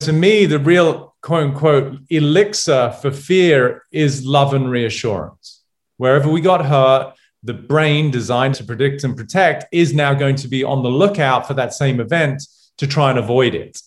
To 0.00 0.14
me, 0.14 0.46
the 0.46 0.58
real 0.58 1.14
quote 1.20 1.42
unquote 1.42 1.98
elixir 2.08 2.90
for 3.02 3.10
fear 3.10 3.82
is 3.92 4.24
love 4.24 4.54
and 4.54 4.70
reassurance. 4.70 5.62
Wherever 5.98 6.30
we 6.30 6.40
got 6.40 6.64
hurt, 6.64 7.14
the 7.42 7.52
brain 7.52 8.10
designed 8.10 8.54
to 8.54 8.64
predict 8.64 9.04
and 9.04 9.14
protect 9.14 9.66
is 9.72 9.92
now 9.92 10.14
going 10.14 10.36
to 10.36 10.48
be 10.48 10.64
on 10.64 10.82
the 10.82 10.88
lookout 10.88 11.46
for 11.46 11.52
that 11.54 11.74
same 11.74 12.00
event 12.00 12.42
to 12.78 12.86
try 12.86 13.10
and 13.10 13.18
avoid 13.18 13.54
it. 13.54 13.78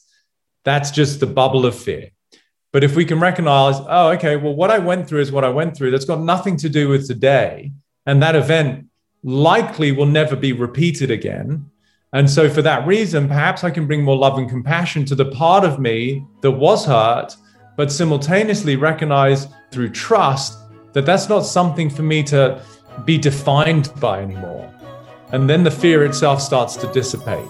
That's 0.63 0.91
just 0.91 1.19
the 1.19 1.25
bubble 1.25 1.65
of 1.65 1.75
fear. 1.75 2.09
But 2.71 2.83
if 2.83 2.95
we 2.95 3.05
can 3.05 3.19
recognize, 3.19 3.75
oh, 3.79 4.09
okay, 4.09 4.35
well, 4.35 4.55
what 4.55 4.69
I 4.69 4.77
went 4.77 5.07
through 5.07 5.21
is 5.21 5.31
what 5.31 5.43
I 5.43 5.49
went 5.49 5.75
through, 5.75 5.89
that's 5.89 6.05
got 6.05 6.21
nothing 6.21 6.57
to 6.57 6.69
do 6.69 6.89
with 6.89 7.07
today. 7.07 7.71
And 8.05 8.21
that 8.21 8.35
event 8.35 8.85
likely 9.23 9.91
will 9.91 10.05
never 10.05 10.35
be 10.35 10.53
repeated 10.53 11.09
again. 11.09 11.71
And 12.13 12.29
so, 12.29 12.47
for 12.47 12.61
that 12.61 12.85
reason, 12.85 13.27
perhaps 13.27 13.63
I 13.63 13.71
can 13.71 13.87
bring 13.87 14.03
more 14.03 14.15
love 14.15 14.37
and 14.37 14.47
compassion 14.47 15.03
to 15.05 15.15
the 15.15 15.25
part 15.25 15.63
of 15.65 15.79
me 15.79 16.23
that 16.41 16.51
was 16.51 16.85
hurt, 16.85 17.35
but 17.75 17.91
simultaneously 17.91 18.75
recognize 18.75 19.47
through 19.71 19.89
trust 19.89 20.59
that 20.93 21.07
that's 21.07 21.27
not 21.27 21.41
something 21.41 21.89
for 21.89 22.03
me 22.03 22.21
to 22.23 22.61
be 23.05 23.17
defined 23.17 23.91
by 23.99 24.21
anymore. 24.21 24.71
And 25.31 25.49
then 25.49 25.63
the 25.63 25.71
fear 25.71 26.05
itself 26.05 26.39
starts 26.39 26.75
to 26.77 26.93
dissipate. 26.93 27.49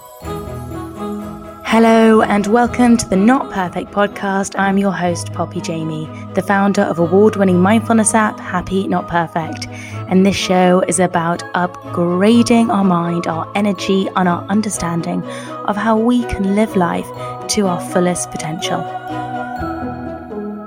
Hello, 1.74 2.22
and 2.22 2.46
welcome 2.46 2.96
to 2.96 3.08
the 3.08 3.16
Not 3.16 3.50
Perfect 3.50 3.90
podcast. 3.90 4.56
I'm 4.56 4.78
your 4.78 4.92
host, 4.92 5.32
Poppy 5.32 5.60
Jamie, 5.60 6.08
the 6.34 6.40
founder 6.40 6.82
of 6.82 7.00
award 7.00 7.34
winning 7.34 7.60
mindfulness 7.60 8.14
app 8.14 8.38
Happy 8.38 8.86
Not 8.86 9.08
Perfect. 9.08 9.66
And 10.08 10.24
this 10.24 10.36
show 10.36 10.84
is 10.86 11.00
about 11.00 11.40
upgrading 11.56 12.68
our 12.68 12.84
mind, 12.84 13.26
our 13.26 13.50
energy, 13.56 14.06
and 14.14 14.28
our 14.28 14.44
understanding 14.44 15.24
of 15.66 15.76
how 15.76 15.98
we 15.98 16.22
can 16.26 16.54
live 16.54 16.76
life 16.76 17.08
to 17.48 17.66
our 17.66 17.80
fullest 17.90 18.30
potential. 18.30 18.80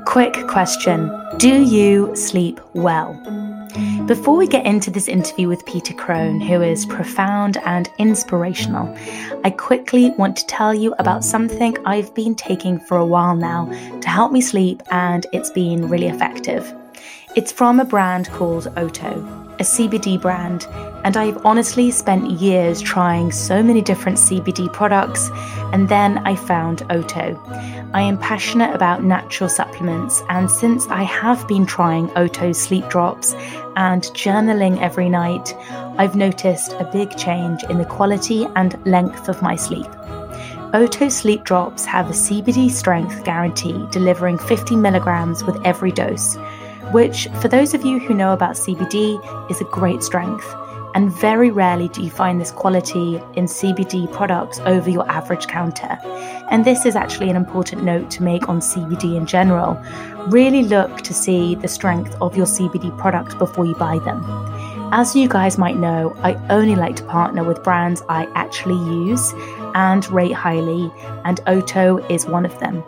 Quick 0.06 0.46
question 0.48 1.10
Do 1.38 1.64
you 1.64 2.14
sleep 2.18 2.60
well? 2.74 3.47
Before 4.08 4.38
we 4.38 4.48
get 4.48 4.66
into 4.66 4.90
this 4.90 5.10
interview 5.10 5.50
with 5.50 5.66
Peter 5.66 5.94
Crone, 5.94 6.40
who 6.40 6.62
is 6.62 6.86
profound 6.86 7.58
and 7.66 7.92
inspirational, 7.98 8.98
I 9.44 9.50
quickly 9.50 10.12
want 10.12 10.38
to 10.38 10.46
tell 10.46 10.74
you 10.74 10.96
about 10.98 11.26
something 11.26 11.76
I've 11.86 12.16
been 12.16 12.34
taking 12.34 12.80
for 12.80 12.96
a 12.96 13.06
while 13.06 13.36
now 13.36 13.66
to 14.00 14.08
help 14.08 14.32
me 14.32 14.40
sleep, 14.40 14.82
and 14.92 15.28
it's 15.34 15.50
been 15.50 15.90
really 15.90 16.08
effective. 16.08 16.74
It's 17.36 17.52
from 17.52 17.82
a 17.82 17.86
brand 17.86 18.30
called 18.30 18.72
Oto, 18.78 19.12
a 19.60 19.64
CBD 19.64 20.22
brand, 20.22 20.68
and 21.04 21.18
I've 21.18 21.46
honestly 21.46 21.92
spent 21.92 22.32
years 22.32 22.82
trying 22.82 23.34
so 23.34 23.62
many 23.62 23.82
different 23.82 24.20
CBD 24.20 24.72
products, 24.72 25.30
and 25.74 25.90
then 25.90 26.20
I 26.20 26.38
found 26.38 26.82
Oto. 26.90 27.36
I 27.94 28.02
am 28.02 28.18
passionate 28.18 28.76
about 28.76 29.04
natural 29.04 29.50
supplements, 29.50 30.22
and 30.28 30.52
since 30.52 30.86
I 30.88 31.04
have 31.04 31.48
been 31.48 31.66
trying 31.66 32.12
Oto 32.18 32.52
sleep 32.52 32.90
drops 32.90 33.34
and 33.78 34.04
journaling 34.14 34.82
every 34.82 35.10
night, 35.10 35.56
I've 35.98 36.16
noticed 36.16 36.74
a 36.74 36.90
big 36.92 37.16
change 37.16 37.64
in 37.64 37.78
the 37.78 37.86
quality 37.86 38.46
and 38.58 38.78
length 38.86 39.30
of 39.30 39.42
my 39.42 39.56
sleep. 39.56 39.88
Oto 40.74 41.08
sleep 41.08 41.46
drops 41.46 41.86
have 41.86 42.10
a 42.10 42.14
CBD 42.14 42.70
strength 42.70 43.24
guarantee 43.24 43.88
delivering 43.90 44.38
50 44.38 44.76
milligrams 44.76 45.46
with 45.46 45.58
every 45.66 45.94
dose, 45.94 46.36
which, 46.92 47.30
for 47.40 47.48
those 47.48 47.74
of 47.74 47.86
you 47.86 48.00
who 48.00 48.14
know 48.14 48.34
about 48.34 48.56
CBD, 48.56 49.50
is 49.50 49.62
a 49.62 49.66
great 49.66 50.04
strength 50.04 50.54
and 50.98 51.12
very 51.12 51.52
rarely 51.52 51.90
do 51.90 52.02
you 52.02 52.10
find 52.10 52.42
this 52.42 52.50
quality 52.50 53.22
in 53.36 53.46
CBD 53.46 54.12
products 54.12 54.60
over 54.62 54.90
your 54.90 55.08
average 55.08 55.46
counter. 55.46 55.96
And 56.50 56.66
this 56.66 56.88
is 56.88 56.96
actually 56.96 57.30
an 57.30 57.36
important 57.36 57.84
note 57.84 58.10
to 58.12 58.24
make 58.24 58.50
on 58.50 58.62
CBD 58.62 59.16
in 59.16 59.28
general. 59.28 59.80
Really 60.30 60.64
look 60.64 61.02
to 61.02 61.14
see 61.14 61.54
the 61.54 61.68
strength 61.68 62.18
of 62.20 62.36
your 62.36 62.48
CBD 62.48 62.98
products 62.98 63.36
before 63.36 63.68
you 63.68 63.76
buy 63.76 64.00
them. 64.00 64.26
As 64.92 65.16
you 65.16 65.30
guys 65.30 65.60
might 65.60 65.78
know, 65.78 66.18
I 66.24 66.34
only 66.50 66.76
like 66.76 66.96
to 66.96 67.04
partner 67.04 67.44
with 67.44 67.64
brands 67.64 68.02
I 68.10 68.26
actually 68.34 68.84
use 69.06 69.36
and 69.76 70.04
rate 70.10 70.34
highly, 70.34 70.92
and 71.26 71.40
Oto 71.46 71.98
is 72.10 72.26
one 72.26 72.44
of 72.44 72.58
them. 72.60 72.84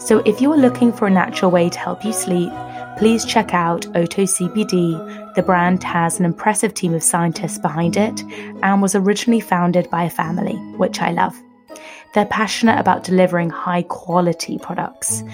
So 0.00 0.18
if 0.24 0.40
you 0.40 0.50
are 0.52 0.58
looking 0.58 0.92
for 0.92 1.06
a 1.06 1.10
natural 1.10 1.52
way 1.52 1.68
to 1.68 1.78
help 1.78 2.04
you 2.04 2.12
sleep, 2.12 2.50
please 2.98 3.24
check 3.24 3.54
out 3.54 3.86
Oto 3.96 4.22
CBD. 4.22 5.34
The 5.34 5.42
brand 5.42 5.82
has 5.84 6.18
an 6.18 6.24
impressive 6.24 6.74
team 6.74 6.94
of 6.94 7.02
scientists 7.02 7.58
behind 7.58 7.96
it 7.96 8.22
and 8.62 8.82
was 8.82 8.94
originally 8.94 9.40
founded 9.40 9.88
by 9.90 10.04
a 10.04 10.10
family, 10.10 10.54
which 10.76 11.00
I 11.00 11.10
love. 11.10 11.34
They're 12.14 12.26
passionate 12.26 12.78
about 12.78 13.04
delivering 13.04 13.48
high 13.48 13.82
quality 13.84 14.58
products. 14.58 15.24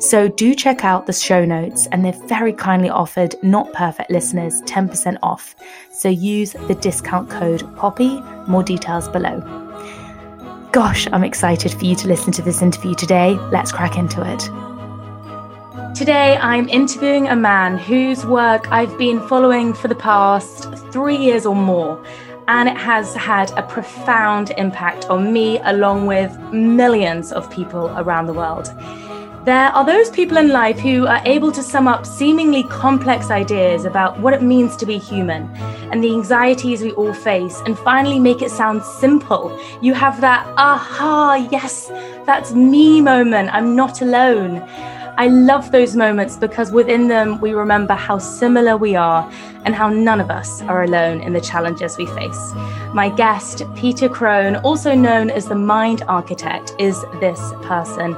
So 0.00 0.26
do 0.28 0.54
check 0.54 0.84
out 0.84 1.06
the 1.06 1.12
show 1.12 1.44
notes, 1.44 1.86
and 1.92 2.04
they've 2.04 2.22
very 2.24 2.52
kindly 2.52 2.90
offered 2.90 3.36
Not 3.42 3.72
Perfect 3.72 4.10
listeners 4.10 4.60
10% 4.62 5.16
off. 5.22 5.54
So 5.92 6.08
use 6.08 6.54
the 6.66 6.74
discount 6.74 7.30
code 7.30 7.60
POPPY, 7.76 8.48
more 8.48 8.64
details 8.64 9.08
below. 9.08 9.40
Gosh, 10.72 11.06
I'm 11.12 11.22
excited 11.22 11.72
for 11.72 11.84
you 11.84 11.94
to 11.94 12.08
listen 12.08 12.32
to 12.32 12.42
this 12.42 12.60
interview 12.60 12.96
today. 12.96 13.34
Let's 13.52 13.70
crack 13.70 13.96
into 13.96 14.28
it. 14.28 14.73
Today, 15.94 16.36
I'm 16.38 16.68
interviewing 16.68 17.28
a 17.28 17.36
man 17.36 17.78
whose 17.78 18.26
work 18.26 18.66
I've 18.72 18.98
been 18.98 19.20
following 19.28 19.72
for 19.72 19.86
the 19.86 19.94
past 19.94 20.64
three 20.90 21.16
years 21.16 21.46
or 21.46 21.54
more, 21.54 22.04
and 22.48 22.68
it 22.68 22.76
has 22.76 23.14
had 23.14 23.52
a 23.52 23.62
profound 23.62 24.50
impact 24.58 25.04
on 25.04 25.32
me, 25.32 25.60
along 25.60 26.06
with 26.06 26.36
millions 26.52 27.30
of 27.30 27.48
people 27.48 27.96
around 27.96 28.26
the 28.26 28.32
world. 28.32 28.74
There 29.44 29.68
are 29.68 29.84
those 29.84 30.10
people 30.10 30.36
in 30.36 30.48
life 30.48 30.80
who 30.80 31.06
are 31.06 31.22
able 31.24 31.52
to 31.52 31.62
sum 31.62 31.86
up 31.86 32.04
seemingly 32.06 32.64
complex 32.64 33.30
ideas 33.30 33.84
about 33.84 34.18
what 34.18 34.34
it 34.34 34.42
means 34.42 34.74
to 34.78 34.86
be 34.86 34.98
human 34.98 35.48
and 35.92 36.02
the 36.02 36.12
anxieties 36.12 36.82
we 36.82 36.90
all 36.92 37.14
face 37.14 37.60
and 37.66 37.78
finally 37.78 38.18
make 38.18 38.42
it 38.42 38.50
sound 38.50 38.82
simple. 38.82 39.56
You 39.80 39.94
have 39.94 40.20
that 40.22 40.44
aha, 40.56 41.46
yes, 41.52 41.86
that's 42.26 42.52
me 42.52 43.00
moment. 43.00 43.50
I'm 43.52 43.76
not 43.76 44.02
alone. 44.02 44.66
I 45.16 45.28
love 45.28 45.70
those 45.70 45.94
moments 45.94 46.36
because 46.36 46.72
within 46.72 47.06
them 47.06 47.40
we 47.40 47.52
remember 47.52 47.94
how 47.94 48.18
similar 48.18 48.76
we 48.76 48.96
are 48.96 49.30
and 49.64 49.72
how 49.72 49.88
none 49.88 50.20
of 50.20 50.28
us 50.28 50.60
are 50.62 50.82
alone 50.82 51.20
in 51.20 51.32
the 51.32 51.40
challenges 51.40 51.96
we 51.96 52.06
face. 52.06 52.52
My 52.92 53.10
guest, 53.10 53.62
Peter 53.76 54.08
Crone, 54.08 54.56
also 54.56 54.92
known 54.92 55.30
as 55.30 55.46
the 55.46 55.54
Mind 55.54 56.02
Architect, 56.08 56.74
is 56.80 57.00
this 57.20 57.40
person. 57.62 58.16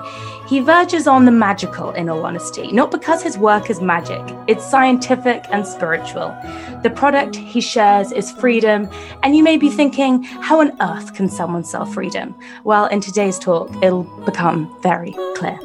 He 0.48 0.60
verges 0.60 1.06
on 1.06 1.26
the 1.26 1.32
magical, 1.32 1.90
in 1.90 2.08
all 2.08 2.24
honesty, 2.24 2.72
not 2.72 2.90
because 2.90 3.22
his 3.22 3.36
work 3.36 3.68
is 3.68 3.80
magic, 3.82 4.22
it's 4.46 4.64
scientific 4.64 5.44
and 5.50 5.66
spiritual. 5.66 6.34
The 6.82 6.90
product 6.90 7.36
he 7.36 7.60
shares 7.60 8.10
is 8.10 8.32
freedom, 8.32 8.88
and 9.22 9.36
you 9.36 9.42
may 9.42 9.58
be 9.58 9.68
thinking, 9.68 10.22
how 10.22 10.60
on 10.60 10.72
earth 10.80 11.14
can 11.14 11.28
someone 11.28 11.64
sell 11.64 11.84
freedom? 11.84 12.34
Well, 12.64 12.86
in 12.86 13.00
today's 13.00 13.38
talk, 13.38 13.70
it'll 13.82 14.04
become 14.24 14.74
very 14.82 15.14
clear. 15.34 15.58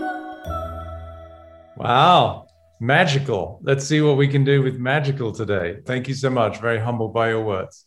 Wow. 1.82 2.48
Magical. 2.80 3.60
Let's 3.64 3.86
see 3.86 4.02
what 4.02 4.16
we 4.16 4.28
can 4.28 4.44
do 4.44 4.62
with 4.62 4.78
magical 4.78 5.32
today. 5.32 5.80
Thank 5.84 6.08
you 6.08 6.14
so 6.14 6.30
much. 6.30 6.60
Very 6.60 6.80
humbled 6.80 7.12
by 7.12 7.30
your 7.30 7.44
words. 7.44 7.86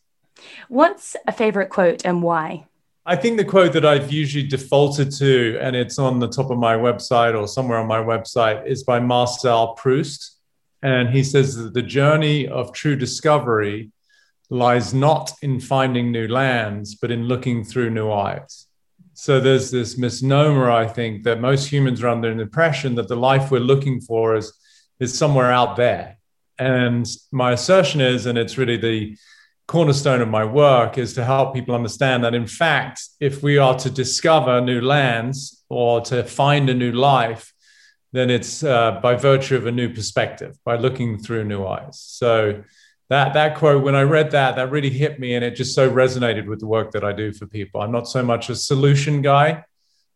What's 0.69 1.17
a 1.29 1.33
favorite 1.33 1.69
quote 1.71 2.05
and 2.05 2.21
why? 2.21 2.67
I 3.07 3.15
think 3.15 3.37
the 3.37 3.45
quote 3.45 3.73
that 3.75 3.85
I've 3.85 4.11
usually 4.11 4.47
defaulted 4.47 5.13
to, 5.19 5.59
and 5.61 5.77
it's 5.77 5.99
on 5.99 6.19
the 6.19 6.29
top 6.29 6.51
of 6.51 6.59
my 6.59 6.75
website 6.75 7.39
or 7.39 7.47
somewhere 7.47 7.79
on 7.79 7.87
my 7.87 7.99
website, 7.99 8.67
is 8.67 8.83
by 8.83 8.99
Marcel 8.99 9.75
Proust. 9.75 10.41
And 10.83 11.11
he 11.11 11.23
says 11.23 11.57
that 11.57 11.73
the 11.75 11.83
journey 11.83 12.49
of 12.49 12.73
true 12.73 12.97
discovery 12.97 13.93
lies 14.51 14.93
not 14.93 15.33
in 15.43 15.61
finding 15.61 16.11
new 16.11 16.27
lands, 16.27 16.97
but 16.97 17.13
in 17.13 17.25
looking 17.25 17.65
through 17.65 17.91
new 17.91 18.11
eyes. 18.11 18.67
So 19.15 19.39
there's 19.39 19.71
this 19.71 19.97
misnomer, 19.97 20.71
I 20.71 20.89
think, 20.89 21.23
that 21.23 21.41
most 21.41 21.69
humans 21.69 22.03
are 22.03 22.09
under 22.09 22.31
an 22.31 22.41
impression 22.41 22.97
that 22.97 23.07
the 23.07 23.17
life 23.17 23.51
we're 23.51 23.61
looking 23.61 24.01
for 24.01 24.35
is, 24.35 24.53
is 24.99 25.17
somewhere 25.17 25.53
out 25.53 25.77
there. 25.77 26.19
And 26.59 27.07
my 27.31 27.53
assertion 27.53 28.01
is, 28.01 28.27
and 28.27 28.37
it's 28.37 28.59
really 28.59 28.77
the 28.77 29.17
cornerstone 29.69 30.21
of 30.21 30.29
my 30.29 30.45
work, 30.45 30.99
is 30.99 31.15
to 31.15 31.25
help 31.25 31.55
people 31.55 31.77
understand 31.77 32.25
that, 32.25 32.35
in 32.35 32.47
fact, 32.47 33.03
if 33.21 33.41
we 33.41 33.57
are 33.57 33.77
to 33.79 33.91
discover 33.91 34.61
new 34.61 34.81
lands 34.81 35.65
or 35.69 36.01
to 36.03 36.25
find 36.25 36.69
a 36.69 36.75
new 36.75 36.93
life, 36.93 37.53
then 38.13 38.31
it's 38.31 38.65
uh, 38.65 39.01
by 39.01 39.15
virtue 39.15 39.57
of 39.57 39.67
a 39.67 39.73
new 39.73 39.93
perspective, 39.93 40.57
by 40.65 40.77
looking 40.77 41.19
through 41.19 41.45
new 41.45 41.65
eyes. 41.65 42.01
So 42.01 42.63
that 43.11 43.35
that 43.35 43.57
quote, 43.57 43.83
when 43.83 43.95
I 43.95 44.03
read 44.03 44.31
that, 44.31 44.57
that 44.57 44.71
really 44.71 44.91
hit 44.91 45.21
me, 45.21 45.35
and 45.35 45.45
it 45.45 45.53
just 45.57 45.75
so 45.75 45.91
resonated 45.91 46.47
with 46.47 46.61
the 46.61 46.67
work 46.67 46.93
that 46.93 47.05
I 47.05 47.13
do 47.13 47.33
for 47.33 47.47
people. 47.47 47.81
I'm 47.81 47.93
not 47.93 48.09
so 48.09 48.23
much 48.23 48.49
a 48.49 48.55
solution 48.55 49.21
guy. 49.23 49.65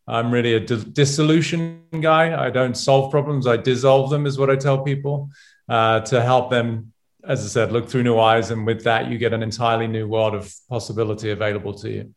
I'm 0.06 0.30
really 0.30 0.54
a 0.54 0.60
dissolution 0.60 1.82
guy. 2.00 2.46
I 2.46 2.50
don't 2.50 2.76
solve 2.76 3.10
problems; 3.10 3.46
I 3.46 3.58
dissolve 3.58 4.10
them, 4.10 4.26
is 4.26 4.38
what 4.38 4.50
I 4.50 4.56
tell 4.56 4.82
people 4.82 5.30
uh, 5.68 6.00
to 6.00 6.22
help 6.22 6.50
them. 6.50 6.92
As 7.24 7.44
I 7.44 7.48
said, 7.48 7.72
look 7.72 7.88
through 7.88 8.04
new 8.04 8.18
eyes, 8.18 8.50
and 8.50 8.64
with 8.64 8.84
that, 8.84 9.10
you 9.10 9.18
get 9.18 9.34
an 9.34 9.42
entirely 9.42 9.86
new 9.86 10.08
world 10.08 10.34
of 10.34 10.54
possibility 10.70 11.30
available 11.30 11.74
to 11.74 11.90
you. 11.90 12.14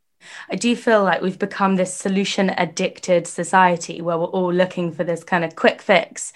I 0.49 0.55
do 0.55 0.75
feel 0.75 1.03
like 1.03 1.21
we've 1.21 1.39
become 1.39 1.75
this 1.75 1.93
solution 1.93 2.51
addicted 2.51 3.27
society 3.27 4.01
where 4.01 4.17
we're 4.17 4.25
all 4.25 4.53
looking 4.53 4.91
for 4.91 5.03
this 5.03 5.23
kind 5.23 5.43
of 5.43 5.55
quick 5.55 5.81
fix. 5.81 6.31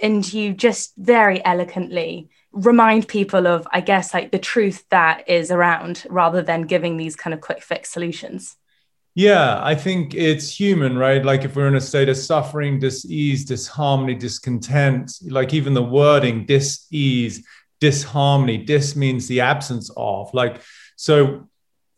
And 0.00 0.30
you 0.32 0.52
just 0.52 0.94
very 0.96 1.44
elegantly 1.44 2.30
remind 2.58 3.08
people 3.08 3.46
of, 3.46 3.66
I 3.72 3.80
guess, 3.80 4.12
like 4.12 4.30
the 4.30 4.38
truth 4.38 4.84
that 4.90 5.28
is 5.28 5.50
around 5.50 6.04
rather 6.08 6.42
than 6.42 6.62
giving 6.62 6.96
these 6.96 7.16
kind 7.16 7.34
of 7.34 7.40
quick 7.40 7.62
fix 7.62 7.90
solutions. 7.90 8.56
Yeah, 9.14 9.60
I 9.64 9.74
think 9.74 10.14
it's 10.14 10.48
human, 10.48 10.96
right? 10.96 11.24
Like 11.24 11.44
if 11.44 11.56
we're 11.56 11.66
in 11.66 11.74
a 11.74 11.80
state 11.80 12.08
of 12.08 12.16
suffering, 12.16 12.78
dis-ease, 12.78 13.44
disharmony, 13.44 14.14
discontent, 14.14 15.12
like 15.28 15.52
even 15.52 15.74
the 15.74 15.82
wording 15.82 16.46
dis-ease, 16.46 17.44
disharmony, 17.80 18.58
dis 18.58 18.94
means 18.94 19.26
the 19.26 19.40
absence 19.40 19.90
of. 19.96 20.32
Like, 20.34 20.62
so 20.96 21.48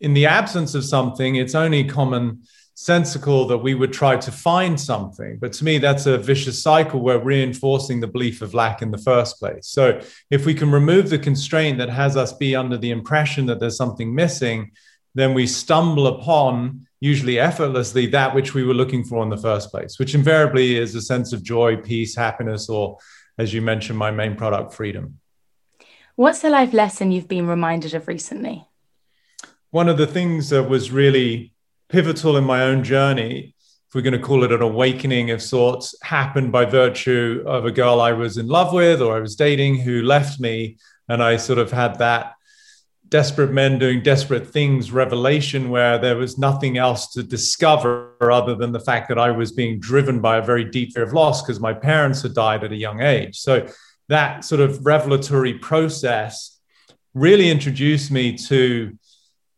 in 0.00 0.14
the 0.14 0.26
absence 0.26 0.74
of 0.74 0.84
something, 0.84 1.36
it's 1.36 1.54
only 1.54 1.84
common 1.84 2.44
sensical 2.84 3.46
that 3.46 3.58
we 3.58 3.74
would 3.74 3.92
try 3.92 4.16
to 4.16 4.32
find 4.32 4.80
something. 4.80 5.38
But 5.38 5.52
to 5.54 5.64
me, 5.64 5.76
that's 5.76 6.06
a 6.06 6.16
vicious 6.16 6.62
cycle 6.62 7.00
where 7.00 7.18
reinforcing 7.18 8.00
the 8.00 8.06
belief 8.06 8.40
of 8.40 8.54
lack 8.54 8.80
in 8.80 8.90
the 8.90 8.98
first 8.98 9.38
place. 9.38 9.68
So 9.68 10.00
if 10.30 10.46
we 10.46 10.54
can 10.54 10.70
remove 10.70 11.10
the 11.10 11.18
constraint 11.18 11.76
that 11.78 11.90
has 11.90 12.16
us 12.16 12.32
be 12.32 12.56
under 12.56 12.78
the 12.78 12.90
impression 12.90 13.46
that 13.46 13.60
there's 13.60 13.76
something 13.76 14.14
missing, 14.14 14.70
then 15.14 15.34
we 15.34 15.46
stumble 15.46 16.06
upon, 16.06 16.86
usually 17.00 17.38
effortlessly, 17.38 18.06
that 18.06 18.34
which 18.34 18.54
we 18.54 18.64
were 18.64 18.74
looking 18.74 19.04
for 19.04 19.22
in 19.22 19.28
the 19.28 19.36
first 19.36 19.70
place, 19.70 19.98
which 19.98 20.14
invariably 20.14 20.76
is 20.76 20.94
a 20.94 21.02
sense 21.02 21.34
of 21.34 21.42
joy, 21.42 21.76
peace, 21.76 22.16
happiness, 22.16 22.68
or 22.70 22.96
as 23.36 23.52
you 23.52 23.60
mentioned, 23.60 23.98
my 23.98 24.10
main 24.10 24.36
product, 24.36 24.72
freedom. 24.72 25.18
What's 26.16 26.40
the 26.40 26.50
life 26.50 26.72
lesson 26.72 27.12
you've 27.12 27.28
been 27.28 27.46
reminded 27.46 27.94
of 27.94 28.08
recently? 28.08 28.66
one 29.70 29.88
of 29.88 29.98
the 29.98 30.06
things 30.06 30.50
that 30.50 30.64
was 30.64 30.90
really 30.90 31.52
pivotal 31.90 32.36
in 32.36 32.44
my 32.44 32.62
own 32.62 32.82
journey, 32.84 33.54
if 33.88 33.94
we're 33.94 34.02
going 34.02 34.12
to 34.12 34.24
call 34.24 34.44
it 34.44 34.52
an 34.52 34.62
awakening 34.62 35.30
of 35.30 35.42
sorts, 35.42 35.94
happened 36.02 36.52
by 36.52 36.64
virtue 36.64 37.42
of 37.46 37.64
a 37.64 37.72
girl 37.72 38.00
I 38.00 38.12
was 38.12 38.38
in 38.38 38.46
love 38.46 38.72
with 38.72 39.02
or 39.02 39.16
I 39.16 39.20
was 39.20 39.34
dating 39.34 39.78
who 39.78 40.02
left 40.02 40.38
me. 40.38 40.78
And 41.08 41.22
I 41.22 41.36
sort 41.36 41.58
of 41.58 41.72
had 41.72 41.98
that 41.98 42.34
desperate 43.08 43.50
men 43.50 43.80
doing 43.80 44.00
desperate 44.02 44.46
things 44.46 44.92
revelation 44.92 45.68
where 45.70 45.98
there 45.98 46.16
was 46.16 46.38
nothing 46.38 46.78
else 46.78 47.08
to 47.14 47.24
discover 47.24 48.14
other 48.32 48.54
than 48.54 48.70
the 48.70 48.78
fact 48.78 49.08
that 49.08 49.18
I 49.18 49.32
was 49.32 49.50
being 49.50 49.80
driven 49.80 50.20
by 50.20 50.36
a 50.36 50.42
very 50.42 50.64
deep 50.64 50.92
fear 50.94 51.02
of 51.02 51.12
loss 51.12 51.42
because 51.42 51.58
my 51.58 51.72
parents 51.72 52.22
had 52.22 52.34
died 52.34 52.62
at 52.62 52.70
a 52.70 52.76
young 52.76 53.02
age. 53.02 53.36
So 53.40 53.66
that 54.08 54.44
sort 54.44 54.60
of 54.60 54.86
revelatory 54.86 55.54
process 55.54 56.60
really 57.12 57.50
introduced 57.50 58.12
me 58.12 58.36
to 58.36 58.96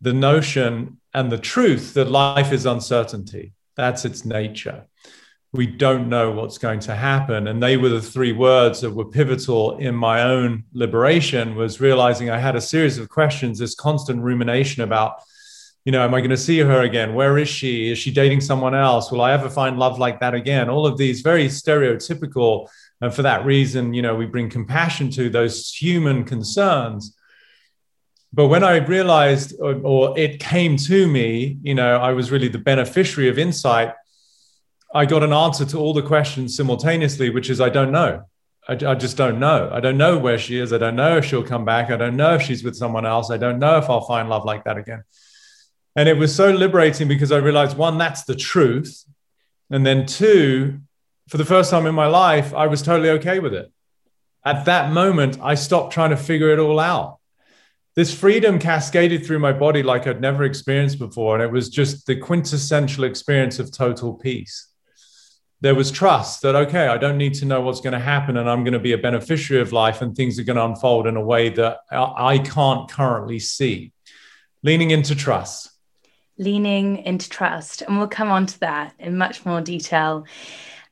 the 0.01 0.15
notion 0.15 0.99
and 1.15 1.31
the 1.31 1.39
truth 1.39 1.95
that 1.95 2.11
life 2.11 2.53
is 2.53 2.67
uncertainty. 2.67 3.53
That's 3.77 4.05
its 4.05 4.25
nature. 4.25 4.87
We 5.53 5.67
don't 5.67 6.09
know 6.09 6.31
what's 6.31 6.57
going 6.57 6.81
to 6.81 6.95
happen. 6.95 7.47
And 7.49 7.63
they 7.63 7.77
were 7.77 7.91
the 7.91 8.01
three 8.01 8.33
words 8.33 8.81
that 8.81 8.91
were 8.91 9.05
pivotal 9.05 9.77
in 9.77 9.95
my 9.95 10.23
own 10.23 10.65
liberation 10.73 11.55
was 11.55 11.81
realizing 11.81 12.31
I 12.31 12.39
had 12.39 12.57
a 12.57 12.61
series 12.61 12.97
of 12.97 13.11
questions, 13.11 13.59
this 13.59 13.75
constant 13.75 14.23
rumination 14.23 14.83
about, 14.83 15.17
you 15.85 15.93
know, 15.93 16.03
am 16.03 16.15
I 16.15 16.21
going 16.21 16.31
to 16.31 16.39
see 16.39 16.61
her 16.61 16.81
again? 16.81 17.13
Where 17.13 17.37
is 17.37 17.49
she? 17.49 17.91
Is 17.91 17.99
she 17.99 18.11
dating 18.11 18.41
someone 18.41 18.75
else? 18.75 19.13
Will 19.13 19.21
I 19.21 19.33
ever 19.33 19.51
find 19.51 19.79
love 19.79 19.99
like 19.99 20.21
that 20.21 20.33
again? 20.33 20.71
All 20.71 20.87
of 20.87 20.97
these 20.97 21.21
very 21.21 21.49
stereotypical. 21.49 22.69
And 23.03 23.13
for 23.13 23.23
that 23.23 23.45
reason, 23.45 23.93
you 23.93 24.01
know, 24.01 24.15
we 24.15 24.25
bring 24.25 24.49
compassion 24.49 25.11
to 25.11 25.29
those 25.29 25.71
human 25.71 26.25
concerns 26.25 27.15
but 28.35 28.49
when 28.49 28.65
I 28.65 28.77
realized, 28.77 29.55
or, 29.61 29.79
or, 29.83 30.19
it 30.19 30.41
came 30.41 30.77
to 30.79 31.07
me, 31.07 31.59
you 31.63 31.75
know, 31.75 31.97
I 31.97 32.13
was 32.13 32.31
really 32.31 32.49
the 32.49 32.59
beneficiary 32.59 33.29
of 33.29 33.39
insight. 33.39 33.93
I 34.95 35.05
got 35.05 35.23
an 35.23 35.33
answer 35.33 35.67
to 35.67 35.79
all 35.79 35.93
the 35.93 36.03
questions 36.03 36.57
simultaneously, 36.57 37.29
which 37.29 37.51
is 37.51 37.61
I 37.61 37.69
don't 37.69 37.93
know. 37.93 38.25
I, 38.69 38.73
I, 38.73 38.95
just 38.95 39.17
don't 39.17 39.39
know. 39.39 39.71
I 39.73 39.81
don't 39.81 39.99
know 39.99 40.17
where 40.19 40.39
she 40.39 40.59
is. 40.59 40.73
I 40.73 40.79
don't 40.79 40.97
know 40.97 41.19
if 41.19 41.25
she'll 41.25 41.43
come 41.43 41.65
back. 41.65 41.91
I 41.91 41.97
don't 41.97 42.17
know 42.17 42.35
if 42.35 42.43
she's 42.43 42.65
with 42.65 42.77
someone 42.77 43.05
else. 43.05 43.31
I 43.31 43.37
don't 43.37 43.59
know 43.59 43.77
if 43.77 43.91
I'll 43.91 44.07
find 44.07 44.29
love 44.29 44.45
like 44.45 44.65
that 44.65 44.79
again. 44.79 45.03
And 45.95 46.09
it 46.09 46.17
was 46.17 46.35
so 46.35 46.51
liberating 46.51 47.09
because 47.09 47.33
I 47.33 47.39
realized 47.39 47.77
one, 47.77 47.99
that's 47.99 48.25
the 48.25 48.37
truth. 48.37 49.05
And 49.69 49.85
then 49.85 50.07
two, 50.07 50.81
for 51.29 51.37
the 51.37 51.45
first 51.45 51.71
time 51.71 51.87
in 51.87 51.95
my 51.95 52.07
life, 52.07 52.55
I 52.55 52.67
was 52.67 52.83
totally 52.83 53.11
okay 53.11 53.41
with 53.41 53.53
it. 53.53 53.71
At 54.45 54.65
that 54.67 54.93
moment, 54.93 55.39
I 55.43 55.55
stopped 55.55 55.93
trying 55.93 56.11
to 56.11 56.17
figure 56.17 56.51
it 56.51 56.59
all 56.59 56.79
out 56.79 57.19
this 57.95 58.15
freedom 58.15 58.59
cascaded 58.59 59.27
through 59.27 59.39
my 59.39 59.53
body 59.53 59.83
like 59.83 60.07
I'd 60.07 60.21
never 60.21 60.45
experienced 60.45 60.99
before. 60.99 61.35
And 61.35 61.45
it 61.45 61.53
was 61.53 61.69
just 61.69 62.07
the 62.07 62.17
quintessential 62.17 63.05
experience 63.05 63.59
of 63.59 63.71
total 63.71 64.15
peace. 64.15 64.69
There 65.61 65.75
was 65.75 65.91
trust 65.91 66.43
that, 66.43 66.57
okay, 66.57 66.89
I 66.89 66.97
don't 66.97 67.19
need 67.19 67.35
to 67.35 67.45
know 67.45 67.61
what's 67.61 67.81
going 67.81 67.93
to 67.93 67.99
happen 67.99 68.37
and 68.37 68.51
I'm 68.51 68.65
going 68.65 68.73
to 68.73 68.81
be 68.81 68.93
a 68.93 68.99
beneficiary 68.99 69.63
of 69.63 69.73
life 69.73 70.03
and 70.03 70.17
things 70.17 70.39
are 70.39 70.45
going 70.45 70.57
to 70.57 70.65
unfold 70.65 71.07
in 71.07 71.17
a 71.17 71.25
way 71.25 71.51
that 71.51 71.79
I 71.91 72.39
can't 72.39 72.91
currently 72.91 73.39
see. 73.39 73.93
Leaning 74.65 74.91
into 74.91 75.15
trust. 75.15 75.71
Leaning 76.39 76.97
into 76.99 77.29
trust. 77.29 77.83
And 77.83 77.99
we'll 77.99 78.09
come 78.09 78.31
on 78.31 78.47
to 78.47 78.61
that 78.61 78.95
in 78.99 79.17
much 79.17 79.45
more 79.45 79.61
detail. 79.61 80.27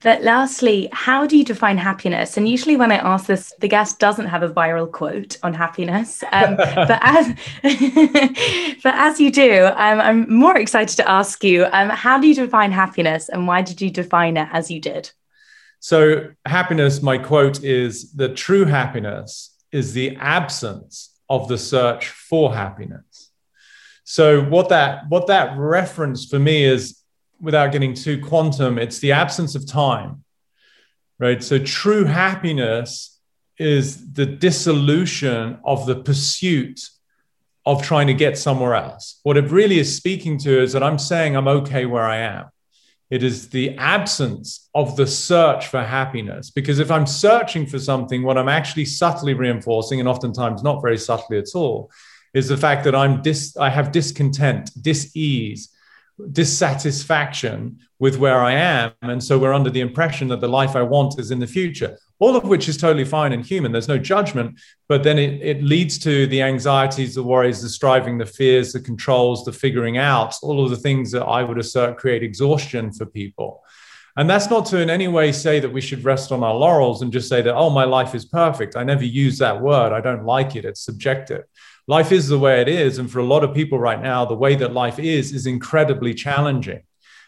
But 0.03 0.23
lastly, 0.23 0.89
how 0.93 1.27
do 1.27 1.37
you 1.37 1.45
define 1.45 1.77
happiness? 1.77 2.39
And 2.39 2.49
usually, 2.49 2.77
when 2.77 2.91
I 2.91 2.97
ask 2.97 3.27
this, 3.27 3.53
the 3.59 3.69
guest 3.69 3.99
doesn't 3.99 4.29
have 4.29 4.43
a 4.43 4.49
viral 4.49 4.91
quote 4.91 5.37
on 5.43 5.53
happiness. 5.53 6.25
Um, 6.33 6.57
but 6.57 6.99
as 7.03 7.35
but 8.83 8.95
as 8.95 9.21
you 9.21 9.31
do, 9.31 9.67
um, 9.67 10.01
I'm 10.01 10.35
more 10.35 10.57
excited 10.57 10.97
to 10.97 11.09
ask 11.09 11.45
you: 11.45 11.67
um, 11.73 11.91
How 11.91 12.19
do 12.19 12.27
you 12.27 12.35
define 12.35 12.73
happiness, 12.73 13.29
and 13.29 13.47
why 13.47 13.61
did 13.61 13.83
you 13.83 13.91
define 13.91 14.39
it 14.39 14.49
as 14.53 14.71
you 14.71 14.81
did? 14.81 15.11
So, 15.81 16.31
happiness. 16.47 17.03
My 17.03 17.19
quote 17.19 17.63
is: 17.63 18.13
"The 18.13 18.31
true 18.31 18.65
happiness 18.65 19.55
is 19.71 19.93
the 19.93 20.17
absence 20.17 21.15
of 21.29 21.47
the 21.49 21.59
search 21.59 22.09
for 22.09 22.55
happiness." 22.55 23.31
So, 24.05 24.41
what 24.41 24.71
that 24.71 25.11
what 25.11 25.27
that 25.27 25.59
reference 25.59 26.25
for 26.25 26.39
me 26.39 26.65
is 26.65 27.00
without 27.41 27.73
getting 27.73 27.95
too 27.95 28.21
quantum, 28.21 28.79
it's 28.79 28.99
the 28.99 29.13
absence 29.13 29.55
of 29.55 29.67
time, 29.67 30.25
right? 31.19 31.43
So 31.43 31.59
true 31.59 32.05
happiness 32.05 33.19
is 33.59 34.13
the 34.13 34.27
dissolution 34.27 35.59
of 35.65 35.87
the 35.87 35.97
pursuit 35.97 36.81
of 37.67 37.83
trying 37.83 38.07
to 38.07 38.15
get 38.15 38.39
somewhere 38.39 38.75
else. 38.75 39.21
What 39.23 39.37
it 39.37 39.51
really 39.51 39.79
is 39.79 39.95
speaking 39.95 40.39
to 40.39 40.63
is 40.63 40.73
that 40.73 40.83
I'm 40.83 40.99
saying 40.99 41.37
I'm 41.37 41.49
okay 41.49 41.87
where 41.87 42.05
I 42.05 42.19
am. 42.19 42.47
It 43.11 43.23
is 43.23 43.49
the 43.49 43.77
absence 43.77 44.69
of 44.75 44.97
the 44.97 45.07
search 45.07 45.67
for 45.67 45.83
happiness. 45.83 46.51
Because 46.51 46.79
if 46.79 46.91
I'm 46.91 47.07
searching 47.07 47.67
for 47.67 47.79
something, 47.79 48.23
what 48.23 48.39
I'm 48.39 48.49
actually 48.49 48.85
subtly 48.85 49.35
reinforcing, 49.35 49.99
and 49.99 50.09
oftentimes 50.09 50.63
not 50.63 50.81
very 50.81 50.97
subtly 50.97 51.37
at 51.39 51.55
all, 51.55 51.91
is 52.33 52.49
the 52.49 52.57
fact 52.57 52.85
that 52.85 52.95
I'm 52.95 53.21
dis- 53.21 53.57
I 53.57 53.69
have 53.69 53.91
discontent, 53.91 54.71
dis-ease, 54.81 55.71
dissatisfaction 56.33 57.79
with 57.99 58.19
where 58.19 58.41
I 58.41 58.53
am. 58.53 58.93
And 59.03 59.23
so 59.23 59.39
we're 59.39 59.53
under 59.53 59.71
the 59.71 59.81
impression 59.81 60.29
that 60.29 60.41
the 60.41 60.49
life 60.49 60.75
I 60.75 60.83
want 60.83 61.19
is 61.19 61.31
in 61.31 61.39
the 61.39 61.47
future, 61.47 61.99
all 62.19 62.37
of 62.37 62.45
which 62.45 62.69
is 62.69 62.77
totally 62.77 63.05
fine 63.05 63.33
and 63.33 63.45
human. 63.45 63.73
There's 63.73 63.89
no 63.89 63.99
judgment. 63.99 64.59
But 64.89 65.03
then 65.03 65.19
it, 65.19 65.41
it 65.43 65.63
leads 65.63 65.99
to 66.01 66.27
the 66.27 66.43
anxieties, 66.43 67.15
the 67.15 67.23
worries, 67.23 67.63
the 67.63 67.69
striving, 67.69 68.19
the 68.19 68.27
fears, 68.27 68.73
the 68.73 68.81
controls, 68.81 69.45
the 69.45 69.53
figuring 69.53 69.99
out, 69.99 70.35
all 70.43 70.65
of 70.65 70.71
the 70.71 70.77
things 70.77 71.13
that 71.13 71.25
I 71.25 71.43
would 71.43 71.59
assert 71.59 71.99
create 71.99 72.23
exhaustion 72.23 72.93
for 72.93 73.07
people. 73.07 73.63
And 74.17 74.29
that's 74.29 74.51
not 74.51 74.67
to 74.67 74.81
in 74.81 74.91
any 74.91 75.09
way 75.09 75.31
say 75.31 75.61
that 75.61 75.73
we 75.73 75.81
should 75.81 76.05
rest 76.05 76.33
on 76.33 76.43
our 76.43 76.55
laurels 76.55 77.03
and 77.03 77.13
just 77.13 77.29
say 77.29 77.43
that, 77.43 77.55
oh, 77.55 77.71
my 77.71 77.85
life 77.85 78.15
is 78.15 78.25
perfect. 78.25 78.77
I 78.77 78.83
never 78.83 79.05
use 79.05 79.39
that 79.39 79.61
word. 79.61 79.93
I 79.93 80.01
don't 80.01 80.25
like 80.25 80.57
it. 80.57 80.65
It's 80.65 80.85
subjective 80.85 81.45
life 81.87 82.13
is 82.13 82.29
the 82.29 82.39
way 82.39 82.61
it 82.61 82.69
is. 82.69 82.99
And 82.99 83.11
for 83.11 83.19
a 83.19 83.25
lot 83.25 83.45
of 83.45 83.55
people 83.55 83.79
right 83.79 84.01
now, 84.01 84.25
the 84.25 84.35
way 84.35 84.55
that 84.57 84.73
life 84.73 84.99
is 84.99 85.33
is 85.33 85.47
incredibly 85.47 86.15
challenging. 86.15 86.83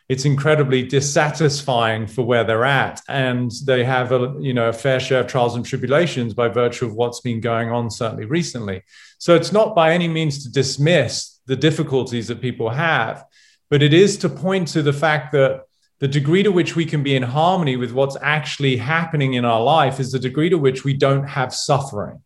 It's 0.08 0.24
incredibly 0.24 0.82
dissatisfying 0.82 2.06
for 2.06 2.22
where 2.22 2.44
they're 2.44 2.64
at, 2.64 3.00
and 3.08 3.50
they 3.64 3.84
have 3.84 4.12
a 4.12 4.34
you 4.40 4.52
know 4.52 4.68
a 4.68 4.72
fair 4.72 5.00
share 5.00 5.20
of 5.20 5.26
trials 5.26 5.54
and 5.54 5.64
tribulations 5.64 6.34
by 6.34 6.48
virtue 6.48 6.86
of 6.86 6.94
what's 6.94 7.20
been 7.20 7.40
going 7.40 7.70
on 7.70 7.90
certainly 7.90 8.26
recently. 8.26 8.82
So 9.18 9.34
it's 9.34 9.52
not 9.52 9.74
by 9.74 9.92
any 9.92 10.08
means 10.08 10.42
to 10.42 10.52
dismiss 10.52 11.40
the 11.46 11.56
difficulties 11.56 12.28
that 12.28 12.40
people 12.40 12.70
have, 12.70 13.24
but 13.70 13.82
it 13.82 13.94
is 13.94 14.18
to 14.18 14.28
point 14.28 14.68
to 14.68 14.82
the 14.82 14.92
fact 14.92 15.32
that 15.32 15.62
the 16.00 16.08
degree 16.08 16.42
to 16.42 16.50
which 16.50 16.74
we 16.74 16.84
can 16.84 17.04
be 17.04 17.14
in 17.14 17.22
harmony 17.22 17.76
with 17.76 17.92
what's 17.92 18.16
actually 18.20 18.76
happening 18.76 19.34
in 19.34 19.44
our 19.44 19.62
life 19.62 20.00
is 20.00 20.10
the 20.10 20.18
degree 20.18 20.50
to 20.50 20.58
which 20.58 20.84
we 20.84 20.94
don't 20.94 21.28
have 21.28 21.54
suffering. 21.54 22.20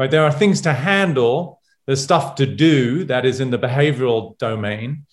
Right? 0.00 0.10
There 0.10 0.24
are 0.24 0.32
things 0.32 0.62
to 0.62 0.72
handle, 0.72 1.60
there's 1.84 2.02
stuff 2.02 2.34
to 2.36 2.46
do 2.46 3.04
that 3.04 3.26
is 3.26 3.38
in 3.38 3.50
the 3.50 3.58
behavioral 3.58 4.38
domain, 4.38 5.04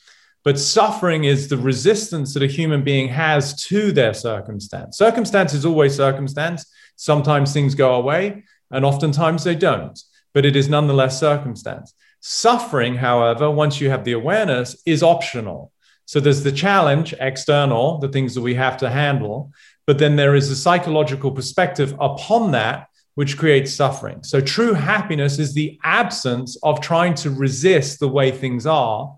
but 0.46 0.58
suffering 0.58 1.26
is 1.26 1.50
the 1.50 1.58
resistance 1.58 2.34
that 2.34 2.42
a 2.42 2.48
human 2.48 2.86
being 2.86 3.10
has 3.10 3.62
to 3.66 3.92
their 3.92 4.14
circumstance. 4.14 4.98
Circumstance 4.98 5.54
is 5.54 5.66
always 5.66 5.94
circumstance. 5.94 6.66
Sometimes 6.96 7.52
things 7.52 7.76
go 7.76 7.96
away, 7.96 8.46
and 8.72 8.86
oftentimes 8.86 9.44
they 9.44 9.56
don't, 9.56 10.00
but 10.34 10.46
it 10.46 10.56
is 10.56 10.70
nonetheless 10.70 11.20
circumstance. 11.20 11.94
Suffering, 12.22 12.96
however, 12.96 13.52
once 13.52 13.82
you 13.82 13.90
have 13.90 14.06
the 14.06 14.14
awareness, 14.14 14.82
is 14.86 15.04
optional. 15.04 15.74
So 16.06 16.22
there's 16.22 16.44
the 16.44 16.52
challenge, 16.54 17.14
external, 17.20 17.98
the 17.98 18.08
things 18.08 18.36
that 18.36 18.42
we 18.42 18.56
have 18.56 18.78
to 18.78 18.90
handle, 18.90 19.52
but 19.86 19.98
then 19.98 20.16
there 20.16 20.34
is 20.34 20.50
a 20.50 20.56
psychological 20.56 21.32
perspective 21.32 21.94
upon 22.00 22.52
that 22.52 22.88
which 23.18 23.36
creates 23.36 23.74
suffering. 23.74 24.22
So 24.22 24.40
true 24.40 24.74
happiness 24.74 25.40
is 25.40 25.56
the 25.56 25.80
absence 25.84 26.56
of 26.62 26.82
trying 26.82 27.16
to 27.16 27.32
resist 27.32 28.00
the 28.00 28.08
way 28.08 28.30
things 28.30 28.68
are. 28.68 29.16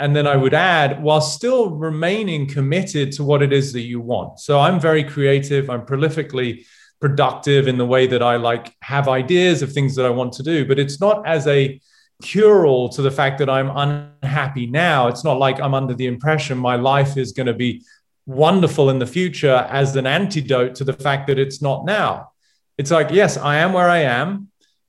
And 0.00 0.16
then 0.16 0.26
I 0.26 0.34
would 0.34 0.54
add, 0.54 1.00
while 1.00 1.20
still 1.20 1.70
remaining 1.70 2.48
committed 2.48 3.12
to 3.12 3.22
what 3.22 3.40
it 3.40 3.52
is 3.52 3.72
that 3.74 3.82
you 3.82 4.00
want. 4.00 4.40
So 4.40 4.58
I'm 4.58 4.80
very 4.80 5.04
creative, 5.04 5.70
I'm 5.70 5.86
prolifically 5.86 6.64
productive 7.00 7.68
in 7.68 7.78
the 7.78 7.86
way 7.86 8.08
that 8.08 8.24
I 8.24 8.34
like 8.38 8.74
have 8.82 9.06
ideas 9.06 9.62
of 9.62 9.72
things 9.72 9.94
that 9.94 10.04
I 10.04 10.10
want 10.10 10.32
to 10.32 10.42
do, 10.42 10.66
but 10.66 10.80
it's 10.80 11.00
not 11.00 11.24
as 11.24 11.46
a 11.46 11.80
cure 12.24 12.66
all 12.66 12.88
to 12.88 13.02
the 13.02 13.10
fact 13.12 13.38
that 13.38 13.48
I'm 13.48 13.70
unhappy 13.70 14.66
now. 14.66 15.06
It's 15.06 15.22
not 15.22 15.38
like 15.38 15.60
I'm 15.60 15.74
under 15.74 15.94
the 15.94 16.06
impression 16.06 16.58
my 16.58 16.74
life 16.74 17.16
is 17.16 17.30
going 17.30 17.46
to 17.46 17.54
be 17.54 17.84
wonderful 18.26 18.90
in 18.90 18.98
the 18.98 19.06
future 19.06 19.64
as 19.70 19.94
an 19.94 20.08
antidote 20.08 20.74
to 20.74 20.82
the 20.82 20.92
fact 20.92 21.28
that 21.28 21.38
it's 21.38 21.62
not 21.62 21.84
now. 21.84 22.31
It's 22.82 22.90
like, 22.90 23.12
yes, 23.12 23.36
I 23.36 23.58
am 23.58 23.74
where 23.74 23.88
I 23.88 23.98
am. 23.98 24.48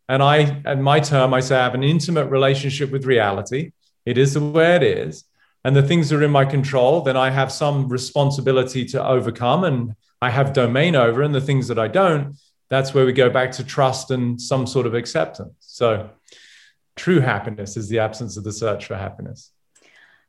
And 0.10 0.24
I, 0.24 0.64
at 0.66 0.80
my 0.80 1.00
term, 1.00 1.32
I 1.32 1.42
say 1.42 1.56
I 1.56 1.64
have 1.64 1.76
an 1.76 1.84
intimate 1.84 2.26
relationship 2.26 2.90
with 2.90 3.06
reality. 3.06 3.72
It 4.04 4.18
is 4.18 4.34
the 4.34 4.42
way 4.44 4.76
it 4.76 4.82
is. 4.82 5.26
And 5.64 5.76
the 5.76 5.84
things 5.84 6.12
are 6.12 6.24
in 6.24 6.32
my 6.32 6.44
control, 6.44 7.02
then 7.02 7.16
I 7.16 7.30
have 7.30 7.52
some 7.52 7.88
responsibility 7.90 8.84
to 8.86 9.08
overcome 9.08 9.64
and 9.64 9.94
I 10.24 10.32
have 10.32 10.54
domain 10.54 10.96
over. 10.96 11.22
And 11.22 11.36
the 11.36 11.40
things 11.40 11.68
that 11.68 11.78
I 11.78 11.88
don't, 11.88 12.36
that's 12.68 12.96
where 12.96 13.06
we 13.06 13.14
go 13.14 13.30
back 13.30 13.52
to 13.52 13.64
trust 13.64 14.10
and 14.10 14.42
some 14.42 14.66
sort 14.66 14.88
of 14.88 14.96
acceptance. 14.96 15.54
So, 15.60 16.10
true 16.96 17.20
happiness 17.20 17.78
is 17.78 17.90
the 17.90 18.00
absence 18.00 18.38
of 18.38 18.44
the 18.44 18.54
search 18.54 18.88
for 18.88 18.96
happiness. 18.96 19.52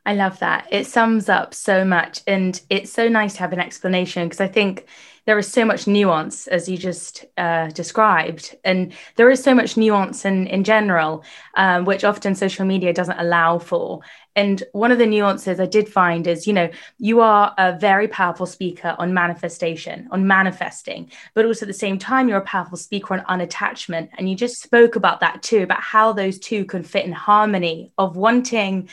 I 0.05 0.13
love 0.13 0.39
that. 0.41 0.69
It 0.71 0.87
sums 0.87 1.31
up 1.31 1.55
so 1.55 1.83
much. 1.83 2.21
And 2.27 2.61
it's 2.69 2.93
so 2.93 3.09
nice 3.09 3.33
to 3.37 3.39
have 3.39 3.55
an 3.55 3.61
explanation 3.61 4.29
because 4.29 4.43
I 4.43 4.49
think 4.49 4.85
there 5.27 5.39
is 5.39 5.51
so 5.51 5.65
much 5.65 5.87
nuance, 5.87 6.47
as 6.47 6.69
you 6.69 6.77
just 6.77 7.25
uh, 7.39 7.69
described. 7.69 8.57
And 8.65 8.93
there 9.17 9.31
is 9.31 9.43
so 9.43 9.55
much 9.55 9.77
nuance 9.77 10.25
in, 10.25 10.47
in 10.49 10.65
general, 10.65 11.25
um, 11.57 11.85
which 11.85 12.05
often 12.05 12.35
social 12.35 12.67
media 12.67 12.93
doesn't 12.93 13.19
allow 13.19 13.59
for. 13.59 14.01
And 14.37 14.63
one 14.73 14.93
of 14.93 14.99
the 14.99 15.07
nuances 15.07 15.61
I 15.61 15.67
did 15.67 15.89
find 15.89 16.27
is, 16.27 16.47
you 16.47 16.53
know, 16.53 16.69
you 16.99 17.21
are 17.21 17.55
a 17.57 17.79
very 17.79 18.09
powerful 18.09 18.47
speaker 18.47 18.95
on 18.99 19.15
manifestation, 19.15 20.09
on 20.11 20.27
manifesting, 20.27 21.11
but 21.35 21.47
also 21.47 21.65
at 21.65 21.69
the 21.69 21.73
same 21.73 21.99
time, 21.99 22.29
you're 22.29 22.39
a 22.39 22.43
powerful 22.43 22.77
speaker 22.77 23.15
on 23.15 23.41
unattachment. 23.41 24.11
And 24.19 24.29
you 24.29 24.37
just 24.37 24.61
spoke 24.61 24.97
about 24.97 25.21
that 25.21 25.43
too, 25.43 25.63
about 25.63 25.83
how 25.83 26.13
those 26.13 26.39
two 26.39 26.65
can 26.65 26.83
fit 26.83 27.07
in 27.07 27.13
harmony 27.13 27.93
of 27.97 28.17
wanting 28.17 28.89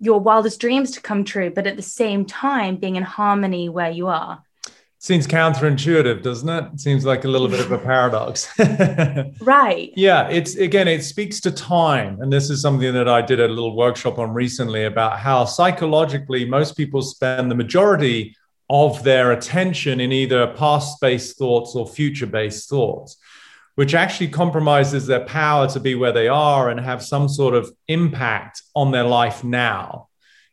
your 0.00 0.18
wildest 0.18 0.60
dreams 0.60 0.92
to 0.92 1.00
come 1.02 1.24
true, 1.24 1.50
but 1.50 1.66
at 1.66 1.76
the 1.76 1.82
same 1.82 2.24
time, 2.24 2.76
being 2.76 2.96
in 2.96 3.02
harmony 3.02 3.68
where 3.68 3.90
you 3.90 4.08
are 4.08 4.42
seems 5.00 5.26
counterintuitive 5.26 6.22
doesn't 6.22 6.48
it? 6.48 6.64
it 6.74 6.78
seems 6.80 7.06
like 7.06 7.24
a 7.24 7.28
little 7.28 7.48
bit 7.48 7.60
of 7.60 7.72
a 7.72 7.78
paradox. 7.78 8.48
Right. 9.40 9.92
Yeah 9.96 10.28
it's 10.28 10.54
again 10.56 10.86
it 10.86 11.02
speaks 11.02 11.40
to 11.40 11.50
time. 11.50 12.20
And 12.20 12.32
this 12.32 12.50
is 12.50 12.60
something 12.62 12.92
that 12.92 13.08
i 13.08 13.22
did 13.22 13.40
a 13.40 13.48
little 13.48 13.74
workshop 13.74 14.18
on 14.18 14.32
recently 14.32 14.84
about 14.84 15.18
how 15.18 15.44
psychologically 15.44 16.44
most 16.44 16.76
people 16.76 17.02
spend 17.02 17.50
the 17.50 17.54
majority 17.54 18.36
of 18.68 19.02
their 19.02 19.32
attention 19.32 20.00
in 20.00 20.12
either 20.12 20.46
past 20.48 21.00
based 21.00 21.38
thoughts 21.38 21.74
or 21.74 21.88
future 21.88 22.26
based 22.26 22.68
thoughts 22.68 23.16
which 23.76 23.94
actually 23.94 24.28
compromises 24.28 25.06
their 25.06 25.24
power 25.24 25.66
to 25.66 25.80
be 25.80 25.94
where 25.94 26.12
they 26.12 26.28
are 26.28 26.68
and 26.68 26.78
have 26.78 27.02
some 27.02 27.28
sort 27.28 27.54
of 27.54 27.72
impact 27.88 28.62
on 28.76 28.90
their 28.90 29.04
life 29.04 29.42
now 29.42 30.09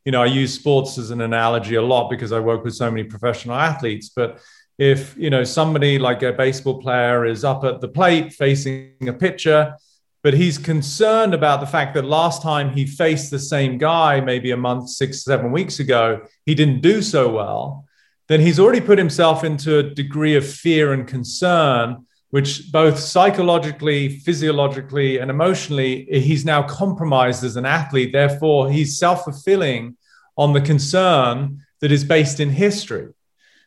you 0.07 0.11
know, 0.11 0.23
I 0.23 0.27
use 0.27 0.53
sports 0.53 0.97
as 0.97 1.11
an 1.11 1.19
analogy 1.19 1.75
a 1.75 1.81
lot 1.81 2.09
because 2.09 2.31
I 2.31 2.39
work 2.39 2.63
with 2.63 2.73
so 2.73 2.89
many 2.89 3.03
professional 3.03 3.57
athletes. 3.57 4.07
But 4.07 4.39
if, 4.77 5.17
you 5.17 5.29
know, 5.29 5.43
somebody 5.43 5.99
like 5.99 6.23
a 6.23 6.31
baseball 6.31 6.81
player 6.81 7.25
is 7.25 7.43
up 7.43 7.65
at 7.65 7.81
the 7.81 7.89
plate 7.89 8.31
facing 8.31 8.93
a 9.05 9.11
pitcher, 9.11 9.75
but 10.23 10.33
he's 10.33 10.57
concerned 10.57 11.33
about 11.33 11.59
the 11.59 11.67
fact 11.67 11.93
that 11.95 12.05
last 12.05 12.41
time 12.41 12.69
he 12.69 12.85
faced 12.85 13.31
the 13.31 13.37
same 13.37 13.77
guy, 13.77 14.21
maybe 14.21 14.51
a 14.51 14.55
month, 14.55 14.87
six, 14.87 15.25
seven 15.25 15.51
weeks 15.51 15.81
ago, 15.81 16.21
he 16.45 16.55
didn't 16.55 16.79
do 16.79 17.01
so 17.01 17.27
well, 17.27 17.83
then 18.29 18.39
he's 18.39 18.61
already 18.61 18.79
put 18.79 18.97
himself 18.97 19.43
into 19.43 19.77
a 19.77 19.83
degree 19.83 20.37
of 20.37 20.49
fear 20.49 20.93
and 20.93 21.05
concern, 21.05 22.06
which 22.29 22.71
both 22.71 22.99
psychologically, 22.99 24.09
physiologically, 24.19 25.17
and 25.19 25.31
emotionally, 25.31 26.05
he's 26.11 26.43
now 26.43 26.61
compromised 26.63 27.43
as 27.43 27.55
an 27.55 27.65
athlete. 27.65 28.11
Therefore, 28.11 28.69
he's 28.69 28.97
self 28.97 29.23
fulfilling 29.23 29.95
on 30.37 30.53
the 30.53 30.61
concern 30.61 31.61
that 31.79 31.91
is 31.91 32.03
based 32.03 32.39
in 32.39 32.49
history, 32.49 33.13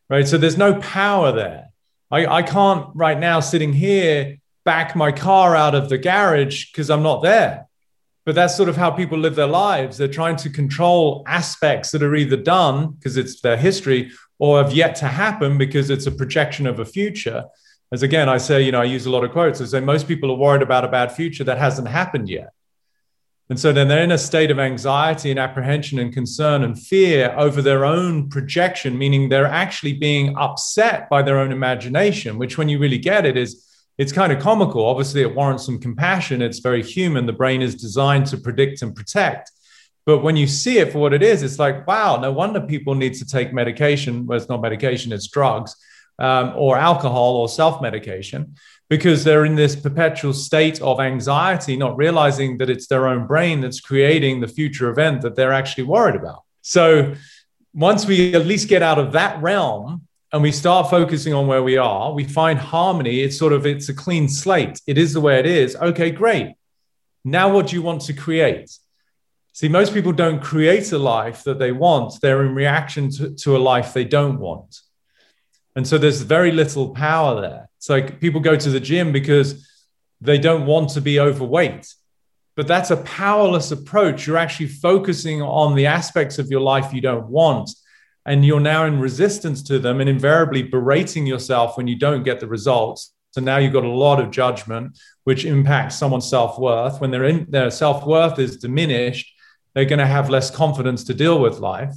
right? 0.08 0.26
So 0.26 0.36
there's 0.36 0.58
no 0.58 0.74
power 0.80 1.32
there. 1.32 1.70
I, 2.10 2.26
I 2.26 2.42
can't 2.42 2.88
right 2.94 3.18
now 3.18 3.40
sitting 3.40 3.72
here 3.72 4.38
back 4.64 4.94
my 4.94 5.12
car 5.12 5.56
out 5.56 5.74
of 5.74 5.88
the 5.88 5.98
garage 5.98 6.70
because 6.70 6.90
I'm 6.90 7.02
not 7.02 7.22
there. 7.22 7.66
But 8.26 8.34
that's 8.34 8.56
sort 8.56 8.68
of 8.68 8.76
how 8.76 8.90
people 8.90 9.18
live 9.18 9.34
their 9.34 9.46
lives. 9.46 9.96
They're 9.96 10.06
trying 10.08 10.36
to 10.36 10.50
control 10.50 11.24
aspects 11.26 11.90
that 11.90 12.02
are 12.02 12.14
either 12.14 12.36
done 12.36 12.90
because 12.92 13.16
it's 13.16 13.40
their 13.40 13.56
history 13.56 14.10
or 14.38 14.62
have 14.62 14.72
yet 14.72 14.94
to 14.96 15.06
happen 15.06 15.56
because 15.56 15.90
it's 15.90 16.06
a 16.06 16.12
projection 16.12 16.66
of 16.66 16.80
a 16.80 16.84
future. 16.84 17.44
As 17.92 18.04
again, 18.04 18.28
I 18.28 18.38
say, 18.38 18.62
you 18.62 18.70
know, 18.70 18.80
I 18.80 18.84
use 18.84 19.06
a 19.06 19.10
lot 19.10 19.24
of 19.24 19.32
quotes. 19.32 19.60
I 19.60 19.64
say 19.64 19.80
most 19.80 20.06
people 20.06 20.30
are 20.30 20.36
worried 20.36 20.62
about 20.62 20.84
a 20.84 20.88
bad 20.88 21.10
future 21.10 21.42
that 21.44 21.58
hasn't 21.58 21.88
happened 21.88 22.28
yet. 22.28 22.50
And 23.48 23.58
so 23.58 23.72
then 23.72 23.88
they're 23.88 24.04
in 24.04 24.12
a 24.12 24.18
state 24.18 24.52
of 24.52 24.60
anxiety 24.60 25.30
and 25.30 25.40
apprehension 25.40 25.98
and 25.98 26.12
concern 26.12 26.62
and 26.62 26.78
fear 26.78 27.34
over 27.36 27.60
their 27.60 27.84
own 27.84 28.28
projection, 28.28 28.96
meaning 28.96 29.28
they're 29.28 29.44
actually 29.44 29.94
being 29.94 30.36
upset 30.36 31.10
by 31.10 31.22
their 31.22 31.36
own 31.36 31.50
imagination, 31.50 32.38
which, 32.38 32.56
when 32.56 32.68
you 32.68 32.78
really 32.78 32.98
get 32.98 33.26
it, 33.26 33.36
is 33.36 33.66
it's 33.98 34.12
kind 34.12 34.32
of 34.32 34.40
comical. 34.40 34.86
Obviously, 34.86 35.22
it 35.22 35.34
warrants 35.34 35.66
some 35.66 35.80
compassion. 35.80 36.42
It's 36.42 36.60
very 36.60 36.84
human. 36.84 37.26
The 37.26 37.32
brain 37.32 37.60
is 37.60 37.74
designed 37.74 38.26
to 38.26 38.38
predict 38.38 38.82
and 38.82 38.94
protect. 38.94 39.50
But 40.06 40.18
when 40.18 40.36
you 40.36 40.46
see 40.46 40.78
it 40.78 40.92
for 40.92 41.00
what 41.00 41.12
it 41.12 41.22
is, 41.24 41.42
it's 41.42 41.58
like, 41.58 41.88
wow, 41.88 42.18
no 42.18 42.30
wonder 42.30 42.60
people 42.60 42.94
need 42.94 43.14
to 43.14 43.26
take 43.26 43.52
medication. 43.52 44.26
Well, 44.26 44.38
it's 44.38 44.48
not 44.48 44.62
medication, 44.62 45.10
it's 45.10 45.26
drugs 45.26 45.74
um, 46.20 46.52
or 46.56 46.76
alcohol 46.76 47.36
or 47.36 47.48
self 47.48 47.80
medication 47.82 48.54
because 48.88 49.22
they're 49.22 49.44
in 49.44 49.54
this 49.54 49.76
perpetual 49.76 50.32
state 50.32 50.82
of 50.82 51.00
anxiety, 51.00 51.76
not 51.76 51.96
realizing 51.96 52.58
that 52.58 52.68
it's 52.68 52.88
their 52.88 53.06
own 53.06 53.26
brain 53.26 53.60
that's 53.60 53.80
creating 53.80 54.40
the 54.40 54.48
future 54.48 54.90
event 54.90 55.22
that 55.22 55.36
they're 55.36 55.52
actually 55.52 55.84
worried 55.84 56.16
about. 56.16 56.42
So 56.62 57.14
once 57.72 58.04
we 58.04 58.34
at 58.34 58.46
least 58.46 58.68
get 58.68 58.82
out 58.82 58.98
of 58.98 59.12
that 59.12 59.40
realm 59.40 60.06
and 60.32 60.42
we 60.42 60.50
start 60.50 60.90
focusing 60.90 61.32
on 61.32 61.46
where 61.46 61.62
we 61.62 61.76
are, 61.76 62.12
we 62.12 62.24
find 62.24 62.58
harmony. 62.58 63.20
It's 63.20 63.38
sort 63.38 63.52
of 63.52 63.64
it's 63.64 63.88
a 63.88 63.94
clean 63.94 64.28
slate. 64.28 64.80
It 64.88 64.98
is 64.98 65.12
the 65.12 65.20
way 65.20 65.38
it 65.38 65.46
is. 65.46 65.76
Okay, 65.76 66.10
great. 66.10 66.54
Now 67.24 67.52
what 67.52 67.68
do 67.68 67.76
you 67.76 67.82
want 67.82 68.02
to 68.02 68.12
create? 68.12 68.70
See, 69.52 69.68
most 69.68 69.94
people 69.94 70.12
don't 70.12 70.42
create 70.42 70.90
a 70.90 70.98
life 70.98 71.44
that 71.44 71.58
they 71.58 71.70
want. 71.70 72.14
They're 72.20 72.44
in 72.44 72.54
reaction 72.54 73.10
to, 73.12 73.30
to 73.36 73.56
a 73.56 73.58
life 73.58 73.92
they 73.92 74.04
don't 74.04 74.40
want. 74.40 74.80
And 75.76 75.86
so 75.86 75.98
there's 75.98 76.22
very 76.22 76.52
little 76.52 76.90
power 76.90 77.40
there. 77.40 77.68
It's 77.78 77.88
like 77.88 78.20
people 78.20 78.40
go 78.40 78.56
to 78.56 78.70
the 78.70 78.80
gym 78.80 79.12
because 79.12 79.66
they 80.20 80.38
don't 80.38 80.66
want 80.66 80.90
to 80.90 81.00
be 81.00 81.20
overweight. 81.20 81.94
But 82.56 82.66
that's 82.66 82.90
a 82.90 82.98
powerless 82.98 83.70
approach. 83.70 84.26
You're 84.26 84.36
actually 84.36 84.66
focusing 84.66 85.40
on 85.40 85.74
the 85.74 85.86
aspects 85.86 86.38
of 86.38 86.50
your 86.50 86.60
life 86.60 86.92
you 86.92 87.00
don't 87.00 87.28
want. 87.28 87.70
And 88.26 88.44
you're 88.44 88.60
now 88.60 88.84
in 88.84 89.00
resistance 89.00 89.62
to 89.64 89.78
them 89.78 90.00
and 90.00 90.10
invariably 90.10 90.62
berating 90.62 91.26
yourself 91.26 91.76
when 91.76 91.86
you 91.86 91.96
don't 91.96 92.22
get 92.22 92.38
the 92.38 92.46
results. 92.46 93.14
So 93.30 93.40
now 93.40 93.58
you've 93.58 93.72
got 93.72 93.84
a 93.84 93.88
lot 93.88 94.20
of 94.20 94.30
judgment, 94.30 94.98
which 95.24 95.44
impacts 95.44 95.96
someone's 95.96 96.28
self 96.28 96.58
worth. 96.58 97.00
When 97.00 97.14
in, 97.14 97.46
their 97.48 97.70
self 97.70 98.04
worth 98.04 98.38
is 98.38 98.56
diminished, 98.56 99.32
they're 99.74 99.84
going 99.84 100.00
to 100.00 100.06
have 100.06 100.28
less 100.28 100.50
confidence 100.50 101.04
to 101.04 101.14
deal 101.14 101.40
with 101.40 101.60
life. 101.60 101.94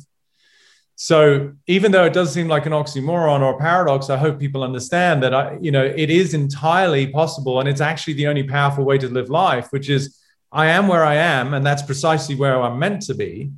So 0.95 1.53
even 1.67 1.91
though 1.91 2.05
it 2.05 2.13
does 2.13 2.31
seem 2.33 2.47
like 2.47 2.65
an 2.65 2.71
oxymoron 2.71 3.41
or 3.41 3.55
a 3.55 3.57
paradox, 3.59 4.09
I 4.09 4.17
hope 4.17 4.39
people 4.39 4.63
understand 4.63 5.23
that 5.23 5.33
I, 5.33 5.57
you 5.59 5.71
know, 5.71 5.83
it 5.83 6.09
is 6.09 6.33
entirely 6.33 7.07
possible, 7.07 7.59
and 7.59 7.67
it's 7.67 7.81
actually 7.81 8.13
the 8.13 8.27
only 8.27 8.43
powerful 8.43 8.85
way 8.85 8.97
to 8.99 9.07
live 9.07 9.29
life, 9.29 9.67
which 9.71 9.89
is 9.89 10.17
I 10.51 10.67
am 10.67 10.87
where 10.87 11.03
I 11.03 11.15
am, 11.15 11.53
and 11.55 11.65
that's 11.65 11.81
precisely 11.81 12.35
where 12.35 12.61
I'm 12.61 12.77
meant 12.79 13.01
to 13.03 13.15
be. 13.15 13.51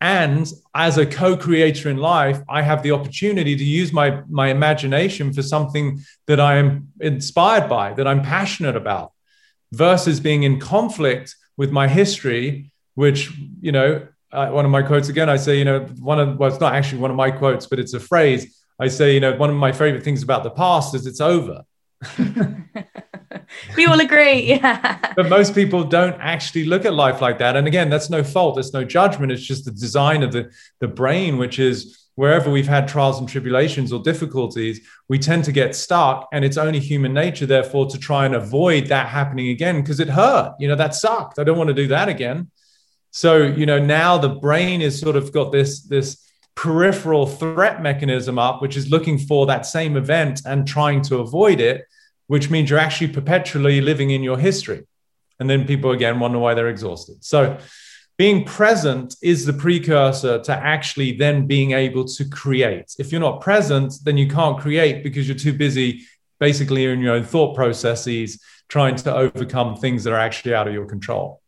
and 0.00 0.52
as 0.74 0.98
a 0.98 1.06
co-creator 1.06 1.88
in 1.88 1.96
life 1.96 2.38
i 2.48 2.60
have 2.62 2.82
the 2.82 2.90
opportunity 2.92 3.56
to 3.56 3.64
use 3.64 3.92
my 3.92 4.20
my 4.28 4.48
imagination 4.48 5.32
for 5.32 5.42
something 5.42 5.86
that 6.26 6.40
i 6.40 6.56
am 6.56 6.88
inspired 7.00 7.68
by 7.68 7.92
that 7.94 8.06
i'm 8.06 8.22
passionate 8.22 8.76
about 8.76 9.12
versus 9.72 10.20
being 10.20 10.42
in 10.42 10.58
conflict 10.60 11.34
with 11.56 11.70
my 11.70 11.86
history 11.88 12.70
which 12.94 13.20
you 13.60 13.72
know 13.72 14.06
uh, 14.34 14.50
one 14.50 14.64
of 14.64 14.70
my 14.70 14.82
quotes 14.82 15.08
again 15.08 15.28
i 15.28 15.36
say 15.36 15.58
you 15.58 15.64
know 15.64 15.80
one 16.00 16.18
of 16.20 16.38
well 16.38 16.50
it's 16.50 16.60
not 16.60 16.74
actually 16.74 16.98
one 16.98 17.10
of 17.10 17.16
my 17.16 17.30
quotes 17.30 17.66
but 17.66 17.78
it's 17.78 17.94
a 17.94 18.00
phrase 18.00 18.62
i 18.78 18.88
say 18.88 19.14
you 19.14 19.20
know 19.20 19.34
one 19.36 19.50
of 19.50 19.56
my 19.56 19.72
favorite 19.72 20.02
things 20.02 20.22
about 20.22 20.42
the 20.42 20.50
past 20.50 20.94
is 20.94 21.06
it's 21.06 21.20
over 21.20 21.64
we 23.76 23.86
all 23.86 24.00
agree. 24.00 24.42
Yeah. 24.42 24.98
But 25.16 25.28
most 25.28 25.54
people 25.54 25.84
don't 25.84 26.16
actually 26.20 26.64
look 26.64 26.84
at 26.84 26.92
life 26.92 27.20
like 27.20 27.38
that. 27.38 27.54
And 27.54 27.68
again, 27.68 27.88
that's 27.88 28.10
no 28.10 28.24
fault. 28.24 28.58
It's 28.58 28.72
no 28.72 28.82
judgment. 28.82 29.30
It's 29.30 29.44
just 29.44 29.64
the 29.64 29.70
design 29.70 30.24
of 30.24 30.32
the, 30.32 30.50
the 30.80 30.88
brain, 30.88 31.38
which 31.38 31.60
is 31.60 32.08
wherever 32.16 32.50
we've 32.50 32.66
had 32.66 32.88
trials 32.88 33.20
and 33.20 33.28
tribulations 33.28 33.92
or 33.92 34.02
difficulties, 34.02 34.80
we 35.08 35.20
tend 35.20 35.44
to 35.44 35.52
get 35.52 35.76
stuck. 35.76 36.26
And 36.32 36.44
it's 36.44 36.56
only 36.56 36.80
human 36.80 37.14
nature, 37.14 37.46
therefore, 37.46 37.86
to 37.90 37.98
try 37.98 38.26
and 38.26 38.34
avoid 38.34 38.88
that 38.88 39.06
happening 39.06 39.50
again 39.50 39.80
because 39.80 40.00
it 40.00 40.08
hurt. 40.08 40.56
You 40.58 40.66
know, 40.66 40.74
that 40.74 40.96
sucked. 40.96 41.38
I 41.38 41.44
don't 41.44 41.58
want 41.58 41.68
to 41.68 41.74
do 41.74 41.86
that 41.86 42.08
again. 42.08 42.50
So, 43.14 43.42
you 43.42 43.64
know, 43.64 43.78
now 43.78 44.18
the 44.18 44.28
brain 44.28 44.82
is 44.82 44.98
sort 44.98 45.16
of 45.16 45.32
got 45.32 45.52
this, 45.52 45.82
this 45.82 46.20
peripheral 46.54 47.26
threat 47.26 47.80
mechanism 47.80 48.38
up, 48.38 48.60
which 48.60 48.76
is 48.76 48.90
looking 48.90 49.18
for 49.18 49.46
that 49.46 49.66
same 49.66 49.96
event 49.96 50.42
and 50.44 50.66
trying 50.66 51.02
to 51.02 51.18
avoid 51.18 51.60
it 51.60 51.84
which 52.26 52.50
means 52.50 52.70
you're 52.70 52.78
actually 52.78 53.08
perpetually 53.08 53.80
living 53.80 54.10
in 54.10 54.22
your 54.22 54.38
history. 54.38 54.86
And 55.38 55.50
then 55.50 55.66
people 55.66 55.90
again 55.90 56.20
wonder 56.20 56.38
why 56.38 56.54
they're 56.54 56.68
exhausted. 56.68 57.24
So, 57.24 57.58
being 58.16 58.44
present 58.44 59.16
is 59.22 59.44
the 59.44 59.52
precursor 59.52 60.38
to 60.38 60.52
actually 60.52 61.16
then 61.16 61.48
being 61.48 61.72
able 61.72 62.04
to 62.04 62.24
create. 62.28 62.94
If 62.96 63.10
you're 63.10 63.20
not 63.20 63.40
present, 63.40 63.92
then 64.04 64.16
you 64.16 64.28
can't 64.28 64.60
create 64.60 65.02
because 65.02 65.26
you're 65.26 65.36
too 65.36 65.52
busy 65.52 66.02
basically 66.38 66.84
in 66.84 67.00
your 67.00 67.14
own 67.14 67.24
thought 67.24 67.56
processes 67.56 68.40
trying 68.68 68.94
to 68.96 69.12
overcome 69.12 69.76
things 69.76 70.04
that 70.04 70.12
are 70.12 70.20
actually 70.20 70.54
out 70.54 70.68
of 70.68 70.74
your 70.74 70.86
control. 70.86 71.42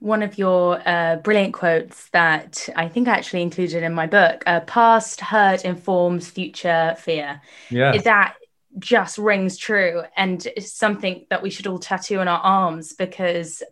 One 0.00 0.22
of 0.22 0.38
your 0.38 0.80
uh, 0.86 1.16
brilliant 1.16 1.54
quotes 1.54 2.08
that 2.10 2.68
I 2.74 2.88
think 2.88 3.06
I 3.06 3.12
actually 3.12 3.42
included 3.42 3.82
in 3.82 3.92
my 3.92 4.06
book 4.06 4.42
uh, 4.46 4.60
past 4.60 5.20
hurt 5.20 5.64
informs 5.64 6.28
future 6.28 6.96
fear. 6.98 7.40
Yeah. 7.70 7.96
That 7.98 8.34
just 8.78 9.18
rings 9.18 9.56
true? 9.56 10.02
And 10.16 10.44
it's 10.56 10.72
something 10.72 11.26
that 11.30 11.42
we 11.42 11.50
should 11.50 11.66
all 11.66 11.78
tattoo 11.78 12.18
on 12.18 12.28
our 12.28 12.40
arms 12.40 12.94
because 12.94 13.62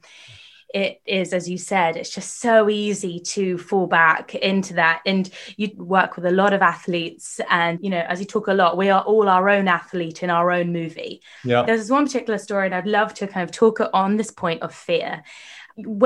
it 0.74 1.00
is 1.06 1.32
as 1.32 1.48
you 1.48 1.56
said 1.56 1.96
it's 1.96 2.14
just 2.14 2.40
so 2.40 2.68
easy 2.68 3.18
to 3.20 3.56
fall 3.56 3.86
back 3.86 4.34
into 4.34 4.74
that. 4.74 5.00
And 5.06 5.30
you 5.56 5.70
work 5.76 6.16
with 6.16 6.26
a 6.26 6.30
lot 6.30 6.52
of 6.52 6.60
athletes 6.60 7.40
and 7.48 7.78
you 7.82 7.88
know 7.88 8.04
as 8.06 8.20
you 8.20 8.26
talk 8.26 8.48
a 8.48 8.52
lot 8.52 8.76
we 8.76 8.90
are 8.90 9.02
all 9.02 9.30
our 9.30 9.48
own 9.48 9.66
athlete 9.66 10.22
in 10.22 10.28
our 10.28 10.50
own 10.50 10.72
movie. 10.72 11.22
Yeah. 11.42 11.62
There's 11.62 11.90
one 11.90 12.04
particular 12.04 12.38
story 12.38 12.66
and 12.66 12.74
i'd 12.74 12.86
love 12.86 13.14
to 13.14 13.26
kind 13.26 13.48
of 13.48 13.54
talk 13.54 13.80
on 13.94 14.16
this 14.16 14.30
point 14.30 14.62
of 14.62 14.74
fear 14.74 15.22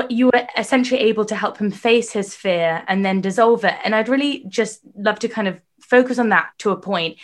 you 0.09 0.27
were 0.27 0.47
essentially 0.55 0.99
able 0.99 1.25
to 1.25 1.35
help 1.35 1.57
him 1.57 1.71
face 1.71 2.11
his 2.11 2.35
fear 2.35 2.83
and 2.87 3.03
then 3.03 3.21
dissolve 3.21 3.63
it 3.63 3.75
and 3.83 3.95
i'd 3.95 4.07
really 4.07 4.45
just 4.47 4.81
love 4.95 5.17
to 5.19 5.27
kind 5.27 5.47
of 5.47 5.59
focus 5.81 6.19
on 6.19 6.29
that 6.29 6.51
to 6.59 6.69
a 6.69 6.77
point 6.77 7.17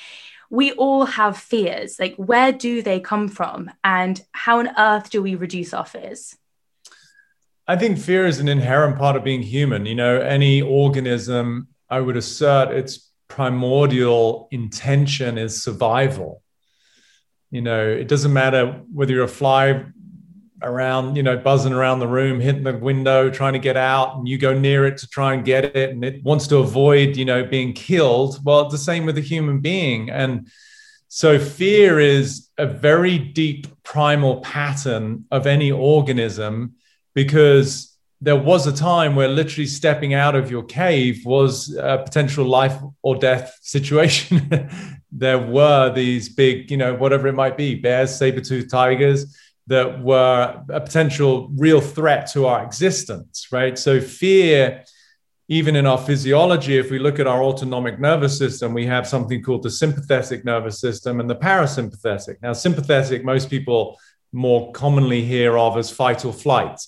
we 0.49 0.71
all 0.73 1.05
have 1.05 1.37
fears. 1.37 1.99
Like, 1.99 2.15
where 2.15 2.51
do 2.51 2.81
they 2.81 2.99
come 2.99 3.27
from? 3.27 3.71
And 3.83 4.21
how 4.31 4.59
on 4.59 4.69
earth 4.77 5.09
do 5.09 5.21
we 5.21 5.35
reduce 5.35 5.73
our 5.73 5.85
fears? 5.85 6.35
I 7.67 7.75
think 7.75 7.99
fear 7.99 8.25
is 8.25 8.39
an 8.39 8.47
inherent 8.47 8.97
part 8.97 9.15
of 9.15 9.23
being 9.23 9.43
human. 9.43 9.85
You 9.85 9.95
know, 9.95 10.19
any 10.19 10.61
organism, 10.61 11.67
I 11.89 11.99
would 11.99 12.17
assert 12.17 12.71
its 12.71 13.11
primordial 13.27 14.47
intention 14.49 15.37
is 15.37 15.61
survival. 15.61 16.41
You 17.51 17.61
know, 17.61 17.87
it 17.87 18.07
doesn't 18.07 18.33
matter 18.33 18.81
whether 18.91 19.13
you're 19.13 19.23
a 19.23 19.27
fly 19.27 19.85
around, 20.61 21.15
you 21.15 21.23
know, 21.23 21.37
buzzing 21.37 21.73
around 21.73 21.99
the 21.99 22.07
room, 22.07 22.39
hitting 22.39 22.63
the 22.63 22.77
window, 22.77 23.29
trying 23.29 23.53
to 23.53 23.59
get 23.59 23.77
out, 23.77 24.15
and 24.15 24.27
you 24.27 24.37
go 24.37 24.53
near 24.53 24.85
it 24.85 24.97
to 24.97 25.07
try 25.07 25.33
and 25.33 25.45
get 25.45 25.75
it, 25.75 25.91
and 25.91 26.03
it 26.03 26.23
wants 26.23 26.47
to 26.47 26.57
avoid, 26.57 27.15
you 27.15 27.25
know, 27.25 27.45
being 27.45 27.73
killed. 27.73 28.39
Well, 28.43 28.61
it's 28.61 28.71
the 28.71 28.77
same 28.77 29.05
with 29.05 29.17
a 29.17 29.21
human 29.21 29.59
being. 29.59 30.09
And 30.09 30.49
so 31.07 31.39
fear 31.39 31.99
is 31.99 32.49
a 32.57 32.65
very 32.65 33.17
deep 33.17 33.67
primal 33.83 34.41
pattern 34.41 35.25
of 35.31 35.47
any 35.47 35.71
organism 35.71 36.75
because 37.15 37.97
there 38.21 38.35
was 38.35 38.67
a 38.67 38.73
time 38.73 39.15
where 39.15 39.29
literally 39.29 39.65
stepping 39.65 40.13
out 40.13 40.35
of 40.35 40.51
your 40.51 40.63
cave 40.63 41.21
was 41.25 41.73
a 41.75 41.99
potential 42.03 42.45
life 42.45 42.77
or 43.01 43.15
death 43.15 43.57
situation. 43.61 44.69
there 45.11 45.39
were 45.39 45.91
these 45.93 46.29
big, 46.29 46.69
you 46.69 46.77
know, 46.77 46.93
whatever 46.93 47.27
it 47.27 47.33
might 47.33 47.57
be, 47.57 47.75
bears, 47.75 48.15
saber-toothed 48.15 48.69
tigers 48.69 49.35
that 49.69 50.01
were 50.01 50.63
a 50.69 50.81
potential 50.81 51.51
real 51.55 51.79
threat 51.79 52.29
to 52.31 52.47
our 52.47 52.63
existence, 52.63 53.47
right? 53.51 53.77
So, 53.77 54.01
fear, 54.01 54.83
even 55.47 55.75
in 55.75 55.85
our 55.85 55.97
physiology, 55.97 56.77
if 56.77 56.89
we 56.89 56.97
look 56.97 57.19
at 57.19 57.27
our 57.27 57.43
autonomic 57.43 57.99
nervous 57.99 58.35
system, 58.35 58.73
we 58.73 58.87
have 58.87 59.07
something 59.07 59.43
called 59.43 59.61
the 59.61 59.69
sympathetic 59.69 60.43
nervous 60.43 60.81
system 60.81 61.19
and 61.19 61.29
the 61.29 61.35
parasympathetic. 61.35 62.37
Now, 62.41 62.53
sympathetic, 62.53 63.23
most 63.23 63.49
people 63.49 63.97
more 64.31 64.71
commonly 64.71 65.23
hear 65.23 65.55
of 65.55 65.77
as 65.77 65.91
fight 65.91 66.25
or 66.25 66.33
flight. 66.33 66.79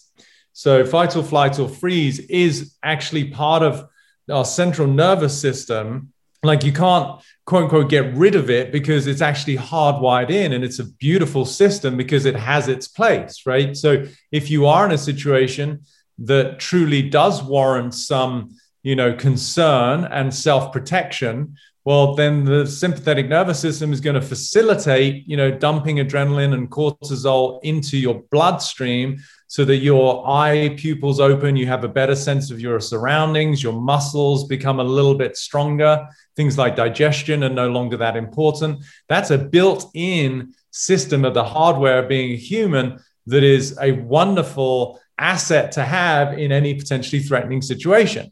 So, 0.54 0.84
fight 0.84 1.16
or 1.16 1.24
flight 1.24 1.60
or 1.60 1.70
freeze 1.70 2.20
is 2.20 2.76
actually 2.82 3.26
part 3.30 3.62
of 3.62 3.88
our 4.32 4.46
central 4.46 4.88
nervous 4.88 5.40
system. 5.40 6.11
Like, 6.44 6.64
you 6.64 6.74
can't 6.74 7.22
quote 7.46 7.64
unquote 7.64 7.90
get 7.90 8.14
rid 8.16 8.36
of 8.36 8.50
it 8.50 8.72
because 8.72 9.08
it's 9.08 9.22
actually 9.22 9.58
hardwired 9.58 10.30
in 10.30 10.54
and 10.54 10.64
it's 10.64 10.80
a 10.80 10.92
beautiful 10.94 11.46
system 11.46 11.98
because 11.98 12.26
it 12.26 12.36
has 12.36 12.68
its 12.68 12.88
place, 12.88 13.44
right? 13.46 13.76
So 13.76 14.06
if 14.32 14.50
you 14.50 14.66
are 14.66 14.86
in 14.86 14.92
a 14.92 14.98
situation 14.98 15.82
that 16.20 16.60
truly 16.60 17.10
does 17.10 17.44
warrant 17.44 17.94
some, 17.94 18.56
you 18.84 18.96
know, 18.96 19.14
concern 19.14 20.06
and 20.06 20.34
self-protection, 20.34 21.56
well, 21.84 22.16
then 22.16 22.46
the 22.46 22.68
sympathetic 22.68 23.28
nervous 23.28 23.60
system 23.60 23.92
is 23.92 24.02
going 24.02 24.14
to 24.14 24.22
facilitate, 24.22 25.28
you 25.28 25.36
know, 25.36 25.50
dumping 25.50 25.98
adrenaline 25.98 26.54
and 26.54 26.70
cortisol 26.70 27.60
into 27.64 27.98
your 27.98 28.22
bloodstream 28.32 29.20
so 29.52 29.66
that 29.66 29.80
your 29.80 30.26
eye 30.30 30.74
pupils 30.78 31.20
open, 31.20 31.58
you 31.58 31.68
have 31.68 31.84
a 31.84 31.90
better 31.90 32.16
sense 32.16 32.52
of 32.52 32.62
your 32.62 32.80
surroundings, 32.80 33.62
your 33.62 33.74
muscles 33.74 34.46
become 34.46 34.80
a 34.80 34.84
little 34.98 35.14
bit 35.14 35.36
stronger. 35.36 36.08
Things 36.38 36.58
like 36.58 36.78
digestion 36.78 37.44
are 37.44 37.50
no 37.50 37.70
longer 37.70 37.98
that 37.98 38.16
important. 38.16 38.82
That's 39.10 39.30
a 39.30 39.38
built 39.38 39.92
in 39.94 40.54
system 40.72 41.26
of 41.26 41.34
the 41.34 41.44
hardware 41.44 42.04
being 42.04 42.38
human 42.38 43.02
that 43.26 43.44
is 43.44 43.78
a 43.82 43.92
wonderful 43.92 45.02
asset 45.18 45.74
to 45.74 45.84
have 45.84 46.40
in 46.40 46.54
any 46.54 46.74
potentially 46.74 47.22
threatening 47.22 47.62
situation. 47.62 48.32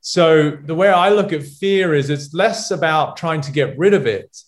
So, 0.00 0.52
the 0.52 0.76
way 0.76 0.90
I 0.90 1.08
look 1.08 1.32
at 1.32 1.42
fear 1.42 1.92
is 1.92 2.08
it's 2.08 2.32
less 2.32 2.70
about 2.70 3.16
trying 3.16 3.40
to 3.40 3.50
get 3.50 3.76
rid 3.76 3.94
of 3.94 4.06
it, 4.06 4.40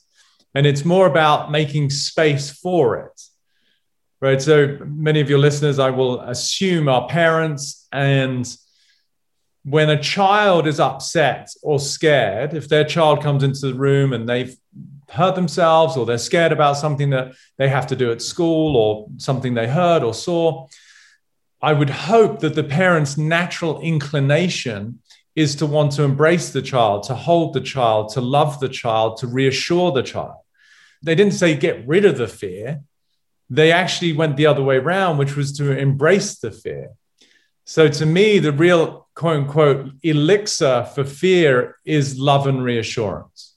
and 0.55 0.65
it's 0.65 0.85
more 0.85 1.09
about 1.09 1.51
making 1.51 1.91
space 1.91 2.53
for 2.53 2.99
it 2.99 3.21
right? 4.25 4.41
So 4.41 4.79
many 4.87 5.21
of 5.21 5.29
your 5.29 5.39
listeners, 5.39 5.79
I 5.79 5.91
will 5.91 6.19
assume, 6.21 6.89
are 6.89 7.07
parents. 7.09 7.87
And 7.93 8.47
when 9.65 9.91
a 9.91 10.01
child 10.01 10.67
is 10.67 10.81
upset 10.81 11.51
or 11.63 11.79
scared, 11.79 12.55
if 12.55 12.67
their 12.67 12.85
child 12.85 13.23
comes 13.23 13.43
into 13.43 13.67
the 13.67 13.75
room 13.75 14.15
and 14.15 14.27
they've 14.27 14.57
hurt 15.11 15.35
themselves 15.35 15.99
or 15.99 16.07
they're 16.07 16.17
scared 16.17 16.53
about 16.53 16.79
something 16.79 17.11
that 17.11 17.35
they 17.59 17.69
have 17.69 17.87
to 17.89 17.97
do 17.97 18.11
at 18.11 18.23
school 18.23 18.79
or 18.79 19.09
something 19.19 19.53
they 19.53 19.69
heard 19.69 20.03
or 20.03 20.15
saw, 20.15 20.69
I 21.61 21.75
would 21.75 21.91
hope 21.91 22.41
that 22.41 22.55
the 22.55 22.65
parent's 22.65 23.19
natural 23.19 23.79
inclination 23.83 25.01
is 25.37 25.55
to 25.57 25.67
want 25.67 25.93
to 25.93 26.03
embrace 26.03 26.49
the 26.49 26.63
child, 26.63 27.03
to 27.05 27.15
hold 27.15 27.53
the 27.53 27.61
child, 27.61 28.09
to 28.15 28.23
love 28.23 28.59
the 28.59 28.71
child, 28.71 29.19
to 29.19 29.27
reassure 29.27 29.93
the 29.93 30.03
child. 30.03 30.37
They 31.03 31.15
didn't 31.15 31.35
say 31.35 31.55
get 31.55 31.87
rid 31.87 32.07
of 32.07 32.17
the 32.17 32.29
fear 32.29 32.81
they 33.55 33.73
actually 33.73 34.13
went 34.13 34.37
the 34.37 34.47
other 34.47 34.63
way 34.63 34.77
around, 34.77 35.19
which 35.19 35.37
was 35.37 35.53
to 35.59 35.77
embrace 35.77 36.39
the 36.39 36.51
fear. 36.51 36.91
So 37.65 37.89
to 37.89 38.07
me, 38.07 38.39
the 38.39 38.53
real 38.53 39.09
quote 39.15 39.37
unquote 39.37 39.91
elixir 40.03 40.85
for 40.95 41.05
fear 41.05 41.77
is 41.85 42.19
love 42.19 42.47
and 42.47 42.63
reassurance. 42.63 43.55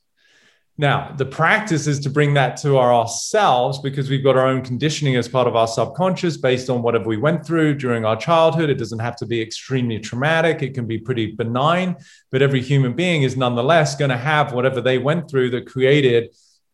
Now, 0.80 1.16
the 1.18 1.26
practice 1.26 1.88
is 1.88 2.00
to 2.02 2.10
bring 2.12 2.36
that 2.36 2.58
to 2.58 2.78
our 2.78 2.94
ourselves 2.94 3.80
because 3.80 4.12
we've 4.12 4.24
got 4.24 4.38
our 4.38 4.46
own 4.46 4.62
conditioning 4.62 5.16
as 5.16 5.28
part 5.28 5.48
of 5.48 5.56
our 5.56 5.68
subconscious 5.68 6.38
based 6.38 6.70
on 6.70 6.84
whatever 6.84 7.06
we 7.06 7.18
went 7.18 7.44
through 7.44 7.76
during 7.76 8.06
our 8.06 8.16
childhood. 8.16 8.70
It 8.70 8.76
doesn't 8.76 9.00
have 9.00 9.16
to 9.18 9.26
be 9.26 9.42
extremely 9.42 10.00
traumatic, 10.00 10.62
it 10.62 10.76
can 10.76 10.86
be 10.86 11.00
pretty 11.00 11.32
benign, 11.32 11.96
but 12.32 12.44
every 12.44 12.62
human 12.62 12.94
being 12.94 13.24
is 13.24 13.36
nonetheless 13.36 13.96
going 13.96 14.12
to 14.12 14.18
have 14.18 14.54
whatever 14.54 14.80
they 14.80 15.00
went 15.00 15.28
through 15.28 15.50
that 15.52 15.66
created 15.66 16.30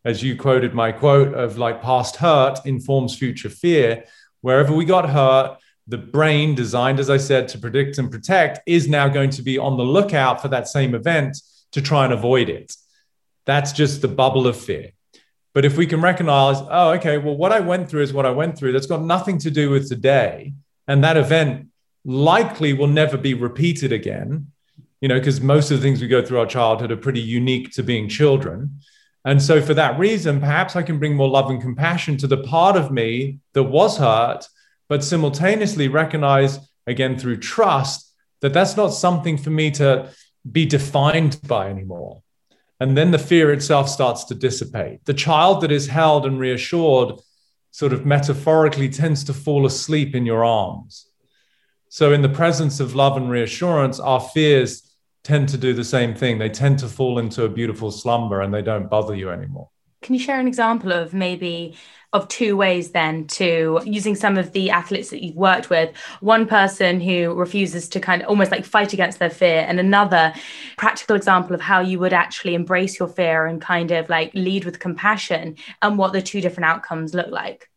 as 0.06 0.22
you 0.22 0.36
quoted 0.36 0.74
my 0.74 0.92
quote 0.92 1.34
of 1.34 1.58
like 1.58 1.82
past 1.82 2.18
hurt 2.18 2.60
informs 2.66 3.18
future 3.18 3.50
fear. 3.50 4.04
Wherever 4.42 4.74
we 4.74 4.86
got 4.86 5.10
hurt, 5.10 5.58
the 5.88 5.98
brain, 5.98 6.56
designed, 6.56 7.00
as 7.00 7.10
I 7.10 7.18
said, 7.18 7.48
to 7.50 7.58
predict 7.58 7.98
and 7.98 8.12
protect, 8.12 8.60
is 8.66 8.88
now 8.88 9.08
going 9.08 9.30
to 9.32 9.42
be 9.42 9.58
on 9.58 9.78
the 9.78 9.84
lookout 9.84 10.42
for 10.42 10.48
that 10.50 10.68
same 10.68 10.96
event 10.96 11.38
to 11.72 11.82
try 11.82 12.06
and 12.06 12.13
avoid 12.13 12.50
it. 12.50 12.74
That's 13.46 13.72
just 13.72 14.02
the 14.02 14.08
bubble 14.08 14.48
of 14.48 14.58
fear. 14.58 14.92
But 15.54 15.66
if 15.66 15.78
we 15.78 15.86
can 15.86 16.02
recognize, 16.02 16.58
oh, 16.70 16.92
okay, 16.92 17.18
well, 17.18 17.38
what 17.38 17.52
I 17.52 17.60
went 17.60 17.89
through 17.89 18.02
is 18.02 18.13
what 18.13 18.26
I 18.26 18.32
went 18.32 18.58
through, 18.58 18.72
that's 18.72 18.88
got 18.88 19.02
nothing 19.02 19.38
to 19.39 19.52
do 19.52 19.70
with 19.70 19.88
today. 19.88 20.54
And 20.88 21.04
that 21.04 21.18
event 21.18 21.68
likely 22.06 22.74
will 22.74 22.88
never 22.88 23.18
be 23.18 23.34
repeated 23.34 23.92
again, 23.92 24.48
you 25.00 25.08
know, 25.08 25.20
because 25.20 25.42
most 25.42 25.70
of 25.70 25.78
the 25.78 25.84
things 25.84 26.02
we 26.02 26.08
go 26.08 26.26
through 26.26 26.39
our 26.39 26.46
childhood 26.46 26.92
are 26.92 26.98
pretty 26.98 27.22
unique 27.22 27.72
to 27.74 27.84
being 27.84 28.10
children. 28.10 28.80
And 29.26 29.42
so, 29.42 29.62
for 29.62 29.74
that 29.74 29.98
reason, 29.98 30.40
perhaps 30.40 30.76
I 30.76 30.84
can 30.84 31.00
bring 31.00 31.16
more 31.16 31.30
love 31.30 31.50
and 31.50 31.62
compassion 31.62 32.18
to 32.18 32.28
the 32.28 32.44
part 32.44 32.76
of 32.76 32.92
me 32.92 33.40
that 33.54 33.64
was 33.64 33.98
hurt, 33.98 34.48
but 34.90 35.04
simultaneously 35.04 35.88
recognize, 35.88 36.60
again, 36.88 37.18
through 37.18 37.38
trust, 37.38 38.14
that 38.42 38.54
that's 38.54 38.76
not 38.76 38.90
something 38.90 39.38
for 39.38 39.50
me 39.50 39.72
to 39.72 40.10
be 40.52 40.66
defined 40.66 41.40
by 41.48 41.70
anymore. 41.70 42.22
And 42.82 42.98
then 42.98 43.12
the 43.12 43.18
fear 43.18 43.54
itself 43.54 43.88
starts 43.88 44.26
to 44.26 44.36
dissipate. 44.36 45.06
The 45.06 45.14
child 45.14 45.62
that 45.62 45.72
is 45.72 45.88
held 45.88 46.26
and 46.26 46.38
reassured, 46.38 47.22
sort 47.72 47.94
of 47.94 48.06
metaphorically, 48.06 48.90
tends 48.90 49.24
to 49.24 49.34
fall 49.34 49.66
asleep 49.66 50.16
in 50.16 50.26
your 50.26 50.44
arms. 50.44 51.08
So, 51.88 52.12
in 52.12 52.22
the 52.22 52.30
presence 52.30 52.82
of 52.82 52.96
love 52.96 53.16
and 53.16 53.30
reassurance, 53.30 54.02
our 54.02 54.20
fears 54.20 54.83
tend 55.24 55.50
to 55.50 55.58
do 55.58 55.74
the 55.74 55.84
same 55.84 56.14
thing. 56.14 56.38
They 56.38 56.50
tend 56.50 56.80
to 56.80 56.88
fall 56.88 57.20
into 57.20 57.44
a 57.44 57.50
beautiful 57.50 57.92
slumber 57.92 58.42
and 58.42 58.54
they 58.54 58.62
don't 58.62 58.90
bother 58.90 59.16
you 59.16 59.30
anymore. 59.30 59.70
Can 60.02 60.16
you 60.16 60.20
share 60.20 60.40
an 60.40 60.48
example 60.48 60.92
of 60.92 61.14
maybe 61.14 61.76
of 62.12 62.28
two 62.28 62.56
ways 62.56 62.92
then 62.92 63.26
to 63.26 63.82
using 63.86 64.16
some 64.16 64.38
of 64.38 64.52
the 64.52 64.70
athletes 64.70 65.10
that 65.10 65.24
you've 65.24 65.36
worked 65.36 65.70
with 65.70 65.96
one 66.20 66.46
person 66.46 67.02
who 67.02 67.34
refuses 67.34 67.90
to 67.90 68.00
kind 68.00 68.22
of 68.22 68.28
almost 68.28 68.52
like 68.52 68.66
fight 68.66 68.94
against 68.94 69.18
their 69.18 69.32
fear 69.32 69.66
and 69.68 69.80
another 69.80 70.32
practical 70.78 71.16
example 71.16 71.56
of 71.56 71.62
how 71.62 71.80
you 71.80 71.98
would 71.98 72.14
actually 72.14 72.54
embrace 72.54 73.00
your 73.00 73.08
fear 73.08 73.48
and 73.48 73.62
kind 73.62 73.92
of 73.92 74.08
like 74.10 74.32
lead 74.36 74.64
with 74.64 74.80
compassion 74.80 75.56
and 75.82 75.98
what 75.98 76.14
the 76.14 76.22
two 76.22 76.40
different 76.40 76.66
outcomes 76.66 77.16
look 77.16 77.30
like 77.30 77.68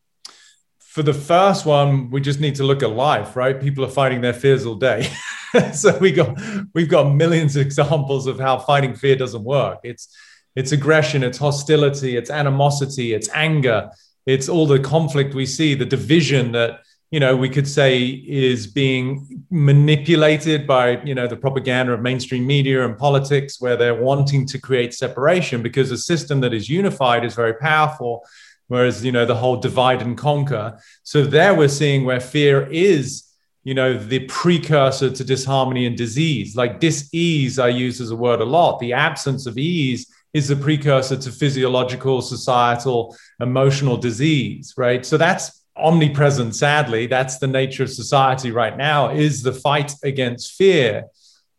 for 0.97 1.03
the 1.03 1.13
first 1.13 1.67
one, 1.67 2.09
we 2.09 2.23
just 2.23 2.41
need 2.41 2.55
to 2.55 2.65
look 2.65 2.83
at 2.83 2.89
life, 2.89 3.37
right? 3.37 3.61
People 3.61 3.85
are 3.85 3.91
fighting 3.91 4.23
their 4.23 4.33
fears 4.33 4.65
all 4.65 4.77
day. 4.77 5.07
so 5.75 5.99
we 5.99 6.11
got 6.11 6.41
we've 6.73 6.89
got 6.89 7.15
millions 7.15 7.55
of 7.55 7.67
examples 7.67 8.27
of 8.27 8.41
how 8.41 8.59
fighting 8.59 8.95
fear 8.95 9.15
doesn't 9.15 9.45
work. 9.45 9.79
It's 9.85 10.09
it's 10.55 10.73
aggression, 10.73 11.23
it's 11.23 11.37
hostility, 11.37 12.17
it's 12.17 12.31
animosity, 12.31 13.13
it's 13.13 13.29
anger, 13.35 13.91
it's 14.25 14.49
all 14.49 14.67
the 14.67 14.79
conflict 14.79 15.35
we 15.35 15.45
see, 15.45 15.75
the 15.75 15.85
division 15.85 16.53
that 16.53 16.81
you 17.11 17.21
know 17.21 17.37
we 17.37 17.51
could 17.51 17.69
say 17.69 18.07
is 18.07 18.67
being 18.67 19.45
manipulated 19.51 20.67
by 20.67 21.03
you 21.03 21.15
know 21.15 21.27
the 21.27 21.37
propaganda 21.37 21.93
of 21.93 22.01
mainstream 22.01 22.47
media 22.47 22.87
and 22.87 22.97
politics 22.97 23.61
where 23.61 23.77
they're 23.77 24.03
wanting 24.03 24.47
to 24.47 24.59
create 24.59 24.95
separation 24.95 25.61
because 25.61 25.91
a 25.91 25.99
system 25.99 26.41
that 26.41 26.55
is 26.55 26.71
unified 26.71 27.23
is 27.23 27.35
very 27.35 27.53
powerful 27.53 28.25
whereas 28.69 29.05
you 29.05 29.13
know 29.13 29.27
the 29.27 29.35
whole 29.35 29.57
divide 29.57 30.03
and 30.03 30.17
conquer. 30.17 30.79
So 31.03 31.25
there 31.25 31.55
we're 31.55 31.69
seeing 31.69 32.05
where 32.05 32.21
fear 32.21 32.67
is 32.71 33.23
you 33.65 33.75
know 33.75 33.99
the 33.99 34.21
precursor 34.27 35.11
to 35.11 35.25
disharmony 35.25 35.87
and 35.87 35.97
disease. 35.97 36.57
Like 36.57 36.81
dis-ease 36.81 37.59
i 37.59 37.69
use 37.69 38.01
as 38.01 38.11
a 38.11 38.17
word 38.17 38.41
a 38.41 38.45
lot. 38.45 38.79
The 38.79 38.93
absence 38.93 39.47
of 39.47 39.59
ease 39.59 40.13
is 40.33 40.49
the 40.49 40.57
precursor 40.57 41.17
to 41.17 41.31
physiological 41.31 42.21
societal 42.21 43.17
emotional 43.41 43.97
disease 43.97 44.75
right? 44.77 45.05
So 45.05 45.17
that's 45.17 45.67
omnipresent 45.77 46.55
sadly. 46.55 47.07
That's 47.07 47.39
the 47.39 47.47
nature 47.47 47.83
of 47.83 47.91
society 47.91 48.51
right 48.51 48.77
now 48.77 49.11
is 49.11 49.43
the 49.43 49.53
fight 49.53 49.93
against 50.03 50.55
fear. 50.55 51.05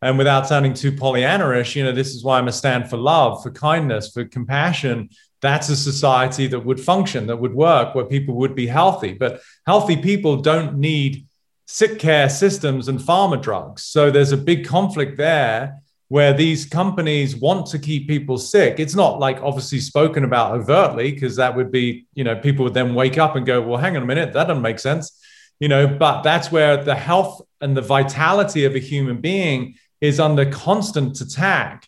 And 0.02 0.18
without 0.18 0.48
sounding 0.48 0.74
too 0.74 0.92
Pollyanna-ish, 0.92 1.76
you 1.76 1.84
know, 1.84 1.92
this 1.92 2.14
is 2.14 2.24
why 2.24 2.38
I'm 2.38 2.48
a 2.48 2.52
stand 2.52 2.90
for 2.90 2.98
love, 2.98 3.42
for 3.42 3.52
kindness, 3.52 4.12
for 4.12 4.26
compassion, 4.26 5.10
that's 5.48 5.70
a 5.70 5.76
society 5.76 6.48
that 6.48 6.60
would 6.60 6.80
function, 6.80 7.28
that 7.28 7.38
would 7.38 7.54
work, 7.54 7.96
where 7.96 8.06
people 8.06 8.36
would 8.36 8.56
be 8.56 8.68
healthy. 8.68 9.14
But 9.14 9.42
healthy 9.66 9.98
people 9.98 10.38
don't 10.38 10.78
need 10.78 11.26
sick 11.66 12.00
care 12.00 12.30
systems 12.30 12.88
and 12.88 13.00
pharma 13.00 13.42
drugs. 13.42 13.84
So 13.84 14.12
there's 14.12 14.32
a 14.32 14.38
big 14.38 14.66
conflict 14.66 15.18
there 15.18 15.82
where 16.10 16.32
these 16.32 16.66
companies 16.66 17.36
want 17.36 17.68
to 17.68 17.80
keep 17.80 18.08
people 18.08 18.38
sick. 18.38 18.80
It's 18.80 18.96
not 18.96 19.20
like 19.20 19.42
obviously 19.42 19.80
spoken 19.80 20.24
about 20.24 20.54
overtly, 20.54 21.12
because 21.12 21.36
that 21.36 21.56
would 21.56 21.72
be, 21.72 22.06
you 22.14 22.24
know, 22.24 22.36
people 22.36 22.64
would 22.64 22.74
then 22.74 22.94
wake 22.96 23.18
up 23.18 23.36
and 23.36 23.46
go, 23.46 23.62
well, 23.62 23.78
hang 23.78 23.98
on 23.98 24.04
a 24.04 24.06
minute, 24.06 24.34
that 24.34 24.48
doesn't 24.48 24.62
make 24.62 24.80
sense. 24.80 25.20
You 25.60 25.68
know, 25.68 25.88
but 25.88 26.22
that's 26.22 26.52
where 26.52 26.82
the 26.82 26.96
health 26.96 27.42
and 27.60 27.76
the 27.76 27.82
vitality 27.82 28.64
of 28.64 28.76
a 28.76 28.80
human 28.80 29.20
being 29.20 29.76
is 30.00 30.20
under 30.20 30.50
constant 30.50 31.20
attack 31.20 31.88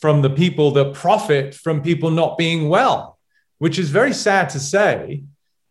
from 0.00 0.22
the 0.22 0.30
people 0.30 0.70
that 0.72 0.94
profit 0.94 1.54
from 1.54 1.82
people 1.82 2.10
not 2.10 2.38
being 2.38 2.68
well, 2.68 3.18
which 3.58 3.78
is 3.78 3.90
very 3.90 4.12
sad 4.12 4.48
to 4.50 4.60
say. 4.60 5.24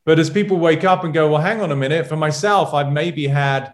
But 0.06 0.20
as 0.20 0.30
people 0.30 0.58
wake 0.58 0.84
up 0.84 1.04
and 1.04 1.14
go, 1.14 1.30
well, 1.30 1.42
hang 1.42 1.62
on 1.62 1.72
a 1.72 1.76
minute, 1.76 2.08
for 2.08 2.16
myself, 2.16 2.74
I've 2.74 2.92
maybe 2.92 3.28
had 3.28 3.74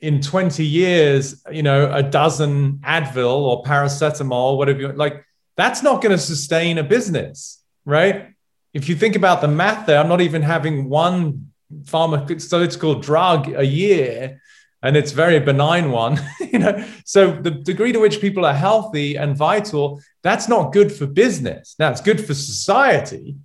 in 0.00 0.20
20 0.20 0.64
years, 0.64 1.42
you 1.50 1.62
know, 1.62 1.92
a 1.92 2.02
dozen 2.02 2.78
Advil 2.78 3.40
or 3.40 3.62
paracetamol, 3.62 4.56
whatever 4.56 4.80
you 4.80 4.92
like, 4.92 5.24
that's 5.56 5.82
not 5.82 6.00
going 6.02 6.16
to 6.16 6.22
sustain 6.22 6.78
a 6.78 6.84
business, 6.84 7.62
right? 7.84 8.34
If 8.74 8.88
you 8.88 8.94
think 8.94 9.16
about 9.16 9.40
the 9.40 9.48
math 9.48 9.86
there, 9.86 9.98
I'm 9.98 10.08
not 10.08 10.20
even 10.20 10.42
having 10.42 10.88
one 10.88 11.50
pharmaceutical 11.86 12.94
drug 12.96 13.48
a 13.54 13.64
year 13.64 14.40
and 14.82 14.96
it's 14.96 15.12
very 15.12 15.40
benign 15.40 15.90
one 15.90 16.20
you 16.40 16.58
know. 16.58 16.84
So 17.04 17.32
the 17.32 17.50
degree 17.50 17.92
to 17.92 17.98
which 17.98 18.20
people 18.20 18.44
are 18.44 18.54
healthy 18.54 19.16
and 19.16 19.36
vital 19.36 20.00
that's 20.22 20.48
not 20.48 20.72
good 20.72 20.92
for 20.92 21.06
business. 21.06 21.74
Now 21.78 21.90
it's 21.90 22.00
good 22.00 22.24
for 22.24 22.34
society 22.34 23.36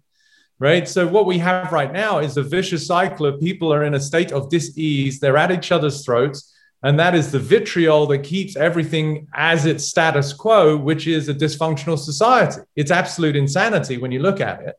right? 0.59 0.87
So 0.87 1.05
what 1.05 1.25
we 1.25 1.39
have 1.39 1.73
right 1.73 1.91
now 1.91 2.19
is 2.19 2.37
a 2.37 2.43
vicious 2.43 2.87
cycle 2.87 3.25
of 3.25 3.41
people 3.41 3.73
are 3.73 3.83
in 3.83 3.95
a 3.95 3.99
state 3.99 4.31
of 4.31 4.49
dis-ease 4.49 5.19
they're 5.19 5.35
at 5.37 5.51
each 5.51 5.71
other's 5.71 6.05
throats 6.05 6.53
and 6.83 6.99
that 6.99 7.15
is 7.15 7.31
the 7.31 7.39
vitriol 7.39 8.05
that 8.07 8.19
keeps 8.19 8.55
everything 8.55 9.27
as 9.33 9.65
its 9.65 9.85
status 9.85 10.31
quo 10.31 10.77
which 10.77 11.07
is 11.07 11.29
a 11.29 11.33
dysfunctional 11.33 11.97
society. 11.97 12.61
It's 12.75 12.91
absolute 12.91 13.35
insanity 13.35 13.97
when 13.97 14.11
you 14.11 14.19
look 14.19 14.39
at 14.39 14.61
it 14.61 14.75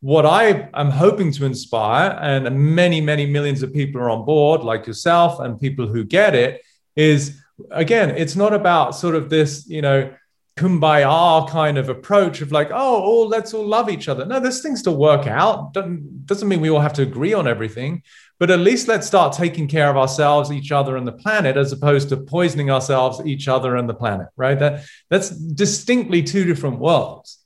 what 0.00 0.24
I 0.24 0.68
am 0.74 0.90
hoping 0.90 1.32
to 1.32 1.44
inspire, 1.44 2.16
and 2.20 2.74
many, 2.74 3.00
many 3.00 3.26
millions 3.26 3.62
of 3.62 3.72
people 3.72 4.00
are 4.00 4.10
on 4.10 4.24
board, 4.24 4.62
like 4.62 4.86
yourself, 4.86 5.40
and 5.40 5.60
people 5.60 5.88
who 5.88 6.04
get 6.04 6.34
it, 6.34 6.62
is 6.94 7.40
again, 7.70 8.10
it's 8.10 8.36
not 8.36 8.54
about 8.54 8.94
sort 8.94 9.14
of 9.14 9.28
this, 9.28 9.66
you 9.68 9.82
know, 9.82 10.12
kumbaya 10.56 11.48
kind 11.48 11.78
of 11.78 11.88
approach 11.88 12.40
of 12.40 12.52
like, 12.52 12.70
oh, 12.70 13.02
oh, 13.04 13.22
let's 13.26 13.54
all 13.54 13.66
love 13.66 13.88
each 13.88 14.08
other. 14.08 14.24
No, 14.24 14.40
there's 14.40 14.62
things 14.62 14.82
to 14.82 14.92
work 14.92 15.26
out. 15.26 15.72
Doesn't, 15.72 16.26
doesn't 16.26 16.48
mean 16.48 16.60
we 16.60 16.70
all 16.70 16.80
have 16.80 16.92
to 16.94 17.02
agree 17.02 17.32
on 17.32 17.46
everything, 17.46 18.02
but 18.38 18.50
at 18.50 18.60
least 18.60 18.88
let's 18.88 19.06
start 19.06 19.32
taking 19.32 19.68
care 19.68 19.88
of 19.88 19.96
ourselves, 19.96 20.52
each 20.52 20.72
other, 20.72 20.96
and 20.96 21.06
the 21.06 21.12
planet, 21.12 21.56
as 21.56 21.72
opposed 21.72 22.08
to 22.10 22.16
poisoning 22.16 22.70
ourselves, 22.70 23.20
each 23.24 23.48
other, 23.48 23.76
and 23.76 23.88
the 23.88 23.94
planet. 23.94 24.28
Right? 24.36 24.58
That 24.58 24.84
that's 25.10 25.30
distinctly 25.30 26.22
two 26.22 26.44
different 26.44 26.78
worlds 26.78 27.37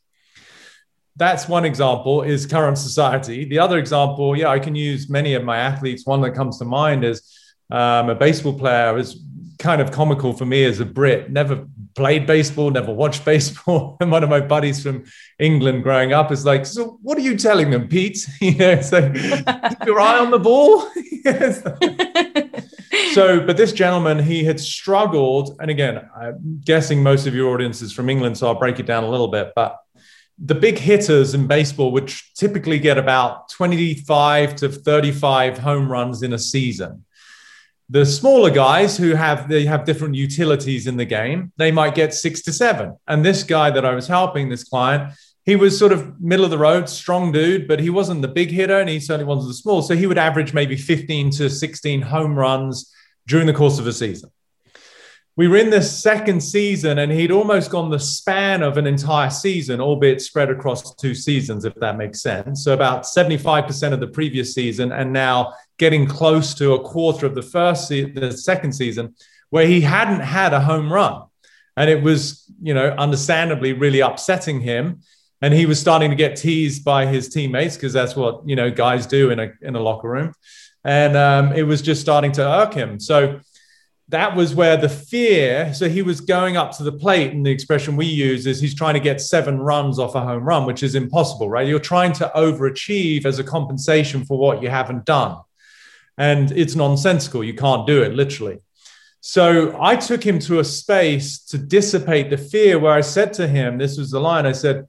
that's 1.17 1.49
one 1.49 1.65
example 1.65 2.23
is 2.23 2.47
current 2.47 2.79
society. 2.79 3.45
The 3.45 3.59
other 3.59 3.79
example, 3.79 4.37
yeah, 4.37 4.49
I 4.49 4.59
can 4.59 4.75
use 4.75 5.11
many 5.11 5.35
of 5.35 5.45
my 5.45 5.59
athletes. 5.59 6.07
One 6.07 6.23
that 6.23 6.31
comes 6.33 6.59
to 6.59 6.65
mind 6.65 7.05
is 7.05 7.23
um, 7.71 8.09
a 8.09 8.15
baseball 8.15 8.59
player 8.59 8.97
is 8.99 9.23
kind 9.59 9.81
of 9.81 9.91
comical 9.91 10.33
for 10.33 10.45
me 10.45 10.65
as 10.65 10.81
a 10.81 10.85
Brit. 10.85 11.31
Never 11.31 11.67
played 11.95 12.27
baseball, 12.27 12.71
never 12.71 12.93
watched 12.93 13.25
baseball. 13.33 13.97
and 14.01 14.11
one 14.11 14.25
of 14.25 14.31
my 14.31 14.41
buddies 14.41 14.83
from 14.83 15.05
England 15.39 15.83
growing 15.83 16.13
up 16.13 16.33
is 16.33 16.45
like, 16.45 16.67
"So 16.67 16.99
what 17.03 17.19
are 17.19 17.23
you 17.23 17.37
telling 17.37 17.71
them, 17.71 17.89
Pete? 17.89 18.27
You 18.41 18.57
know, 18.57 18.81
so 18.81 19.11
keep 19.13 19.85
your 19.87 20.01
eye 20.01 20.19
on 20.19 20.31
the 20.31 20.39
ball." 20.39 20.89
so, 23.13 23.41
but 23.47 23.57
this 23.57 23.73
gentleman, 23.73 24.19
he 24.19 24.45
had 24.45 24.59
struggled, 24.59 25.57
and 25.61 25.71
again, 25.71 26.09
I'm 26.17 26.61
guessing 26.65 27.03
most 27.03 27.27
of 27.27 27.35
your 27.35 27.53
audience 27.55 27.83
is 27.83 27.93
from 27.93 28.11
England, 28.11 28.39
so 28.39 28.49
I'll 28.49 28.59
break 28.59 28.81
it 28.81 28.87
down 28.87 29.05
a 29.05 29.09
little 29.09 29.29
bit, 29.29 29.53
but 29.55 29.82
the 30.45 30.55
big 30.57 30.77
hitters 30.77 31.35
in 31.35 31.47
baseball 31.47 31.93
would 31.93 32.13
typically 32.35 32.81
get 32.81 32.99
about 32.99 33.49
25 33.51 34.57
to 34.57 34.69
35 34.69 35.59
home 35.59 35.91
runs 35.91 36.23
in 36.23 36.33
a 36.33 36.39
season. 36.39 37.05
The 37.89 38.05
smaller 38.05 38.51
guys 38.51 38.97
who 38.97 39.15
have 39.15 39.49
they 39.49 39.65
have 39.67 39.85
different 39.85 40.17
utilities 40.17 40.87
in 40.87 40.97
the 40.97 41.05
game, 41.05 41.53
they 41.59 41.71
might 41.71 41.95
get 41.95 42.13
six 42.13 42.43
to 42.43 42.53
seven. 42.53 42.97
And 43.07 43.25
this 43.25 43.45
guy 43.45 43.71
that 43.71 43.85
I 43.85 43.95
was 43.95 44.09
helping, 44.09 44.49
this 44.49 44.65
client, 44.65 45.13
he 45.45 45.55
was 45.55 45.79
sort 45.79 45.93
of 45.93 46.21
middle 46.21 46.45
of 46.45 46.51
the 46.51 46.59
road, 46.59 46.89
strong 46.89 47.31
dude, 47.31 47.69
but 47.69 47.79
he 47.79 47.91
wasn't 47.91 48.23
the 48.23 48.29
big 48.29 48.51
hitter 48.51 48.81
and 48.81 48.89
he 48.89 48.99
certainly 48.99 49.27
wasn't 49.27 49.49
the 49.49 49.55
small. 49.55 49.83
So 49.83 49.95
he 49.95 50.07
would 50.07 50.19
average 50.19 50.55
maybe 50.55 50.77
15 50.77 51.31
to 51.33 51.51
16 51.51 52.03
home 52.03 52.37
runs 52.37 52.93
during 53.29 53.47
the 53.47 53.53
course 53.53 53.79
of 53.79 53.87
a 53.87 53.93
season. 53.93 54.31
We 55.37 55.49
were 55.49 55.57
in 55.57 55.71
the 55.71 55.81
second 55.81 56.43
season 56.43 56.99
and 56.99 57.11
he'd 57.11 57.31
almost 57.31 57.71
gone 57.71 57.91
the 57.91 57.99
span 57.99 58.63
of 58.63 58.77
an 58.77 58.87
entire 58.87 59.31
season, 59.31 59.81
albeit 59.81 60.21
spread 60.21 60.51
across 60.51 60.95
two 60.97 61.15
seasons, 61.15 61.65
if 61.65 61.75
that 61.77 61.97
makes 61.97 62.21
sense. 62.21 62.63
So 62.65 62.75
about 62.75 63.05
75% 63.05 63.93
of 63.93 64.01
the 64.01 64.09
previous 64.09 64.55
season 64.55 64.93
and 64.93 65.13
now 65.13 65.55
getting 65.79 66.07
close 66.07 66.53
to 66.55 66.75
a 66.75 66.81
quarter 66.81 67.25
of 67.25 67.35
the 67.35 67.43
first 67.43 67.89
se- 67.89 68.13
the 68.13 68.33
second 68.33 68.75
season 68.75 69.15
where 69.49 69.67
he 69.67 69.81
hadn't 69.81 70.21
had 70.21 70.53
a 70.53 70.61
home 70.61 70.93
run. 70.93 71.23
And 71.79 71.89
it 71.89 72.03
was, 72.03 72.45
you 72.61 72.75
know, 72.75 72.91
understandably 72.91 73.73
really 73.73 74.01
upsetting 74.01 74.61
him. 74.61 75.01
And 75.41 75.55
he 75.55 75.65
was 75.65 75.81
starting 75.81 76.11
to 76.11 76.17
get 76.17 76.37
teased 76.37 76.85
by 76.85 77.07
his 77.07 77.31
teammates 77.31 77.77
because 77.77 77.95
that's 77.95 78.15
what, 78.15 78.47
you 78.47 78.55
know, 78.55 78.71
guys 78.71 79.07
do 79.07 79.31
in 79.31 79.41
a, 79.41 79.51
in 79.63 79.77
a 79.77 79.81
locker 79.81 80.11
room. 80.11 80.35
And 80.85 81.17
um, 81.17 81.53
it 81.53 81.63
was 81.63 81.81
just 81.81 82.03
starting 82.03 82.33
to 82.33 82.47
irk 82.47 82.75
him. 82.75 83.01
So 83.01 83.41
that 84.09 84.37
was 84.37 84.55
where 84.55 84.77
the 84.77 84.89
fear. 84.89 85.73
So 85.75 85.89
he 85.89 86.03
was 86.03 86.21
going 86.21 86.57
up 86.57 86.77
to 86.77 86.83
the 86.83 86.93
plate, 86.93 87.33
and 87.33 87.45
the 87.47 87.51
expression 87.51 87.97
we 87.97 88.07
use 88.07 88.47
is 88.47 88.61
he's 88.61 88.75
trying 88.75 88.95
to 88.95 89.01
get 89.01 89.21
seven 89.21 89.59
runs 89.59 89.99
off 89.99 90.15
a 90.15 90.21
home 90.21 90.45
run, 90.45 90.67
which 90.67 90.83
is 90.83 90.95
impossible, 90.95 91.49
right? 91.49 91.67
You're 91.67 91.79
trying 91.79 92.13
to 92.15 92.31
overachieve 92.35 93.25
as 93.25 93.39
a 93.39 93.45
compensation 93.45 94.25
for 94.25 94.39
what 94.39 94.63
you 94.63 94.69
haven't 94.69 95.05
done. 95.05 95.39
And 96.19 96.53
it's 96.53 96.75
nonsensical. 96.75 97.43
You 97.43 97.55
can't 97.55 97.87
do 97.87 98.03
it 98.03 98.13
literally. 98.13 98.59
So 99.21 99.79
I 99.81 99.97
took 99.97 100.25
him 100.25 100.41
to 100.41 100.59
a 100.59 100.65
space 100.65 101.39
to 101.47 101.59
dissipate 101.59 102.29
the 102.29 102.37
fear 102.37 102.79
where 102.79 102.93
I 102.93 103.03
said 103.03 103.33
to 103.35 103.47
him, 103.47 103.79
This 103.79 103.97
was 103.97 104.11
the 104.11 104.21
line 104.21 104.47
I 104.47 104.53
said, 104.53 104.89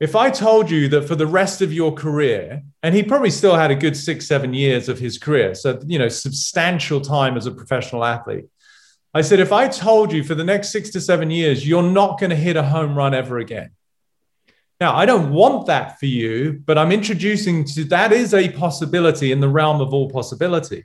if 0.00 0.16
I 0.16 0.30
told 0.30 0.70
you 0.70 0.88
that 0.88 1.06
for 1.06 1.14
the 1.14 1.26
rest 1.26 1.60
of 1.60 1.72
your 1.72 1.92
career, 1.92 2.62
and 2.82 2.94
he 2.94 3.02
probably 3.02 3.30
still 3.30 3.54
had 3.54 3.70
a 3.70 3.74
good 3.74 3.94
six, 3.94 4.26
seven 4.26 4.54
years 4.54 4.88
of 4.88 4.98
his 4.98 5.18
career, 5.18 5.54
so, 5.54 5.78
you 5.86 5.98
know, 5.98 6.08
substantial 6.08 7.02
time 7.02 7.36
as 7.36 7.44
a 7.44 7.52
professional 7.52 8.04
athlete. 8.04 8.46
I 9.12 9.20
said, 9.20 9.40
if 9.40 9.52
I 9.52 9.68
told 9.68 10.12
you 10.12 10.24
for 10.24 10.34
the 10.34 10.44
next 10.44 10.70
six 10.70 10.88
to 10.90 11.00
seven 11.00 11.30
years, 11.30 11.68
you're 11.68 11.82
not 11.82 12.18
going 12.18 12.30
to 12.30 12.36
hit 12.36 12.56
a 12.56 12.62
home 12.62 12.94
run 12.94 13.12
ever 13.12 13.38
again. 13.38 13.70
Now, 14.80 14.96
I 14.96 15.04
don't 15.04 15.32
want 15.32 15.66
that 15.66 15.98
for 15.98 16.06
you, 16.06 16.62
but 16.64 16.78
I'm 16.78 16.92
introducing 16.92 17.64
to 17.66 17.84
that 17.84 18.12
is 18.12 18.32
a 18.32 18.48
possibility 18.48 19.32
in 19.32 19.40
the 19.40 19.48
realm 19.48 19.82
of 19.82 19.92
all 19.92 20.08
possibilities. 20.08 20.84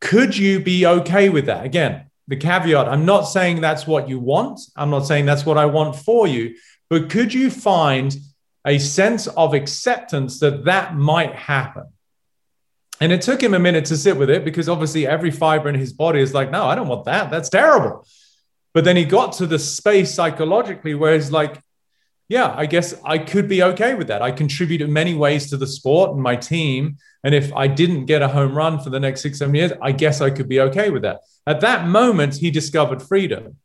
Could 0.00 0.34
you 0.34 0.60
be 0.60 0.86
okay 0.86 1.28
with 1.28 1.46
that? 1.46 1.66
Again, 1.66 2.06
the 2.28 2.36
caveat 2.36 2.88
I'm 2.88 3.04
not 3.04 3.22
saying 3.22 3.60
that's 3.60 3.86
what 3.86 4.08
you 4.08 4.18
want. 4.18 4.60
I'm 4.74 4.88
not 4.88 5.06
saying 5.06 5.26
that's 5.26 5.44
what 5.44 5.58
I 5.58 5.66
want 5.66 5.96
for 5.96 6.26
you, 6.26 6.54
but 6.92 7.08
could 7.08 7.32
you 7.32 7.50
find 7.50 8.14
a 8.66 8.76
sense 8.76 9.26
of 9.26 9.54
acceptance 9.54 10.40
that 10.40 10.66
that 10.66 10.94
might 10.94 11.34
happen? 11.34 11.84
And 13.00 13.10
it 13.10 13.22
took 13.22 13.42
him 13.42 13.54
a 13.54 13.58
minute 13.58 13.86
to 13.86 13.96
sit 13.96 14.18
with 14.18 14.28
it 14.28 14.44
because 14.44 14.68
obviously 14.68 15.06
every 15.06 15.30
fiber 15.30 15.70
in 15.70 15.74
his 15.74 15.94
body 15.94 16.20
is 16.20 16.34
like, 16.34 16.50
no, 16.50 16.66
I 16.66 16.74
don't 16.74 16.88
want 16.88 17.06
that. 17.06 17.30
That's 17.30 17.48
terrible. 17.48 18.06
But 18.74 18.84
then 18.84 18.96
he 18.96 19.06
got 19.06 19.32
to 19.38 19.46
the 19.46 19.58
space 19.58 20.12
psychologically 20.12 20.94
where 20.94 21.14
he's 21.14 21.32
like, 21.32 21.62
yeah, 22.28 22.52
I 22.54 22.66
guess 22.66 22.94
I 23.06 23.16
could 23.16 23.48
be 23.48 23.62
okay 23.62 23.94
with 23.94 24.08
that. 24.08 24.20
I 24.20 24.30
contribute 24.30 24.82
in 24.82 24.92
many 24.92 25.14
ways 25.14 25.48
to 25.48 25.56
the 25.56 25.66
sport 25.66 26.10
and 26.10 26.22
my 26.22 26.36
team. 26.36 26.98
And 27.24 27.34
if 27.34 27.54
I 27.54 27.68
didn't 27.68 28.04
get 28.04 28.20
a 28.20 28.28
home 28.28 28.54
run 28.54 28.80
for 28.80 28.90
the 28.90 29.00
next 29.00 29.22
six, 29.22 29.38
seven 29.38 29.54
years, 29.54 29.72
I 29.80 29.92
guess 29.92 30.20
I 30.20 30.28
could 30.28 30.46
be 30.46 30.60
okay 30.60 30.90
with 30.90 31.00
that. 31.04 31.20
At 31.46 31.62
that 31.62 31.86
moment, 31.88 32.36
he 32.36 32.50
discovered 32.50 33.00
freedom. 33.00 33.56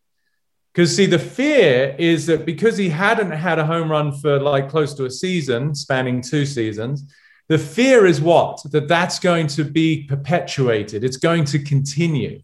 Because 0.77 0.95
see, 0.95 1.07
the 1.07 1.17
fear 1.17 1.95
is 1.97 2.27
that 2.27 2.45
because 2.45 2.77
he 2.77 2.87
hadn't 2.87 3.31
had 3.31 3.57
a 3.57 3.65
home 3.65 3.89
run 3.89 4.11
for 4.11 4.39
like 4.39 4.69
close 4.69 4.93
to 4.93 5.05
a 5.05 5.09
season, 5.09 5.73
spanning 5.73 6.21
two 6.21 6.45
seasons, 6.45 7.11
the 7.47 7.57
fear 7.57 8.05
is 8.05 8.21
what? 8.21 8.61
That 8.69 8.87
that's 8.87 9.17
going 9.17 9.47
to 9.47 9.63
be 9.63 10.03
perpetuated. 10.03 11.03
It's 11.03 11.17
going 11.17 11.45
to 11.45 11.57
continue. 11.57 12.43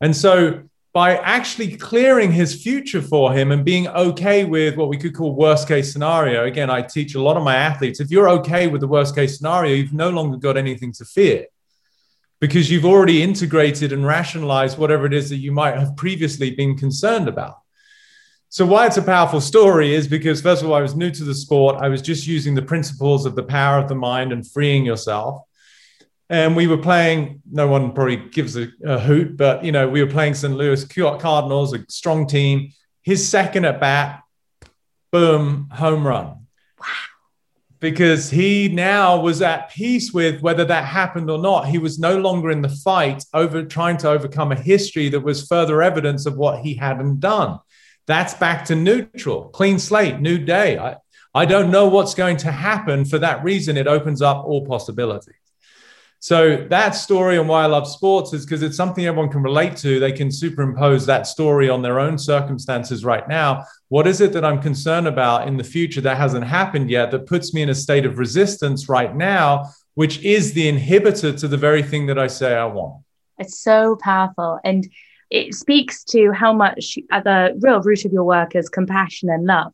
And 0.00 0.16
so 0.16 0.62
by 0.94 1.18
actually 1.18 1.76
clearing 1.76 2.32
his 2.32 2.62
future 2.62 3.02
for 3.02 3.34
him 3.34 3.52
and 3.52 3.66
being 3.66 3.86
okay 3.86 4.46
with 4.46 4.76
what 4.76 4.88
we 4.88 4.96
could 4.96 5.14
call 5.14 5.34
worst 5.34 5.68
case 5.68 5.92
scenario, 5.92 6.46
again, 6.46 6.70
I 6.70 6.80
teach 6.80 7.16
a 7.16 7.20
lot 7.20 7.36
of 7.36 7.42
my 7.42 7.56
athletes. 7.56 8.00
If 8.00 8.10
you're 8.10 8.30
okay 8.30 8.66
with 8.66 8.80
the 8.80 8.88
worst 8.88 9.14
case 9.14 9.36
scenario, 9.36 9.74
you've 9.74 9.92
no 9.92 10.08
longer 10.08 10.38
got 10.38 10.56
anything 10.56 10.90
to 10.94 11.04
fear 11.04 11.44
because 12.42 12.68
you've 12.68 12.84
already 12.84 13.22
integrated 13.22 13.92
and 13.92 14.04
rationalized 14.04 14.76
whatever 14.76 15.06
it 15.06 15.14
is 15.14 15.30
that 15.30 15.36
you 15.36 15.52
might 15.52 15.78
have 15.78 15.96
previously 15.96 16.50
been 16.50 16.76
concerned 16.76 17.28
about. 17.28 17.60
So, 18.48 18.66
why 18.66 18.84
it's 18.88 18.96
a 18.96 19.02
powerful 19.02 19.40
story 19.40 19.94
is 19.94 20.08
because, 20.08 20.42
first 20.42 20.60
of 20.60 20.68
all, 20.68 20.74
I 20.74 20.82
was 20.82 20.96
new 20.96 21.12
to 21.12 21.22
the 21.22 21.36
sport. 21.36 21.76
I 21.76 21.88
was 21.88 22.02
just 22.02 22.26
using 22.26 22.56
the 22.56 22.60
principles 22.60 23.26
of 23.26 23.36
the 23.36 23.44
power 23.44 23.78
of 23.78 23.88
the 23.88 23.94
mind 23.94 24.32
and 24.32 24.44
freeing 24.44 24.84
yourself. 24.84 25.42
And 26.30 26.56
we 26.56 26.66
were 26.66 26.78
playing, 26.78 27.42
no 27.48 27.68
one 27.68 27.92
probably 27.92 28.16
gives 28.16 28.56
a, 28.56 28.66
a 28.84 28.98
hoot, 28.98 29.36
but, 29.36 29.64
you 29.64 29.70
know, 29.70 29.88
we 29.88 30.02
were 30.02 30.10
playing 30.10 30.34
St. 30.34 30.52
Louis 30.52 30.84
Cardinals, 30.84 31.72
a 31.74 31.84
strong 31.88 32.26
team. 32.26 32.72
His 33.02 33.26
second 33.26 33.66
at 33.66 33.78
bat, 33.78 34.20
boom, 35.12 35.68
home 35.70 36.04
run 36.04 36.42
because 37.82 38.30
he 38.30 38.68
now 38.68 39.20
was 39.20 39.42
at 39.42 39.68
peace 39.68 40.12
with 40.12 40.40
whether 40.40 40.64
that 40.64 40.84
happened 40.84 41.28
or 41.28 41.38
not. 41.38 41.66
He 41.66 41.78
was 41.78 41.98
no 41.98 42.16
longer 42.16 42.52
in 42.52 42.62
the 42.62 42.68
fight 42.68 43.24
over 43.34 43.64
trying 43.64 43.96
to 43.98 44.08
overcome 44.08 44.52
a 44.52 44.54
history 44.56 45.08
that 45.08 45.20
was 45.20 45.48
further 45.48 45.82
evidence 45.82 46.24
of 46.24 46.36
what 46.36 46.60
he 46.60 46.74
hadn't 46.74 47.18
done. 47.18 47.58
That's 48.06 48.34
back 48.34 48.66
to 48.66 48.76
neutral, 48.76 49.48
clean 49.48 49.80
slate, 49.80 50.20
new 50.20 50.38
day. 50.38 50.78
I, 50.78 50.96
I 51.34 51.44
don't 51.44 51.72
know 51.72 51.88
what's 51.88 52.14
going 52.14 52.36
to 52.38 52.52
happen. 52.52 53.04
For 53.04 53.18
that 53.18 53.42
reason, 53.42 53.76
it 53.76 53.88
opens 53.88 54.22
up 54.22 54.44
all 54.44 54.64
possibilities. 54.64 55.34
So 56.22 56.68
that 56.70 56.90
story 56.90 57.36
and 57.36 57.48
why 57.48 57.64
I 57.64 57.66
love 57.66 57.88
sports 57.88 58.32
is 58.32 58.46
because 58.46 58.62
it's 58.62 58.76
something 58.76 59.04
everyone 59.04 59.28
can 59.28 59.42
relate 59.42 59.76
to. 59.78 59.98
They 59.98 60.12
can 60.12 60.30
superimpose 60.30 61.04
that 61.06 61.26
story 61.26 61.68
on 61.68 61.82
their 61.82 61.98
own 61.98 62.16
circumstances 62.16 63.04
right 63.04 63.28
now. 63.28 63.64
What 63.88 64.06
is 64.06 64.20
it 64.20 64.32
that 64.34 64.44
I'm 64.44 64.62
concerned 64.62 65.08
about 65.08 65.48
in 65.48 65.56
the 65.56 65.64
future 65.64 66.00
that 66.02 66.16
hasn't 66.16 66.44
happened 66.44 66.90
yet 66.90 67.10
that 67.10 67.26
puts 67.26 67.52
me 67.52 67.62
in 67.62 67.70
a 67.70 67.74
state 67.74 68.06
of 68.06 68.20
resistance 68.20 68.88
right 68.88 69.16
now, 69.16 69.70
which 69.94 70.22
is 70.22 70.52
the 70.52 70.70
inhibitor 70.70 71.36
to 71.40 71.48
the 71.48 71.56
very 71.56 71.82
thing 71.82 72.06
that 72.06 72.20
I 72.20 72.28
say 72.28 72.54
I 72.54 72.66
want? 72.66 73.02
It's 73.38 73.58
so 73.58 73.96
powerful. 74.00 74.60
And 74.62 74.88
it 75.28 75.54
speaks 75.54 76.04
to 76.04 76.30
how 76.30 76.52
much 76.52 76.98
at 77.10 77.24
the 77.24 77.58
real 77.60 77.80
root 77.82 78.04
of 78.04 78.12
your 78.12 78.22
work 78.22 78.54
is 78.54 78.68
compassion 78.68 79.28
and 79.28 79.44
love. 79.44 79.72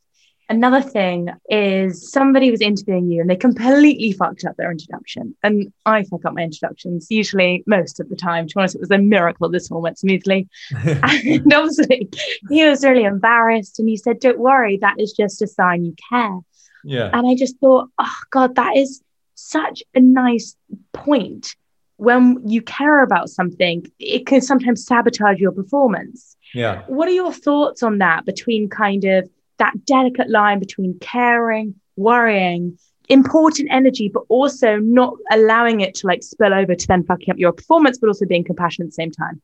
Another 0.51 0.81
thing 0.81 1.29
is 1.51 2.11
somebody 2.11 2.51
was 2.51 2.63
interviewing 2.63 3.11
you 3.11 3.21
and 3.21 3.29
they 3.29 3.37
completely 3.37 4.13
fucked 4.13 4.47
up 4.47 4.57
their 4.57 4.71
introduction. 4.71 5.37
And 5.43 5.73
I 5.85 6.05
fuck 6.05 6.25
up 6.25 6.35
my 6.35 6.43
introductions 6.43 7.07
usually 7.11 7.63
most 7.67 8.01
of 8.01 8.09
the 8.09 8.17
time. 8.17 8.47
To 8.47 8.55
be 8.55 8.61
honest, 8.61 8.75
it 8.77 8.81
was 8.81 8.91
a 8.91 8.99
miracle 8.99 9.51
this 9.51 9.69
one 9.69 9.83
went 9.83 9.99
smoothly. 9.99 10.49
and 10.71 11.53
obviously, 11.53 12.09
he 12.49 12.67
was 12.67 12.83
really 12.83 13.05
embarrassed 13.05 13.79
and 13.79 13.89
he 13.89 13.97
said, 13.99 14.21
Don't 14.21 14.39
worry, 14.39 14.79
that 14.79 14.99
is 14.99 15.13
just 15.13 15.43
a 15.43 15.47
sign 15.47 15.85
you 15.85 15.95
care. 16.09 16.39
Yeah. 16.85 17.11
And 17.13 17.29
I 17.29 17.35
just 17.35 17.59
thought, 17.59 17.91
oh 17.99 18.19
God, 18.31 18.55
that 18.57 18.77
is 18.77 19.03
such 19.35 19.83
a 19.95 20.01
nice 20.01 20.57
point. 20.93 21.55
When 21.97 22.49
you 22.49 22.63
care 22.63 23.03
about 23.03 23.29
something, 23.29 23.85
it 23.99 24.27
can 24.27 24.41
sometimes 24.41 24.87
sabotage 24.87 25.39
your 25.39 25.53
performance. 25.53 26.37
Yeah. 26.55 26.85
What 26.87 27.09
are 27.09 27.13
your 27.13 27.33
thoughts 27.33 27.83
on 27.83 27.99
that 27.99 28.25
between 28.25 28.69
kind 28.69 29.05
of 29.05 29.29
that 29.59 29.85
delicate 29.85 30.31
line 30.31 30.59
between 30.59 30.99
caring, 31.01 31.75
worrying, 31.97 32.79
important 33.09 33.69
energy, 33.71 34.11
but 34.13 34.23
also 34.29 34.77
not 34.77 35.15
allowing 35.33 35.81
it 35.81 35.95
to 35.97 36.07
like 36.07 36.23
spill 36.23 36.55
over 36.55 36.75
to 36.75 36.87
then 36.87 37.05
fucking 37.05 37.31
up 37.31 37.39
your 37.39 37.53
performance, 37.53 37.99
but 37.99 38.09
also 38.09 38.27
being 38.27 38.45
compassionate 38.45 38.87
at 38.87 38.91
the 38.91 38.95
same 38.95 39.11
time. 39.11 39.41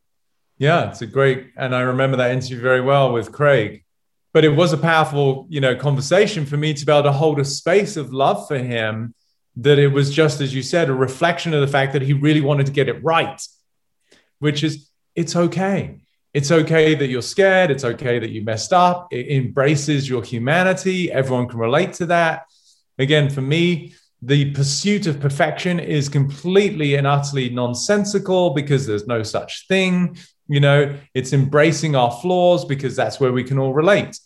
Yeah, 0.57 0.89
it's 0.89 1.01
a 1.01 1.07
great, 1.07 1.47
and 1.57 1.75
I 1.75 1.81
remember 1.81 2.17
that 2.17 2.31
interview 2.31 2.61
very 2.61 2.81
well 2.81 3.11
with 3.11 3.31
Craig. 3.31 3.83
But 4.33 4.43
it 4.43 4.49
was 4.49 4.73
a 4.73 4.77
powerful, 4.77 5.47
you 5.49 5.61
know, 5.61 5.75
conversation 5.75 6.45
for 6.45 6.57
me 6.57 6.73
to 6.73 6.85
be 6.85 6.91
able 6.91 7.03
to 7.03 7.11
hold 7.13 7.39
a 7.39 7.45
space 7.45 7.95
of 7.95 8.11
love 8.11 8.47
for 8.47 8.57
him. 8.57 9.13
That 9.57 9.79
it 9.79 9.87
was 9.87 10.13
just 10.13 10.41
as 10.41 10.53
you 10.53 10.61
said, 10.61 10.89
a 10.89 10.93
reflection 10.93 11.53
of 11.53 11.61
the 11.61 11.67
fact 11.67 11.93
that 11.93 12.01
he 12.01 12.11
really 12.11 12.41
wanted 12.41 12.65
to 12.65 12.73
get 12.73 12.89
it 12.89 13.01
right, 13.01 13.41
which 14.39 14.61
is 14.61 14.89
it's 15.15 15.35
okay 15.35 16.04
it's 16.35 16.51
okay 16.51 16.95
that 16.95 17.07
you're 17.07 17.21
scared. 17.21 17.71
It's 17.71 17.85
okay 17.85 18.19
that 18.19 18.29
you 18.29 18.43
messed 18.43 18.73
up. 18.73 19.07
It 19.09 19.31
embraces 19.31 20.09
your 20.09 20.21
humanity. 20.21 21.09
Everyone 21.09 21.47
can 21.47 21.59
relate 21.59 21.93
to 21.93 22.07
that. 22.07 22.43
Again, 22.99 23.29
for 23.29 23.39
me, 23.39 23.95
the 24.21 24.51
pursuit 24.51 25.07
of 25.07 25.21
perfection 25.21 25.79
is 25.79 26.09
completely 26.09 26.95
and 26.95 27.07
utterly 27.07 27.49
nonsensical 27.49 28.49
because 28.49 28.85
there's 28.85 29.07
no 29.07 29.23
such 29.23 29.65
thing. 29.69 30.17
You 30.49 30.59
know, 30.59 30.97
it's 31.13 31.31
embracing 31.31 31.95
our 31.95 32.11
flaws 32.11 32.65
because 32.65 32.97
that's 32.97 33.17
where 33.17 33.31
we 33.31 33.45
can 33.45 33.57
all 33.57 33.73
relate. 33.73 34.19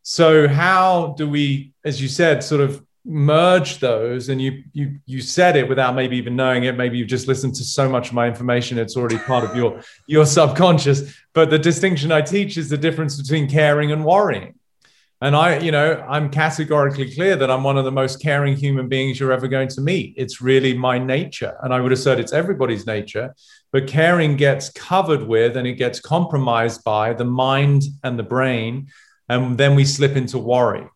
So, 0.00 0.48
how 0.48 1.16
do 1.18 1.28
we, 1.28 1.74
as 1.84 2.00
you 2.00 2.08
said, 2.08 2.44
sort 2.44 2.62
of 2.62 2.82
merge 3.08 3.78
those 3.78 4.28
and 4.28 4.42
you 4.42 4.64
you 4.72 4.98
you 5.06 5.20
said 5.20 5.54
it 5.54 5.68
without 5.68 5.94
maybe 5.94 6.16
even 6.16 6.34
knowing 6.34 6.64
it 6.64 6.76
maybe 6.76 6.98
you've 6.98 7.06
just 7.06 7.28
listened 7.28 7.54
to 7.54 7.62
so 7.62 7.88
much 7.88 8.08
of 8.08 8.14
my 8.14 8.26
information 8.26 8.78
it's 8.78 8.96
already 8.96 9.18
part 9.18 9.44
of 9.44 9.54
your 9.54 9.80
your 10.08 10.26
subconscious 10.26 11.16
but 11.32 11.48
the 11.48 11.58
distinction 11.58 12.10
i 12.10 12.20
teach 12.20 12.56
is 12.56 12.68
the 12.68 12.76
difference 12.76 13.20
between 13.20 13.48
caring 13.48 13.92
and 13.92 14.04
worrying 14.04 14.54
And 15.22 15.34
I, 15.34 15.58
you 15.58 15.72
know, 15.72 16.04
I'm 16.06 16.28
categorically 16.28 17.14
clear 17.14 17.36
that 17.36 17.50
I'm 17.50 17.64
one 17.64 17.78
of 17.78 17.86
the 17.86 17.90
most 17.90 18.20
caring 18.20 18.54
human 18.54 18.86
beings 18.86 19.18
you're 19.18 19.32
ever 19.32 19.48
going 19.48 19.68
to 19.68 19.80
meet. 19.80 20.12
It's 20.18 20.42
really 20.42 20.76
my 20.76 20.98
nature. 20.98 21.56
And 21.62 21.72
I 21.72 21.80
would 21.80 21.92
assert 21.92 22.20
it's 22.20 22.34
everybody's 22.34 22.86
nature. 22.86 23.34
But 23.72 23.86
caring 23.86 24.36
gets 24.36 24.68
covered 24.68 25.22
with 25.22 25.56
and 25.56 25.66
it 25.66 25.74
gets 25.74 26.00
compromised 26.00 26.84
by 26.84 27.14
the 27.14 27.24
mind 27.24 27.84
and 28.04 28.18
the 28.18 28.22
brain. 28.22 28.88
And 29.28 29.56
then 29.56 29.74
we 29.74 29.86
slip 29.86 30.16
into 30.16 30.38
worry. 30.38 30.86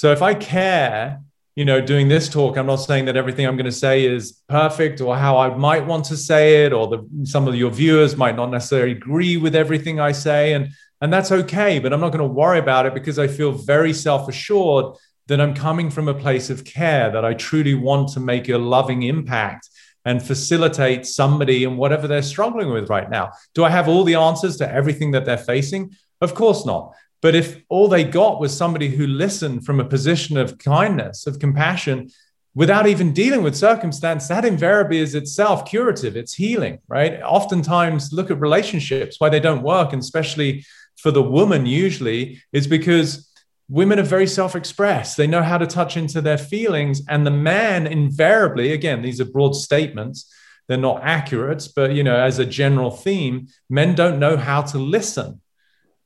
So 0.00 0.12
if 0.12 0.22
I 0.22 0.32
care, 0.32 1.20
you 1.56 1.66
know, 1.66 1.78
doing 1.78 2.08
this 2.08 2.26
talk, 2.26 2.56
I'm 2.56 2.64
not 2.64 2.76
saying 2.76 3.04
that 3.04 3.18
everything 3.18 3.46
I'm 3.46 3.56
going 3.56 3.66
to 3.66 3.70
say 3.86 4.06
is 4.06 4.40
perfect 4.48 5.02
or 5.02 5.14
how 5.14 5.36
I 5.36 5.54
might 5.54 5.84
want 5.84 6.06
to 6.06 6.16
say 6.16 6.64
it, 6.64 6.72
or 6.72 6.86
the, 6.86 7.06
some 7.24 7.46
of 7.46 7.54
your 7.54 7.70
viewers 7.70 8.16
might 8.16 8.34
not 8.34 8.50
necessarily 8.50 8.92
agree 8.92 9.36
with 9.36 9.54
everything 9.54 10.00
I 10.00 10.12
say. 10.12 10.54
And 10.54 10.70
and 11.02 11.12
that's 11.12 11.30
okay, 11.30 11.80
but 11.80 11.92
I'm 11.92 12.00
not 12.00 12.12
going 12.12 12.26
to 12.26 12.34
worry 12.34 12.58
about 12.58 12.86
it 12.86 12.94
because 12.94 13.18
I 13.18 13.26
feel 13.26 13.52
very 13.52 13.92
self 13.92 14.26
assured 14.26 14.96
that 15.26 15.38
I'm 15.38 15.52
coming 15.52 15.90
from 15.90 16.08
a 16.08 16.14
place 16.14 16.48
of 16.48 16.64
care, 16.64 17.10
that 17.10 17.26
I 17.26 17.34
truly 17.34 17.74
want 17.74 18.08
to 18.14 18.20
make 18.20 18.48
a 18.48 18.56
loving 18.56 19.02
impact 19.02 19.68
and 20.06 20.22
facilitate 20.22 21.04
somebody 21.04 21.64
in 21.64 21.76
whatever 21.76 22.08
they're 22.08 22.22
struggling 22.22 22.70
with 22.70 22.88
right 22.88 23.10
now. 23.10 23.32
Do 23.52 23.64
I 23.64 23.68
have 23.68 23.86
all 23.86 24.04
the 24.04 24.14
answers 24.14 24.56
to 24.56 24.72
everything 24.72 25.10
that 25.10 25.26
they're 25.26 25.36
facing? 25.36 25.94
Of 26.22 26.34
course 26.34 26.64
not. 26.64 26.94
But 27.22 27.34
if 27.34 27.62
all 27.68 27.88
they 27.88 28.04
got 28.04 28.40
was 28.40 28.56
somebody 28.56 28.88
who 28.88 29.06
listened 29.06 29.66
from 29.66 29.80
a 29.80 29.84
position 29.84 30.36
of 30.36 30.58
kindness, 30.58 31.26
of 31.26 31.38
compassion, 31.38 32.08
without 32.54 32.86
even 32.86 33.12
dealing 33.12 33.42
with 33.42 33.56
circumstance, 33.56 34.26
that 34.28 34.44
invariably 34.44 34.98
is 34.98 35.14
itself 35.14 35.68
curative, 35.68 36.16
it's 36.16 36.34
healing, 36.34 36.78
right? 36.88 37.20
Oftentimes, 37.22 38.12
look 38.12 38.30
at 38.30 38.40
relationships, 38.40 39.20
why 39.20 39.28
they 39.28 39.40
don't 39.40 39.62
work, 39.62 39.92
and 39.92 40.02
especially 40.02 40.64
for 40.96 41.10
the 41.10 41.22
woman 41.22 41.66
usually 41.66 42.42
is 42.52 42.66
because 42.66 43.30
women 43.68 43.98
are 43.98 44.04
very 44.04 44.26
self-expressed. 44.26 45.16
They 45.16 45.26
know 45.26 45.42
how 45.42 45.58
to 45.58 45.66
touch 45.66 45.96
into 45.96 46.20
their 46.20 46.38
feelings 46.38 47.02
and 47.08 47.26
the 47.26 47.30
man 47.30 47.86
invariably 47.86 48.72
again 48.72 49.02
these 49.02 49.20
are 49.20 49.24
broad 49.24 49.54
statements 49.54 50.30
they're 50.66 50.76
not 50.76 51.02
accurate 51.02 51.68
but 51.74 51.92
you 51.92 52.02
know 52.02 52.16
as 52.16 52.38
a 52.38 52.44
general 52.44 52.90
theme 52.90 53.46
men 53.68 53.94
don't 53.94 54.18
know 54.18 54.36
how 54.36 54.62
to 54.62 54.78
listen 54.78 55.40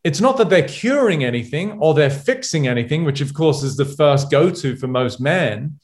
it's 0.05 0.21
not 0.21 0.37
that 0.37 0.51
they're 0.51 0.69
curing 0.69 1.25
anything 1.25 1.73
or 1.81 1.95
they're 1.95 2.11
fixing 2.11 2.69
anything 2.69 3.05
which 3.05 3.21
of 3.21 3.35
course 3.35 3.63
is 3.63 3.77
the 3.77 3.85
first 3.85 4.31
go-to 4.31 4.77
for 4.77 4.87
most 4.87 5.21
men 5.21 5.79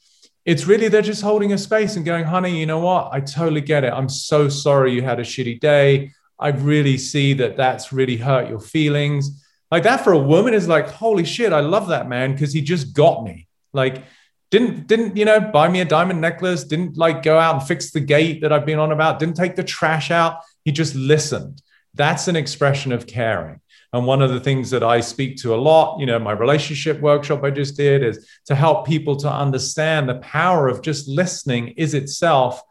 it's 0.45 0.65
really 0.65 0.87
they're 0.87 1.01
just 1.01 1.21
holding 1.21 1.53
a 1.53 1.57
space 1.57 1.95
and 1.95 2.05
going 2.05 2.23
honey 2.23 2.59
you 2.59 2.65
know 2.65 2.79
what 2.79 3.09
i 3.11 3.19
totally 3.19 3.61
get 3.61 3.83
it 3.83 3.93
i'm 3.93 4.09
so 4.09 4.47
sorry 4.47 4.93
you 4.93 5.01
had 5.01 5.19
a 5.19 5.23
shitty 5.23 5.59
day 5.59 6.11
I 6.41 6.49
really 6.49 6.97
see 6.97 7.33
that 7.33 7.55
that's 7.55 7.93
really 7.93 8.17
hurt 8.17 8.49
your 8.49 8.59
feelings. 8.59 9.45
Like 9.69 9.83
that 9.83 10.03
for 10.03 10.11
a 10.11 10.17
woman 10.17 10.55
is 10.55 10.67
like, 10.67 10.89
holy 10.89 11.23
shit, 11.23 11.53
I 11.53 11.59
love 11.59 11.89
that 11.89 12.09
man 12.09 12.33
because 12.33 12.51
he 12.51 12.61
just 12.61 12.93
got 12.93 13.23
me. 13.23 13.47
Like, 13.73 14.03
didn't 14.49 14.87
didn't 14.87 15.15
you 15.15 15.23
know 15.23 15.39
buy 15.39 15.69
me 15.69 15.79
a 15.79 15.85
diamond 15.85 16.19
necklace? 16.19 16.65
Didn't 16.65 16.97
like 16.97 17.21
go 17.21 17.37
out 17.37 17.55
and 17.55 17.63
fix 17.65 17.91
the 17.91 18.01
gate 18.01 18.41
that 18.41 18.51
I've 18.51 18.65
been 18.65 18.79
on 18.79 18.91
about? 18.91 19.19
Didn't 19.19 19.37
take 19.37 19.55
the 19.55 19.63
trash 19.63 20.09
out. 20.09 20.39
He 20.65 20.71
just 20.71 20.95
listened. 20.95 21.61
That's 21.93 22.27
an 22.27 22.35
expression 22.35 22.91
of 22.91 23.05
caring. 23.05 23.61
And 23.93 24.05
one 24.05 24.21
of 24.21 24.31
the 24.31 24.39
things 24.39 24.69
that 24.69 24.83
I 24.83 25.01
speak 25.01 25.37
to 25.37 25.53
a 25.53 25.57
lot, 25.57 25.99
you 25.99 26.05
know, 26.05 26.17
my 26.17 26.31
relationship 26.31 27.01
workshop 27.01 27.43
I 27.43 27.51
just 27.51 27.75
did 27.75 28.03
is 28.03 28.25
to 28.45 28.55
help 28.55 28.87
people 28.87 29.17
to 29.17 29.29
understand 29.29 30.07
the 30.07 30.19
power 30.19 30.69
of 30.69 30.81
just 30.81 31.09
listening 31.09 31.69
is 31.69 31.93
itself 31.93 32.61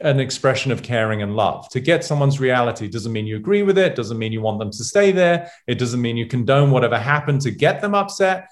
an 0.00 0.20
expression 0.20 0.70
of 0.70 0.82
caring 0.82 1.22
and 1.22 1.36
love. 1.36 1.68
To 1.70 1.80
get 1.80 2.04
someone's 2.04 2.40
reality 2.40 2.88
doesn't 2.88 3.12
mean 3.12 3.26
you 3.26 3.36
agree 3.36 3.62
with 3.62 3.78
it, 3.78 3.96
doesn't 3.96 4.18
mean 4.18 4.32
you 4.32 4.40
want 4.40 4.58
them 4.58 4.70
to 4.70 4.84
stay 4.84 5.12
there, 5.12 5.50
it 5.66 5.78
doesn't 5.78 6.00
mean 6.00 6.16
you 6.16 6.26
condone 6.26 6.70
whatever 6.70 6.98
happened 6.98 7.40
to 7.42 7.50
get 7.50 7.80
them 7.80 7.94
upset. 7.94 8.48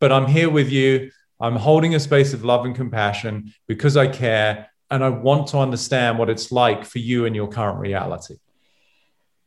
But 0.00 0.12
I'm 0.12 0.26
here 0.26 0.50
with 0.50 0.70
you. 0.70 1.10
I'm 1.40 1.56
holding 1.56 1.94
a 1.94 2.00
space 2.00 2.32
of 2.32 2.44
love 2.44 2.64
and 2.64 2.74
compassion 2.74 3.52
because 3.66 3.96
I 3.96 4.06
care 4.06 4.68
and 4.90 5.02
I 5.02 5.08
want 5.08 5.48
to 5.48 5.58
understand 5.58 6.18
what 6.18 6.30
it's 6.30 6.52
like 6.52 6.84
for 6.84 6.98
you 6.98 7.24
in 7.24 7.34
your 7.34 7.48
current 7.48 7.78
reality. 7.78 8.36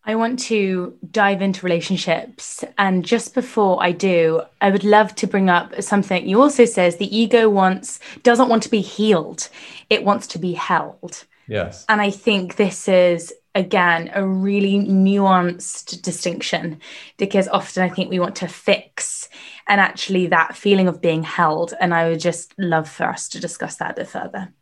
I 0.07 0.15
want 0.15 0.39
to 0.39 0.97
dive 1.11 1.41
into 1.41 1.65
relationships. 1.65 2.63
And 2.77 3.03
just 3.03 3.33
before 3.33 3.83
I 3.83 3.91
do, 3.91 4.41
I 4.61 4.71
would 4.71 4.85
love 4.85 5.13
to 5.15 5.27
bring 5.27 5.49
up 5.49 5.83
something 5.83 6.27
you 6.27 6.41
also 6.41 6.63
says 6.63 6.95
the 6.95 7.15
ego 7.15 7.49
wants 7.49 7.99
doesn't 8.23 8.47
want 8.47 8.63
to 8.63 8.71
be 8.71 8.79
healed. 8.79 9.49
It 9.89 10.05
wants 10.05 10.25
to 10.27 10.39
be 10.39 10.53
held. 10.53 11.25
Yes. 11.47 11.85
And 11.89 12.01
I 12.01 12.09
think 12.09 12.55
this 12.55 12.87
is 12.87 13.33
again 13.53 14.09
a 14.13 14.25
really 14.25 14.79
nuanced 14.79 16.01
distinction 16.03 16.79
because 17.17 17.49
often 17.49 17.83
I 17.83 17.89
think 17.89 18.09
we 18.09 18.19
want 18.19 18.37
to 18.37 18.47
fix 18.47 19.27
and 19.67 19.81
actually 19.81 20.27
that 20.27 20.55
feeling 20.55 20.87
of 20.87 21.01
being 21.01 21.23
held. 21.23 21.73
And 21.81 21.93
I 21.93 22.09
would 22.09 22.21
just 22.21 22.53
love 22.57 22.89
for 22.89 23.03
us 23.03 23.27
to 23.29 23.41
discuss 23.41 23.75
that 23.77 23.91
a 23.91 23.95
bit 23.95 24.07
further. 24.07 24.53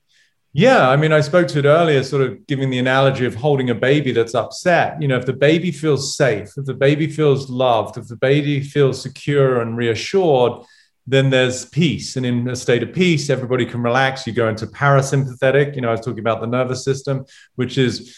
Yeah, 0.58 0.88
I 0.88 0.96
mean, 0.96 1.12
I 1.12 1.20
spoke 1.20 1.50
to 1.50 1.60
it 1.60 1.66
earlier, 1.66 2.02
sort 2.02 2.22
of 2.22 2.48
giving 2.48 2.70
the 2.70 2.80
analogy 2.80 3.26
of 3.26 3.36
holding 3.36 3.72
a 3.72 3.76
baby 3.76 4.14
that's 4.14 4.34
upset. 4.34 5.02
You 5.02 5.10
know, 5.10 5.18
if 5.18 5.26
the 5.26 5.34
baby 5.34 5.70
feels 5.70 6.16
safe, 6.16 6.54
if 6.56 6.64
the 6.64 6.74
baby 6.74 7.08
feels 7.08 7.50
loved, 7.50 7.98
if 7.98 8.08
the 8.08 8.16
baby 8.16 8.62
feels 8.62 9.02
secure 9.02 9.60
and 9.60 9.76
reassured, 9.76 10.64
then 11.06 11.30
there's 11.30 11.66
peace. 11.66 12.16
And 12.16 12.26
in 12.26 12.48
a 12.48 12.56
state 12.56 12.84
of 12.84 12.94
peace, 12.94 13.30
everybody 13.30 13.66
can 13.66 13.84
relax. 13.84 14.26
You 14.26 14.32
go 14.32 14.48
into 14.48 14.66
parasympathetic. 14.66 15.76
You 15.76 15.82
know, 15.82 15.90
I 15.90 15.92
was 15.92 16.00
talking 16.00 16.20
about 16.20 16.40
the 16.40 16.48
nervous 16.48 16.86
system, 16.86 17.26
which 17.56 17.78
is 17.78 18.16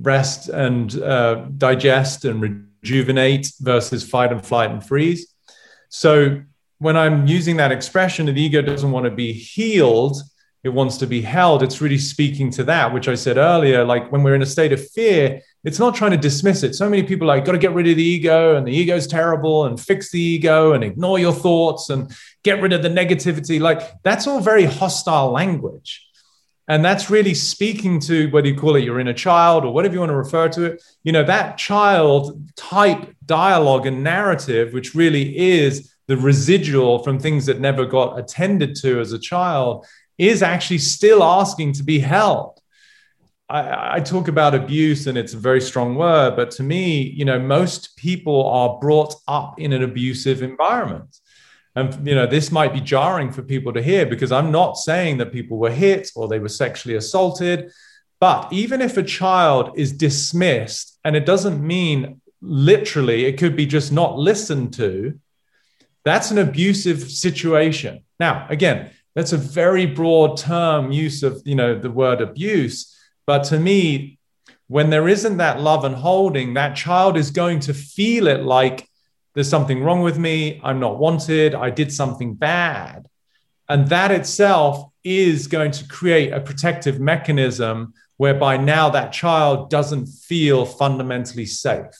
rest 0.00 0.48
and 0.48 0.98
uh, 1.02 1.44
digest 1.58 2.24
and 2.24 2.40
rejuvenate 2.40 3.52
versus 3.60 4.02
fight 4.02 4.32
and 4.32 4.42
flight 4.42 4.70
and 4.70 4.82
freeze. 4.82 5.30
So 5.90 6.40
when 6.78 6.96
I'm 6.96 7.26
using 7.26 7.58
that 7.58 7.70
expression, 7.70 8.24
the 8.24 8.40
ego 8.40 8.62
doesn't 8.62 8.92
want 8.92 9.04
to 9.04 9.10
be 9.10 9.34
healed 9.34 10.22
it 10.66 10.72
wants 10.72 10.96
to 10.98 11.06
be 11.06 11.22
held, 11.22 11.62
it's 11.62 11.80
really 11.80 11.96
speaking 11.96 12.50
to 12.50 12.64
that, 12.64 12.92
which 12.92 13.08
I 13.08 13.14
said 13.14 13.36
earlier. 13.36 13.84
Like 13.84 14.10
when 14.10 14.22
we're 14.22 14.34
in 14.34 14.42
a 14.42 14.46
state 14.46 14.72
of 14.72 14.90
fear, 14.90 15.40
it's 15.64 15.78
not 15.78 15.94
trying 15.94 16.10
to 16.10 16.16
dismiss 16.16 16.62
it. 16.62 16.74
So 16.74 16.90
many 16.90 17.04
people 17.04 17.28
like, 17.28 17.44
got 17.44 17.52
to 17.52 17.58
get 17.58 17.72
rid 17.72 17.88
of 17.88 17.96
the 17.96 18.02
ego, 18.02 18.56
and 18.56 18.66
the 18.66 18.72
ego 18.72 18.96
is 18.96 19.06
terrible, 19.06 19.66
and 19.66 19.80
fix 19.80 20.10
the 20.10 20.20
ego, 20.20 20.72
and 20.72 20.82
ignore 20.84 21.18
your 21.18 21.32
thoughts, 21.32 21.88
and 21.88 22.14
get 22.42 22.60
rid 22.60 22.72
of 22.72 22.82
the 22.82 22.88
negativity. 22.88 23.60
Like 23.60 23.80
that's 24.02 24.26
all 24.26 24.40
very 24.40 24.64
hostile 24.64 25.30
language. 25.30 26.02
And 26.68 26.84
that's 26.84 27.10
really 27.10 27.34
speaking 27.34 28.00
to 28.00 28.28
whether 28.30 28.48
you 28.48 28.56
call 28.56 28.74
it 28.74 28.82
your 28.82 28.98
inner 28.98 29.12
child 29.12 29.64
or 29.64 29.72
whatever 29.72 29.94
you 29.94 30.00
want 30.00 30.10
to 30.10 30.16
refer 30.16 30.48
to 30.48 30.64
it. 30.64 30.82
You 31.04 31.12
know, 31.12 31.22
that 31.22 31.58
child 31.58 32.50
type 32.56 33.14
dialogue 33.24 33.86
and 33.86 34.02
narrative, 34.02 34.72
which 34.72 34.96
really 34.96 35.38
is 35.38 35.94
the 36.08 36.16
residual 36.16 37.04
from 37.04 37.20
things 37.20 37.46
that 37.46 37.60
never 37.60 37.84
got 37.84 38.18
attended 38.18 38.74
to 38.76 39.00
as 39.00 39.12
a 39.12 39.18
child, 39.18 39.86
is 40.18 40.42
actually 40.42 40.78
still 40.78 41.22
asking 41.22 41.72
to 41.74 41.82
be 41.82 41.98
held. 41.98 42.60
I, 43.48 43.96
I, 43.96 44.00
talk 44.00 44.26
about 44.26 44.54
abuse 44.54 45.06
and 45.06 45.16
it's 45.16 45.34
a 45.34 45.38
very 45.38 45.60
strong 45.60 45.94
word, 45.94 46.34
but 46.34 46.50
to 46.52 46.64
me, 46.64 47.02
you 47.02 47.24
know, 47.24 47.38
most 47.38 47.96
people 47.96 48.48
are 48.48 48.78
brought 48.80 49.14
up 49.28 49.60
in 49.60 49.72
an 49.72 49.84
abusive 49.84 50.42
environment. 50.42 51.16
And, 51.76 52.08
you 52.08 52.14
know, 52.14 52.26
this 52.26 52.50
might 52.50 52.72
be 52.72 52.80
jarring 52.80 53.30
for 53.30 53.42
people 53.42 53.72
to 53.74 53.82
hear 53.82 54.06
because 54.06 54.32
I'm 54.32 54.50
not 54.50 54.78
saying 54.78 55.18
that 55.18 55.32
people 55.32 55.58
were 55.58 55.70
hit 55.70 56.10
or 56.16 56.26
they 56.26 56.38
were 56.38 56.48
sexually 56.48 56.96
assaulted. 56.96 57.70
But 58.18 58.52
even 58.52 58.80
if 58.80 58.96
a 58.96 59.02
child 59.02 59.72
is 59.76 59.92
dismissed, 59.92 60.98
and 61.04 61.14
it 61.14 61.26
doesn't 61.26 61.64
mean 61.64 62.20
literally, 62.40 63.26
it 63.26 63.38
could 63.38 63.54
be 63.54 63.66
just 63.66 63.92
not 63.92 64.18
listened 64.18 64.72
to, 64.74 65.20
that's 66.04 66.30
an 66.30 66.38
abusive 66.38 67.02
situation. 67.10 68.04
Now, 68.18 68.46
again, 68.48 68.90
that's 69.16 69.32
a 69.32 69.38
very 69.38 69.86
broad 69.86 70.36
term 70.36 70.92
use 70.92 71.22
of 71.22 71.42
you 71.46 71.54
know 71.56 71.76
the 71.76 71.90
word 71.90 72.20
abuse. 72.20 72.94
But 73.26 73.44
to 73.44 73.58
me 73.58 74.18
when 74.68 74.90
there 74.90 75.08
isn't 75.08 75.38
that 75.38 75.60
love 75.60 75.84
and 75.84 75.94
holding 75.94 76.54
that 76.54 76.76
child 76.76 77.16
is 77.16 77.30
going 77.30 77.60
to 77.60 77.72
feel 77.72 78.26
it 78.26 78.42
like 78.42 78.88
there's 79.34 79.48
something 79.48 79.82
wrong 79.82 80.02
with 80.02 80.18
me 80.18 80.60
i'm 80.64 80.80
not 80.80 80.98
wanted 80.98 81.54
i 81.54 81.70
did 81.70 81.92
something 81.92 82.34
bad. 82.34 83.08
And 83.68 83.88
that 83.88 84.12
itself 84.12 84.92
is 85.02 85.48
going 85.48 85.72
to 85.72 85.88
create 85.88 86.32
a 86.32 86.40
protective 86.40 87.00
mechanism 87.00 87.94
whereby 88.16 88.56
now 88.58 88.90
that 88.90 89.12
child 89.12 89.70
doesn't 89.70 90.06
feel 90.06 90.64
fundamentally 90.64 91.46
safe. 91.46 91.96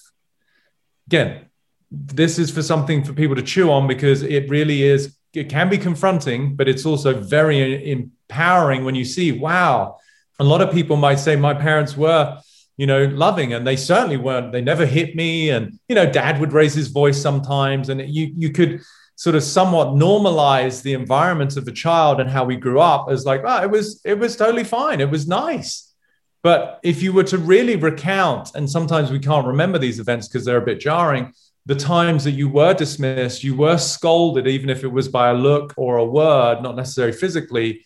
Again 1.06 1.46
this 1.90 2.38
is 2.38 2.50
for 2.50 2.62
something 2.62 3.04
for 3.04 3.12
people 3.12 3.36
to 3.36 3.42
chew 3.42 3.70
on 3.70 3.86
because 3.86 4.22
it 4.22 4.50
really 4.50 4.82
is 4.82 5.16
it 5.36 5.48
can 5.48 5.68
be 5.68 5.78
confronting, 5.78 6.56
but 6.56 6.68
it's 6.68 6.86
also 6.86 7.20
very 7.20 7.90
empowering 7.90 8.84
when 8.84 8.94
you 8.94 9.04
see, 9.04 9.32
wow, 9.32 9.98
a 10.38 10.44
lot 10.44 10.62
of 10.62 10.72
people 10.72 10.96
might 10.96 11.18
say 11.18 11.36
my 11.36 11.54
parents 11.54 11.96
were, 11.96 12.38
you 12.76 12.86
know, 12.86 13.04
loving, 13.04 13.52
and 13.52 13.66
they 13.66 13.76
certainly 13.76 14.16
weren't. 14.16 14.52
They 14.52 14.60
never 14.62 14.86
hit 14.86 15.14
me, 15.14 15.50
and 15.50 15.78
you 15.88 15.94
know, 15.94 16.10
dad 16.10 16.40
would 16.40 16.52
raise 16.52 16.74
his 16.74 16.88
voice 16.88 17.20
sometimes, 17.20 17.88
and 17.88 18.00
you 18.00 18.32
you 18.36 18.50
could 18.50 18.80
sort 19.16 19.34
of 19.34 19.42
somewhat 19.42 19.88
normalize 19.88 20.82
the 20.82 20.92
environment 20.92 21.56
of 21.56 21.66
a 21.66 21.72
child 21.72 22.20
and 22.20 22.28
how 22.28 22.44
we 22.44 22.56
grew 22.56 22.80
up 22.80 23.08
as 23.10 23.24
like, 23.24 23.42
oh, 23.44 23.62
it 23.62 23.70
was 23.70 24.00
it 24.04 24.18
was 24.18 24.36
totally 24.36 24.64
fine, 24.64 25.00
it 25.00 25.10
was 25.10 25.26
nice. 25.26 25.94
But 26.42 26.78
if 26.82 27.02
you 27.02 27.12
were 27.12 27.24
to 27.24 27.38
really 27.38 27.76
recount, 27.76 28.54
and 28.54 28.70
sometimes 28.70 29.10
we 29.10 29.18
can't 29.18 29.46
remember 29.46 29.78
these 29.78 29.98
events 29.98 30.28
because 30.28 30.44
they're 30.44 30.58
a 30.58 30.64
bit 30.64 30.80
jarring, 30.80 31.32
the 31.66 31.74
times 31.74 32.24
that 32.24 32.32
you 32.32 32.48
were 32.48 32.72
dismissed, 32.72 33.44
you 33.44 33.56
were 33.56 33.76
scolded, 33.76 34.46
even 34.46 34.70
if 34.70 34.84
it 34.84 34.88
was 34.88 35.08
by 35.08 35.30
a 35.30 35.34
look 35.34 35.74
or 35.76 35.98
a 35.98 36.04
word, 36.04 36.62
not 36.62 36.76
necessarily 36.76 37.12
physically, 37.12 37.84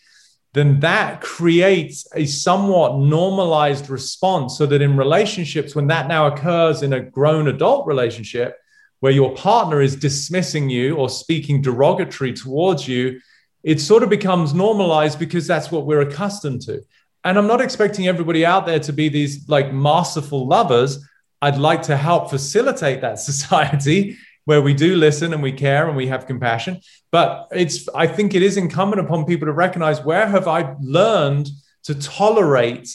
then 0.53 0.81
that 0.81 1.21
creates 1.21 2.07
a 2.15 2.27
somewhat 2.27 2.99
normalized 2.99 3.89
response 3.89 4.59
so 4.59 4.67
that 4.67 4.83
in 4.83 4.97
relationships, 4.97 5.75
when 5.75 5.87
that 5.87 6.09
now 6.09 6.27
occurs 6.27 6.83
in 6.83 6.93
a 6.93 7.01
grown 7.01 7.49
adult 7.49 7.87
relationship, 7.87 8.57
where 8.99 9.13
your 9.13 9.35
partner 9.35 9.81
is 9.81 9.97
dismissing 9.97 10.69
you 10.69 10.97
or 10.97 11.09
speaking 11.09 11.63
derogatory 11.63 12.33
towards 12.33 12.87
you, 12.87 13.19
it 13.63 13.81
sort 13.81 14.03
of 14.03 14.11
becomes 14.11 14.53
normalized 14.53 15.19
because 15.19 15.47
that's 15.47 15.71
what 15.71 15.87
we're 15.87 16.03
accustomed 16.03 16.61
to. 16.63 16.83
And 17.25 17.39
I'm 17.39 17.47
not 17.47 17.61
expecting 17.61 18.09
everybody 18.09 18.45
out 18.45 18.67
there 18.67 18.81
to 18.81 18.93
be 18.93 19.09
these 19.09 19.49
like 19.49 19.73
masterful 19.73 20.47
lovers. 20.47 21.05
I'd 21.43 21.59
like 21.59 21.83
to 21.83 21.97
help 21.97 22.31
facilitate 22.31 23.01
that 23.01 23.19
society 23.31 24.17
where 24.45 24.63
we 24.63 24.75
do 24.75 24.97
listen 24.97 25.33
and 25.33 25.43
we 25.43 25.53
care 25.53 25.87
and 25.87 25.97
we 25.97 26.09
have 26.09 26.27
compassion. 26.27 26.81
But 27.13 27.49
it's, 27.53 27.89
I 27.95 28.07
think 28.07 28.35
it 28.35 28.43
is 28.43 28.57
incumbent 28.57 29.01
upon 29.01 29.25
people 29.25 29.47
to 29.47 29.53
recognize 29.53 30.03
where 30.03 30.27
have 30.27 30.49
I 30.49 30.75
learned 30.81 31.51
to 31.85 31.95
tolerate 31.95 32.89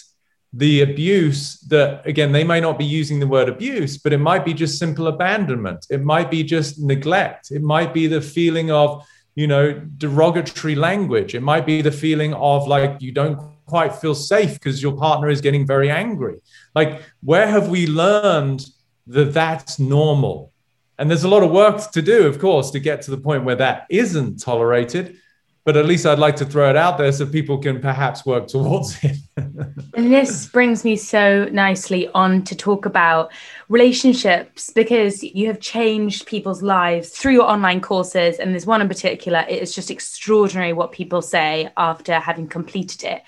the 0.52 0.82
abuse 0.82 1.60
that, 1.68 2.06
again, 2.08 2.32
they 2.32 2.43
may 2.43 2.62
not 2.62 2.78
be 2.78 2.86
using 2.86 3.20
the 3.20 3.28
word 3.28 3.50
abuse, 3.50 3.98
but 3.98 4.14
it 4.14 4.20
might 4.20 4.46
be 4.46 4.54
just 4.54 4.80
simple 4.80 5.08
abandonment. 5.08 5.86
It 5.89 6.02
might 6.02 6.32
be 6.32 6.43
just 6.43 6.80
neglect. 6.80 7.52
It 7.52 7.62
might 7.62 7.93
be 7.93 8.08
the 8.08 8.22
feeling 8.22 8.72
of, 8.72 9.06
you 9.36 9.48
know, 9.48 9.74
derogatory 9.98 10.76
language. 10.76 11.36
It 11.36 11.41
might 11.41 11.66
be 11.66 11.82
the 11.82 11.91
feeling 11.91 12.34
of 12.34 12.68
like 12.68 13.02
you 13.02 13.12
don't 13.12 13.55
quite 13.66 13.95
feel 13.95 14.16
safe 14.16 14.53
because 14.53 14.82
your 14.82 14.95
partner 14.95 15.30
is 15.30 15.41
getting 15.41 15.66
very 15.66 15.89
angry. 15.89 16.38
Like, 16.74 17.01
where 17.24 17.47
have 17.47 17.70
we 17.70 17.88
learned 17.88 18.66
that 19.07 19.34
that's 19.34 19.80
normal? 19.80 20.51
And 20.97 21.09
there's 21.09 21.24
a 21.24 21.30
lot 21.30 21.43
of 21.43 21.51
work 21.51 21.91
to 21.91 22.01
do, 22.01 22.26
of 22.26 22.39
course, 22.39 22.72
to 22.72 22.80
get 22.80 23.01
to 23.03 23.11
the 23.11 23.18
point 23.18 23.43
where 23.43 23.55
that 23.55 23.86
isn't 23.89 24.41
tolerated. 24.41 25.18
But 25.66 25.78
at 25.78 25.88
least 25.88 26.05
I'd 26.05 26.20
like 26.20 26.36
to 26.36 26.45
throw 26.45 26.70
it 26.70 26.76
out 26.76 26.99
there 26.99 27.11
so 27.11 27.26
people 27.26 27.57
can 27.57 27.82
perhaps 27.82 28.24
work 28.24 28.47
towards 28.47 29.03
it. 29.03 29.18
and 29.36 30.13
this 30.13 30.45
brings 30.45 30.84
me 30.84 30.95
so 30.95 31.45
nicely 31.45 32.07
on 32.09 32.43
to 32.43 32.55
talk 32.55 32.86
about 32.86 33.32
relationships 33.68 34.70
because 34.70 35.24
you 35.24 35.47
have 35.47 35.59
changed 35.59 36.28
people's 36.28 36.61
lives 36.61 37.09
through 37.09 37.34
your 37.34 37.49
online 37.49 37.82
courses. 37.82 38.38
And 38.38 38.51
there's 38.51 38.68
one 38.68 38.80
in 38.80 38.88
particular, 38.88 39.43
it 39.49 39.59
is 39.59 39.74
just 39.74 39.89
extraordinary 39.89 40.72
what 40.72 40.91
people 40.91 41.24
say 41.24 41.72
after 41.78 42.20
having 42.20 42.47
completed 42.47 43.03
it. 43.03 43.24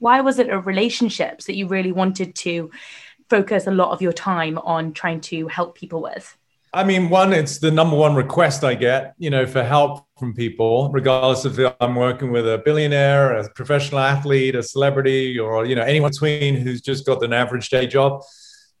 Why 0.00 0.20
was 0.20 0.40
it 0.40 0.50
a 0.50 0.58
relationships 0.58 1.44
that 1.46 1.54
you 1.54 1.68
really 1.68 1.92
wanted 1.92 2.34
to 2.36 2.72
focus 3.30 3.68
a 3.68 3.70
lot 3.70 3.92
of 3.92 4.02
your 4.02 4.12
time 4.12 4.58
on 4.58 4.92
trying 4.92 5.20
to 5.20 5.46
help 5.46 5.78
people 5.78 6.02
with? 6.02 6.36
I 6.76 6.84
mean, 6.84 7.08
one, 7.08 7.32
it's 7.32 7.56
the 7.56 7.70
number 7.70 7.96
one 7.96 8.14
request 8.14 8.62
I 8.62 8.74
get, 8.74 9.14
you 9.16 9.30
know, 9.30 9.46
for 9.46 9.64
help 9.64 10.06
from 10.18 10.34
people, 10.34 10.90
regardless 10.92 11.46
if 11.46 11.74
I'm 11.80 11.94
working 11.94 12.30
with 12.30 12.46
a 12.46 12.58
billionaire, 12.58 13.32
a 13.32 13.48
professional 13.54 14.00
athlete, 14.00 14.54
a 14.54 14.62
celebrity, 14.62 15.38
or, 15.38 15.64
you 15.64 15.74
know, 15.74 15.80
anyone 15.80 16.10
between 16.10 16.54
who's 16.54 16.82
just 16.82 17.06
got 17.06 17.24
an 17.24 17.32
average 17.32 17.70
day 17.70 17.86
job. 17.86 18.20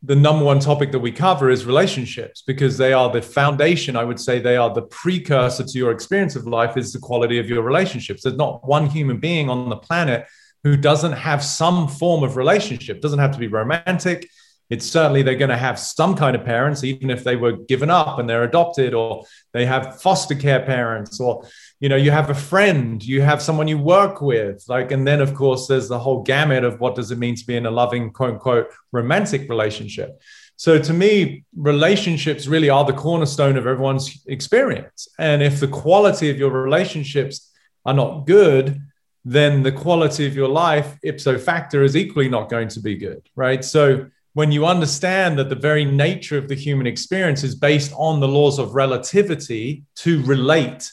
The 0.02 0.14
number 0.14 0.44
one 0.44 0.60
topic 0.60 0.92
that 0.92 0.98
we 0.98 1.10
cover 1.10 1.48
is 1.48 1.64
relationships 1.64 2.42
because 2.46 2.76
they 2.76 2.92
are 2.92 3.10
the 3.10 3.22
foundation. 3.22 3.96
I 3.96 4.04
would 4.04 4.20
say 4.20 4.40
they 4.40 4.58
are 4.58 4.74
the 4.74 4.82
precursor 4.82 5.64
to 5.64 5.78
your 5.78 5.90
experience 5.90 6.36
of 6.36 6.46
life, 6.46 6.76
is 6.76 6.92
the 6.92 6.98
quality 6.98 7.38
of 7.38 7.48
your 7.48 7.62
relationships. 7.62 8.24
There's 8.24 8.36
not 8.36 8.62
one 8.68 8.90
human 8.90 9.20
being 9.20 9.48
on 9.48 9.70
the 9.70 9.76
planet 9.76 10.26
who 10.64 10.76
doesn't 10.76 11.12
have 11.12 11.42
some 11.42 11.88
form 11.88 12.24
of 12.24 12.36
relationship, 12.36 13.00
doesn't 13.00 13.20
have 13.20 13.32
to 13.32 13.38
be 13.38 13.46
romantic 13.46 14.28
it's 14.68 14.86
certainly 14.86 15.22
they're 15.22 15.36
going 15.36 15.50
to 15.50 15.56
have 15.56 15.78
some 15.78 16.16
kind 16.16 16.34
of 16.34 16.44
parents, 16.44 16.82
even 16.82 17.10
if 17.10 17.22
they 17.22 17.36
were 17.36 17.52
given 17.52 17.90
up 17.90 18.18
and 18.18 18.28
they're 18.28 18.44
adopted, 18.44 18.94
or 18.94 19.24
they 19.52 19.64
have 19.64 20.00
foster 20.00 20.34
care 20.34 20.60
parents, 20.60 21.20
or 21.20 21.46
you 21.78 21.88
know, 21.88 21.96
you 21.96 22.10
have 22.10 22.30
a 22.30 22.34
friend, 22.34 23.04
you 23.04 23.20
have 23.22 23.42
someone 23.42 23.68
you 23.68 23.78
work 23.78 24.20
with, 24.20 24.64
like, 24.68 24.90
and 24.90 25.06
then 25.06 25.20
of 25.20 25.34
course 25.34 25.66
there's 25.66 25.88
the 25.88 25.98
whole 25.98 26.22
gamut 26.22 26.64
of 26.64 26.80
what 26.80 26.94
does 26.94 27.10
it 27.10 27.18
mean 27.18 27.36
to 27.36 27.46
be 27.46 27.56
in 27.56 27.66
a 27.66 27.70
loving, 27.70 28.10
quote 28.10 28.34
unquote, 28.34 28.68
romantic 28.92 29.48
relationship. 29.48 30.20
So 30.56 30.78
to 30.78 30.92
me, 30.92 31.44
relationships 31.54 32.46
really 32.46 32.70
are 32.70 32.84
the 32.84 32.94
cornerstone 32.94 33.56
of 33.58 33.66
everyone's 33.66 34.24
experience. 34.26 35.06
And 35.18 35.42
if 35.42 35.60
the 35.60 35.68
quality 35.68 36.30
of 36.30 36.38
your 36.38 36.50
relationships 36.50 37.52
are 37.84 37.94
not 37.94 38.26
good, 38.26 38.80
then 39.24 39.62
the 39.62 39.72
quality 39.72 40.26
of 40.26 40.34
your 40.34 40.48
life, 40.48 40.96
ipso 41.02 41.36
facto, 41.36 41.84
is 41.84 41.96
equally 41.96 42.28
not 42.28 42.48
going 42.48 42.68
to 42.68 42.80
be 42.80 42.96
good, 42.96 43.28
right? 43.34 43.62
So 43.64 44.06
when 44.36 44.52
you 44.52 44.66
understand 44.66 45.38
that 45.38 45.48
the 45.48 45.54
very 45.54 45.82
nature 45.82 46.36
of 46.36 46.46
the 46.46 46.54
human 46.54 46.86
experience 46.86 47.42
is 47.42 47.54
based 47.54 47.90
on 47.96 48.20
the 48.20 48.28
laws 48.28 48.58
of 48.58 48.74
relativity 48.74 49.82
to 49.94 50.22
relate, 50.24 50.92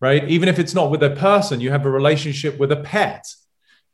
right? 0.00 0.26
Even 0.26 0.48
if 0.48 0.58
it's 0.58 0.72
not 0.72 0.90
with 0.90 1.02
a 1.02 1.10
person, 1.10 1.60
you 1.60 1.70
have 1.70 1.84
a 1.84 1.90
relationship 1.90 2.58
with 2.58 2.72
a 2.72 2.76
pet, 2.76 3.26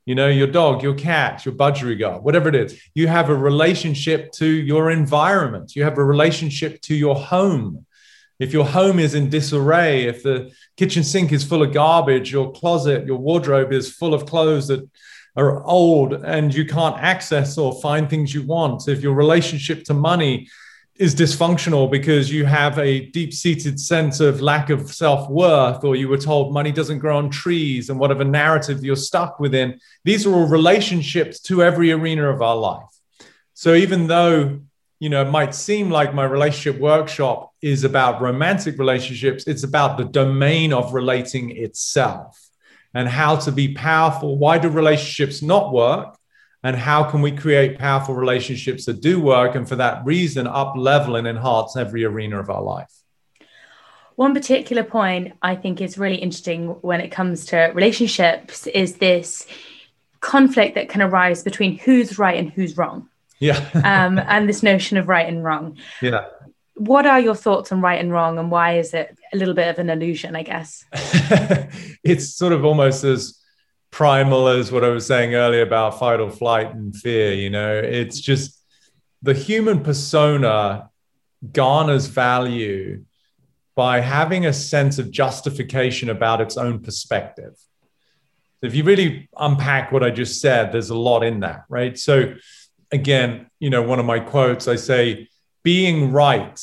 you 0.07 0.15
know, 0.15 0.29
your 0.29 0.47
dog, 0.47 0.81
your 0.85 0.95
cat, 0.95 1.45
your 1.45 1.57
budgerigar, 1.57 2.23
whatever 2.23 2.49
it 2.49 2.55
is. 2.55 2.81
You 2.95 3.09
have 3.09 3.31
a 3.31 3.35
relationship 3.35 4.31
to 4.35 4.47
your 4.47 4.93
environment, 4.93 5.75
you 5.75 5.83
have 5.83 5.99
a 5.99 6.05
relationship 6.05 6.81
to 6.83 6.95
your 6.95 7.17
home. 7.17 7.87
If 8.39 8.53
your 8.53 8.65
home 8.65 9.01
is 9.01 9.17
in 9.17 9.29
disarray, 9.29 10.05
if 10.05 10.23
the 10.23 10.53
kitchen 10.77 11.03
sink 11.03 11.33
is 11.33 11.43
full 11.43 11.65
of 11.65 11.73
garbage, 11.73 12.31
your 12.31 12.53
closet, 12.53 13.07
your 13.07 13.19
wardrobe 13.19 13.73
is 13.73 13.93
full 13.93 14.15
of 14.15 14.25
clothes 14.25 14.69
that 14.69 14.89
are 15.37 15.65
old 15.65 16.13
and 16.13 16.55
you 16.55 16.65
can't 16.65 16.97
access 16.99 17.59
or 17.59 17.81
find 17.81 18.09
things 18.09 18.35
you 18.35 18.43
want, 18.43 18.89
if 18.89 19.03
your 19.03 19.15
relationship 19.15 19.85
to 19.85 19.95
money 19.95 20.49
is 20.97 21.15
dysfunctional 21.15 21.91
because 21.91 22.31
you 22.31 22.45
have 22.45 22.79
a 22.79 23.07
deep 23.07 23.35
seated 23.35 23.81
sense 23.81 24.21
of 24.21 24.41
lack 24.41 24.71
of 24.71 24.95
self 24.95 25.29
worth, 25.29 25.83
or 25.83 25.97
you 25.97 26.09
were 26.09 26.19
told 26.19 26.55
money 26.55 26.71
doesn't 26.71 27.01
grow 27.01 27.19
on 27.19 27.31
trees, 27.31 27.91
and 27.91 27.99
whatever 27.99 28.25
narrative 28.25 28.85
you're 28.85 28.95
stuck 28.95 29.41
within, 29.41 29.81
these 30.05 30.25
are 30.25 30.33
all 30.33 30.47
relationships 30.47 31.41
to 31.41 31.65
every 31.65 31.91
arena 31.91 32.31
of 32.31 32.41
our 32.41 32.57
life. 32.57 32.87
So 33.55 33.75
even 33.75 34.07
though 34.07 34.61
you 35.01 35.11
know, 35.11 35.21
it 35.21 35.31
might 35.31 35.55
seem 35.55 35.91
like 35.91 36.15
my 36.15 36.25
relationship 36.25 36.81
workshop 36.81 37.53
is 37.61 37.85
about 37.85 38.23
romantic 38.23 38.79
relationships, 38.79 39.45
it's 39.47 39.65
about 39.65 39.99
the 39.99 40.05
domain 40.05 40.73
of 40.73 40.95
relating 40.95 41.51
itself 41.57 42.44
and 42.95 43.09
how 43.09 43.37
to 43.37 43.53
be 43.53 43.75
powerful. 43.75 44.39
Why 44.39 44.59
do 44.59 44.69
relationships 44.69 45.43
not 45.43 45.73
work? 45.73 46.17
And 46.63 46.77
how 46.77 47.05
can 47.05 47.21
we 47.21 47.33
create 47.33 47.79
powerful 47.79 48.15
relationships 48.15 48.87
that 48.87 49.03
do 49.03 49.21
work? 49.21 49.55
And 49.55 49.69
for 49.69 49.77
that 49.77 50.05
reason, 50.07 50.47
up 50.47 50.75
level 50.77 51.17
and 51.17 51.27
enhance 51.27 51.77
every 51.77 52.05
arena 52.05 52.41
of 52.41 52.49
our 52.49 52.63
life. 52.63 52.91
One 54.17 54.33
particular 54.33 54.85
point 54.85 55.33
I 55.43 55.57
think 55.57 55.81
is 55.81 55.99
really 55.99 56.17
interesting 56.17 56.69
when 56.69 57.01
it 57.01 57.09
comes 57.09 57.47
to 57.47 57.73
relationships 57.75 58.67
is 58.69 58.97
this 58.97 59.47
conflict 60.21 60.77
that 60.77 60.89
can 60.89 61.03
arise 61.03 61.43
between 61.43 61.79
who's 61.79 62.19
right 62.19 62.39
and 62.39 62.51
who's 62.51 62.79
wrong. 62.79 63.11
Yeah. 63.41 63.69
um, 63.75 64.19
and 64.19 64.49
this 64.49 64.63
notion 64.63 64.97
of 64.97 65.09
right 65.09 65.29
and 65.29 65.45
wrong. 65.45 65.77
Yeah 66.01 66.29
what 66.75 67.07
are 67.07 67.21
your 67.21 67.35
thoughts 67.35 67.71
on 67.71 67.81
right 67.81 68.01
and 68.01 68.13
wrong 68.13 68.39
and 68.39 68.51
why 68.51 68.79
is 68.79 68.95
it 68.95 69.17
a 69.33 69.37
little 69.37 69.55
bit 69.55 69.69
of 69.69 69.79
an 69.79 69.91
illusion 69.91 70.37
i 70.37 70.43
guess? 70.43 70.85
It's 72.05 72.35
sort 72.35 72.53
of 72.53 72.65
almost 72.65 73.05
as 73.05 73.41
primal 73.91 74.49
as 74.49 74.73
what 74.73 74.85
i 74.85 74.89
was 74.89 75.07
saying 75.07 75.35
earlier 75.35 75.63
about 75.63 75.99
fight 75.99 76.21
or 76.21 76.31
flight 76.31 76.75
and 76.75 76.95
fear 76.95 77.33
you 77.33 77.51
know? 77.51 77.75
It's 77.77 78.21
just 78.21 78.61
the 79.23 79.35
human 79.35 79.83
persona 79.83 80.91
garners 81.53 82.07
value 82.07 83.05
by 83.77 84.01
having 84.01 84.47
a 84.47 84.53
sense 84.53 84.99
of 84.99 85.11
justification 85.11 86.09
about 86.09 86.41
its 86.41 86.57
own 86.57 86.81
perspective. 86.81 87.55
If 88.63 88.75
you 88.75 88.85
really 88.85 89.29
unpack 89.37 89.93
what 89.93 90.03
i 90.03 90.11
just 90.11 90.41
said 90.41 90.73
there's 90.73 90.91
a 90.91 90.99
lot 90.99 91.23
in 91.23 91.41
that 91.41 91.65
right? 91.69 91.97
So 91.97 92.35
again 92.91 93.47
you 93.61 93.71
know 93.71 93.83
one 93.83 93.99
of 93.99 94.07
my 94.07 94.19
quotes 94.19 94.69
i 94.69 94.77
say 94.77 95.29
being 95.65 96.13
right 96.13 96.61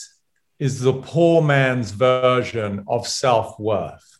is 0.59 0.79
the 0.79 0.93
poor 0.93 1.41
man's 1.41 1.91
version 1.91 2.85
of 2.87 3.07
self 3.07 3.59
worth. 3.59 4.19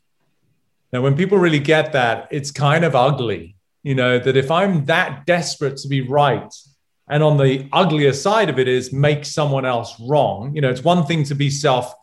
Now, 0.91 1.01
when 1.01 1.15
people 1.15 1.38
really 1.38 1.59
get 1.59 1.93
that, 1.93 2.27
it's 2.32 2.51
kind 2.51 2.84
of 2.84 2.95
ugly, 2.95 3.55
you 3.84 3.95
know, 3.95 4.19
that 4.19 4.36
if 4.36 4.51
I'm 4.51 4.86
that 4.86 5.25
desperate 5.25 5.77
to 5.77 5.88
be 5.88 6.01
right, 6.01 6.53
and 7.07 7.23
on 7.23 7.38
the 7.38 7.69
uglier 7.71 8.11
side 8.11 8.49
of 8.49 8.59
it 8.59 8.67
is 8.67 8.91
make 8.91 9.23
someone 9.23 9.65
else 9.65 9.95
wrong, 9.99 10.53
you 10.53 10.61
know, 10.61 10.69
it's 10.69 10.84
one 10.84 11.05
thing 11.05 11.23
to 11.25 11.36
be 11.36 11.49
self 11.49 11.93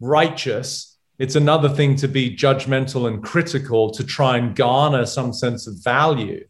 righteous, 0.00 0.96
it's 1.18 1.34
another 1.34 1.68
thing 1.68 1.96
to 1.96 2.08
be 2.08 2.34
judgmental 2.34 3.08
and 3.08 3.22
critical 3.22 3.90
to 3.90 4.04
try 4.04 4.38
and 4.38 4.54
garner 4.54 5.04
some 5.04 5.32
sense 5.32 5.66
of 5.66 5.82
value. 5.82 6.46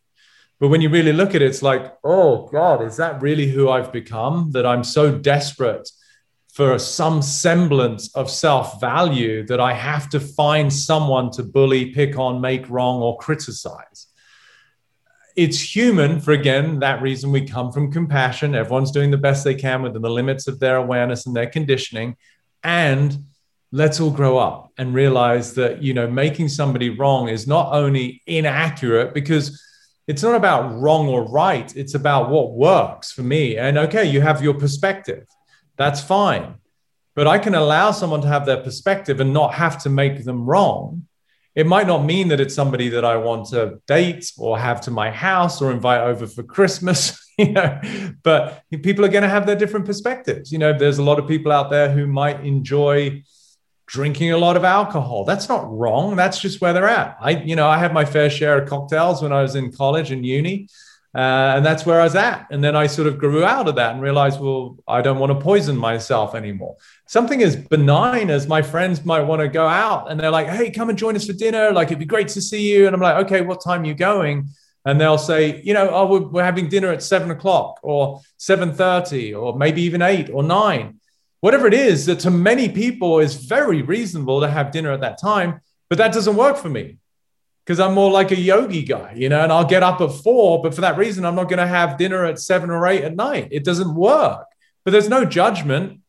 But 0.60 0.68
when 0.68 0.80
you 0.80 0.88
really 0.88 1.12
look 1.12 1.30
at 1.30 1.42
it, 1.42 1.46
it's 1.46 1.62
like, 1.62 1.94
oh 2.02 2.48
God, 2.48 2.82
is 2.82 2.96
that 2.96 3.22
really 3.22 3.48
who 3.48 3.68
I've 3.68 3.92
become? 3.92 4.50
That 4.52 4.66
I'm 4.66 4.82
so 4.82 5.16
desperate 5.16 5.88
for 6.52 6.76
some 6.78 7.22
semblance 7.22 8.12
of 8.16 8.28
self 8.28 8.80
value 8.80 9.46
that 9.46 9.60
I 9.60 9.72
have 9.72 10.08
to 10.10 10.18
find 10.18 10.72
someone 10.72 11.30
to 11.32 11.44
bully, 11.44 11.92
pick 11.92 12.18
on, 12.18 12.40
make 12.40 12.68
wrong, 12.68 13.00
or 13.00 13.16
criticize. 13.18 14.08
It's 15.36 15.76
human 15.76 16.20
for, 16.20 16.32
again, 16.32 16.80
that 16.80 17.00
reason 17.00 17.30
we 17.30 17.46
come 17.46 17.70
from 17.70 17.92
compassion. 17.92 18.56
Everyone's 18.56 18.90
doing 18.90 19.12
the 19.12 19.16
best 19.16 19.44
they 19.44 19.54
can 19.54 19.82
within 19.82 20.02
the 20.02 20.10
limits 20.10 20.48
of 20.48 20.58
their 20.58 20.74
awareness 20.74 21.26
and 21.26 21.36
their 21.36 21.46
conditioning. 21.46 22.16
And 22.64 23.26
let's 23.70 24.00
all 24.00 24.10
grow 24.10 24.38
up 24.38 24.72
and 24.78 24.92
realize 24.92 25.54
that, 25.54 25.80
you 25.80 25.94
know, 25.94 26.08
making 26.08 26.48
somebody 26.48 26.90
wrong 26.90 27.28
is 27.28 27.46
not 27.46 27.72
only 27.72 28.20
inaccurate 28.26 29.14
because 29.14 29.62
it's 30.08 30.22
not 30.22 30.34
about 30.34 30.80
wrong 30.80 31.06
or 31.06 31.22
right, 31.28 31.74
it's 31.76 31.94
about 31.94 32.30
what 32.30 32.52
works 32.52 33.12
for 33.12 33.22
me. 33.22 33.56
And 33.56 33.78
okay, 33.78 34.04
you 34.04 34.20
have 34.20 34.42
your 34.42 34.54
perspective. 34.54 35.26
That's 35.76 36.00
fine. 36.00 36.56
But 37.14 37.28
I 37.28 37.38
can 37.38 37.54
allow 37.54 37.92
someone 37.92 38.22
to 38.22 38.28
have 38.28 38.46
their 38.46 38.62
perspective 38.62 39.20
and 39.20 39.32
not 39.32 39.54
have 39.54 39.80
to 39.82 39.90
make 39.90 40.24
them 40.24 40.44
wrong 40.44 41.06
it 41.58 41.66
might 41.66 41.88
not 41.88 42.04
mean 42.04 42.28
that 42.28 42.38
it's 42.38 42.54
somebody 42.54 42.88
that 42.90 43.04
I 43.04 43.16
want 43.16 43.48
to 43.48 43.80
date 43.88 44.30
or 44.38 44.56
have 44.56 44.80
to 44.82 44.92
my 44.92 45.10
house 45.10 45.60
or 45.60 45.72
invite 45.72 46.02
over 46.02 46.24
for 46.28 46.44
Christmas, 46.44 47.18
you 47.38 47.50
know, 47.50 47.80
but 48.22 48.62
people 48.70 49.04
are 49.04 49.08
going 49.08 49.24
to 49.24 49.28
have 49.28 49.44
their 49.44 49.56
different 49.56 49.84
perspectives. 49.84 50.52
You 50.52 50.58
know, 50.58 50.72
there's 50.72 50.98
a 50.98 51.02
lot 51.02 51.18
of 51.18 51.26
people 51.26 51.50
out 51.50 51.68
there 51.68 51.90
who 51.90 52.06
might 52.06 52.46
enjoy 52.46 53.24
drinking 53.88 54.32
a 54.32 54.38
lot 54.38 54.56
of 54.56 54.64
alcohol. 54.64 55.24
That's 55.24 55.48
not 55.48 55.68
wrong. 55.70 56.14
That's 56.14 56.38
just 56.38 56.60
where 56.60 56.72
they're 56.72 56.86
at. 56.86 57.16
I, 57.20 57.30
you 57.30 57.56
know, 57.56 57.66
I 57.66 57.78
had 57.78 57.92
my 57.92 58.04
fair 58.04 58.28
share 58.28 58.60
of 58.60 58.68
cocktails 58.68 59.22
when 59.22 59.32
I 59.32 59.42
was 59.42 59.56
in 59.56 59.72
college 59.72 60.10
and 60.12 60.24
uni. 60.24 60.68
Uh, 61.14 61.54
and 61.56 61.64
that's 61.64 61.86
where 61.86 61.98
I 62.00 62.04
was 62.04 62.14
at. 62.14 62.46
And 62.50 62.62
then 62.62 62.76
I 62.76 62.86
sort 62.86 63.08
of 63.08 63.18
grew 63.18 63.42
out 63.42 63.66
of 63.66 63.76
that 63.76 63.94
and 63.94 64.02
realized, 64.02 64.40
well, 64.40 64.76
I 64.86 65.00
don't 65.00 65.18
want 65.18 65.32
to 65.32 65.40
poison 65.42 65.74
myself 65.74 66.34
anymore. 66.34 66.76
Something 67.06 67.42
as 67.42 67.56
benign 67.56 68.28
as 68.28 68.46
my 68.46 68.60
friends 68.60 69.04
might 69.06 69.22
want 69.22 69.40
to 69.40 69.48
go 69.48 69.66
out 69.66 70.10
and 70.10 70.20
they're 70.20 70.30
like, 70.30 70.48
hey, 70.48 70.70
come 70.70 70.90
and 70.90 70.98
join 70.98 71.16
us 71.16 71.26
for 71.26 71.32
dinner. 71.32 71.72
Like, 71.72 71.88
it'd 71.88 71.98
be 71.98 72.04
great 72.04 72.28
to 72.28 72.42
see 72.42 72.70
you. 72.70 72.86
And 72.86 72.94
I'm 72.94 73.00
like, 73.00 73.24
okay, 73.24 73.40
what 73.40 73.64
time 73.64 73.86
you 73.86 73.94
going? 73.94 74.50
And 74.84 75.00
they'll 75.00 75.18
say, 75.18 75.62
you 75.62 75.72
know, 75.72 75.88
oh, 75.90 76.28
we're, 76.30 76.44
having 76.44 76.68
dinner 76.68 76.88
at 76.88 77.02
seven 77.02 77.30
o'clock 77.30 77.80
or 77.82 78.20
7.30 78.38 79.40
or 79.40 79.56
maybe 79.58 79.82
even 79.82 80.02
eight 80.02 80.28
or 80.30 80.42
nine. 80.42 80.97
Whatever 81.40 81.66
it 81.66 81.74
is 81.74 82.06
that 82.06 82.20
to 82.20 82.30
many 82.30 82.68
people 82.68 83.20
is 83.20 83.34
very 83.34 83.82
reasonable 83.82 84.40
to 84.40 84.48
have 84.48 84.72
dinner 84.72 84.90
at 84.92 85.00
that 85.02 85.20
time, 85.20 85.60
but 85.88 85.98
that 85.98 86.12
doesn't 86.12 86.36
work 86.36 86.56
for 86.56 86.68
me 86.68 86.98
because 87.64 87.80
I'm 87.80 87.92
more 87.92 88.10
like 88.10 88.30
a 88.30 88.36
yogi 88.36 88.82
guy, 88.82 89.12
you 89.14 89.28
know, 89.28 89.42
and 89.42 89.52
I'll 89.52 89.66
get 89.66 89.82
up 89.82 90.00
at 90.00 90.10
four, 90.10 90.62
but 90.62 90.74
for 90.74 90.80
that 90.80 90.96
reason, 90.96 91.26
I'm 91.26 91.34
not 91.34 91.50
going 91.50 91.58
to 91.58 91.66
have 91.66 91.98
dinner 91.98 92.24
at 92.24 92.38
seven 92.38 92.70
or 92.70 92.86
eight 92.86 93.04
at 93.04 93.14
night. 93.14 93.48
It 93.50 93.62
doesn't 93.62 93.94
work, 93.94 94.46
but 94.84 94.92
there's 94.92 95.10
no 95.10 95.26
judgment. 95.26 96.00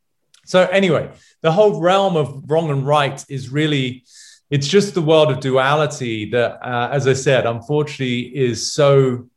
So, 0.46 0.66
anyway, 0.68 1.12
the 1.42 1.52
whole 1.52 1.82
realm 1.82 2.16
of 2.16 2.50
wrong 2.50 2.70
and 2.70 2.88
right 2.88 3.24
is 3.28 3.50
really, 3.50 4.06
it's 4.50 4.70
just 4.70 4.94
the 4.94 5.02
world 5.02 5.32
of 5.32 5.42
duality 5.42 6.32
that, 6.32 6.66
uh, 6.66 6.90
as 6.94 7.08
I 7.08 7.14
said, 7.14 7.46
unfortunately 7.46 8.22
is 8.36 8.72
so 8.72 9.28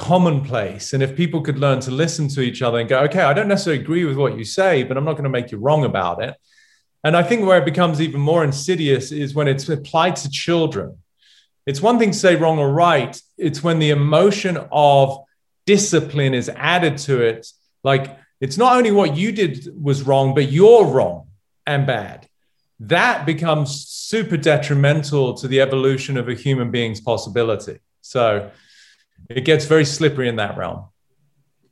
commonplace. 0.00 0.92
And 0.92 1.02
if 1.02 1.14
people 1.14 1.42
could 1.42 1.58
learn 1.58 1.80
to 1.80 1.90
listen 1.90 2.26
to 2.28 2.40
each 2.40 2.62
other 2.62 2.78
and 2.78 2.88
go, 2.88 3.00
okay, 3.04 3.22
I 3.22 3.32
don't 3.32 3.48
necessarily 3.48 3.82
agree 3.82 4.04
with 4.04 4.16
what 4.16 4.36
you 4.36 4.44
say, 4.44 4.82
but 4.82 4.96
I'm 4.96 5.04
not 5.04 5.12
going 5.12 5.24
to 5.24 5.30
make 5.30 5.52
you 5.52 5.58
wrong 5.58 5.84
about 5.84 6.22
it. 6.22 6.34
And 7.04 7.16
I 7.16 7.22
think 7.22 7.46
where 7.46 7.58
it 7.58 7.64
becomes 7.64 8.00
even 8.00 8.20
more 8.20 8.42
insidious 8.42 9.12
is 9.12 9.34
when 9.34 9.48
it's 9.48 9.68
applied 9.68 10.16
to 10.16 10.30
children 10.30 10.98
it's 11.66 11.80
one 11.80 11.98
thing 11.98 12.10
to 12.10 12.18
say 12.18 12.36
wrong 12.36 12.58
or 12.58 12.72
right, 12.72 13.20
it's 13.36 13.62
when 13.62 13.78
the 13.78 13.90
emotion 13.90 14.58
of 14.72 15.18
discipline 15.66 16.34
is 16.34 16.48
added 16.48 16.98
to 16.98 17.22
it. 17.22 17.46
Like 17.84 18.18
it's 18.40 18.56
not 18.56 18.76
only 18.76 18.90
what 18.90 19.16
you 19.16 19.32
did 19.32 19.68
was 19.80 20.02
wrong, 20.02 20.34
but 20.34 20.50
you're 20.50 20.84
wrong 20.84 21.28
and 21.66 21.86
bad. 21.86 22.26
That 22.80 23.26
becomes 23.26 23.86
super 23.86 24.38
detrimental 24.38 25.34
to 25.34 25.46
the 25.46 25.60
evolution 25.60 26.16
of 26.16 26.28
a 26.28 26.34
human 26.34 26.70
being's 26.70 27.00
possibility. 27.00 27.78
So 28.00 28.50
it 29.30 29.44
gets 29.44 29.64
very 29.64 29.84
slippery 29.84 30.28
in 30.28 30.36
that 30.36 30.56
realm. 30.56 30.86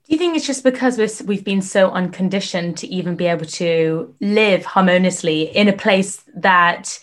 Do 0.07 0.15
you 0.15 0.19
think 0.19 0.37
it's 0.37 0.47
just 0.47 0.65
because 0.65 1.23
we've 1.23 1.45
been 1.45 1.61
so 1.61 1.91
unconditioned 1.91 2.79
to 2.79 2.87
even 2.87 3.15
be 3.15 3.27
able 3.27 3.45
to 3.47 4.15
live 4.21 4.65
harmoniously 4.65 5.55
in 5.55 5.69
a 5.69 5.75
place 5.75 6.25
that 6.35 6.99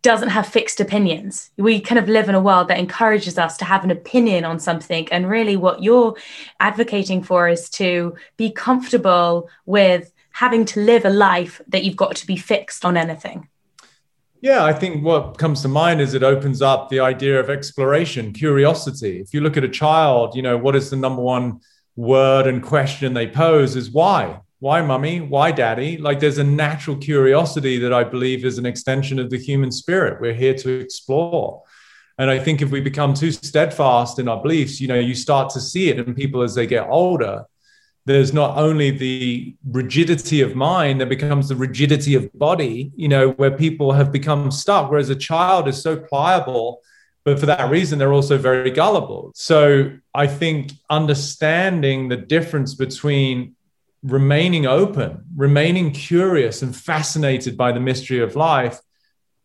doesn't 0.00 0.28
have 0.28 0.46
fixed 0.46 0.80
opinions. 0.80 1.50
We 1.56 1.80
kind 1.80 1.98
of 1.98 2.10
live 2.10 2.28
in 2.28 2.34
a 2.34 2.40
world 2.40 2.68
that 2.68 2.78
encourages 2.78 3.38
us 3.38 3.56
to 3.56 3.64
have 3.64 3.84
an 3.84 3.90
opinion 3.90 4.44
on 4.44 4.60
something. 4.60 5.08
And 5.10 5.28
really, 5.28 5.56
what 5.56 5.82
you're 5.82 6.14
advocating 6.60 7.22
for 7.22 7.48
is 7.48 7.70
to 7.70 8.14
be 8.36 8.50
comfortable 8.50 9.48
with 9.64 10.12
having 10.30 10.66
to 10.66 10.80
live 10.80 11.06
a 11.06 11.10
life 11.10 11.62
that 11.68 11.84
you've 11.84 11.96
got 11.96 12.16
to 12.16 12.26
be 12.26 12.36
fixed 12.36 12.84
on 12.84 12.98
anything. 12.98 13.48
Yeah, 14.44 14.62
I 14.62 14.74
think 14.74 15.02
what 15.02 15.38
comes 15.38 15.62
to 15.62 15.68
mind 15.68 16.02
is 16.02 16.12
it 16.12 16.22
opens 16.22 16.60
up 16.60 16.90
the 16.90 17.00
idea 17.00 17.40
of 17.40 17.48
exploration, 17.48 18.34
curiosity. 18.34 19.18
If 19.18 19.32
you 19.32 19.40
look 19.40 19.56
at 19.56 19.64
a 19.64 19.70
child, 19.70 20.36
you 20.36 20.42
know, 20.42 20.58
what 20.58 20.76
is 20.76 20.90
the 20.90 20.96
number 20.96 21.22
one 21.22 21.60
word 21.96 22.46
and 22.46 22.62
question 22.62 23.14
they 23.14 23.26
pose 23.26 23.74
is 23.74 23.90
why? 23.90 24.40
why 24.58 24.82
mummy? 24.82 25.22
Why 25.22 25.50
daddy? 25.50 25.96
Like 25.96 26.20
there's 26.20 26.36
a 26.36 26.44
natural 26.44 26.96
curiosity 26.96 27.78
that 27.78 27.92
i 27.94 28.04
believe 28.04 28.44
is 28.44 28.58
an 28.58 28.66
extension 28.66 29.18
of 29.18 29.30
the 29.30 29.38
human 29.38 29.72
spirit. 29.72 30.20
We're 30.20 30.34
here 30.34 30.54
to 30.54 30.80
explore. 30.80 31.62
And 32.18 32.30
i 32.30 32.38
think 32.38 32.60
if 32.60 32.70
we 32.70 32.80
become 32.80 33.14
too 33.14 33.32
steadfast 33.32 34.18
in 34.18 34.28
our 34.28 34.40
beliefs 34.40 34.80
you 34.80 34.88
know 34.88 35.00
you 35.08 35.14
start 35.14 35.50
to 35.54 35.60
see 35.60 35.88
it 35.88 35.98
in 35.98 36.14
people 36.14 36.42
as 36.42 36.54
they 36.54 36.66
get 36.66 36.86
older 36.88 37.44
there's 38.06 38.34
not 38.34 38.58
only 38.58 38.90
the 38.90 39.56
rigidity 39.70 40.42
of 40.42 40.54
mind 40.54 41.00
that 41.00 41.08
becomes 41.08 41.48
the 41.48 41.56
rigidity 41.56 42.14
of 42.14 42.32
body 42.34 42.92
you 42.96 43.08
know 43.08 43.30
where 43.30 43.50
people 43.50 43.92
have 43.92 44.12
become 44.12 44.50
stuck 44.50 44.90
whereas 44.90 45.10
a 45.10 45.16
child 45.16 45.68
is 45.68 45.82
so 45.82 45.96
pliable 45.96 46.80
but 47.24 47.38
for 47.38 47.46
that 47.46 47.70
reason 47.70 47.98
they're 47.98 48.12
also 48.12 48.36
very 48.36 48.70
gullible. 48.70 49.32
So 49.34 49.90
i 50.14 50.26
think 50.26 50.72
understanding 50.90 52.08
the 52.08 52.16
difference 52.16 52.74
between 52.74 53.54
remaining 54.04 54.66
open, 54.66 55.24
remaining 55.34 55.90
curious 55.90 56.62
and 56.62 56.76
fascinated 56.76 57.56
by 57.56 57.72
the 57.72 57.80
mystery 57.80 58.20
of 58.20 58.36
life, 58.36 58.78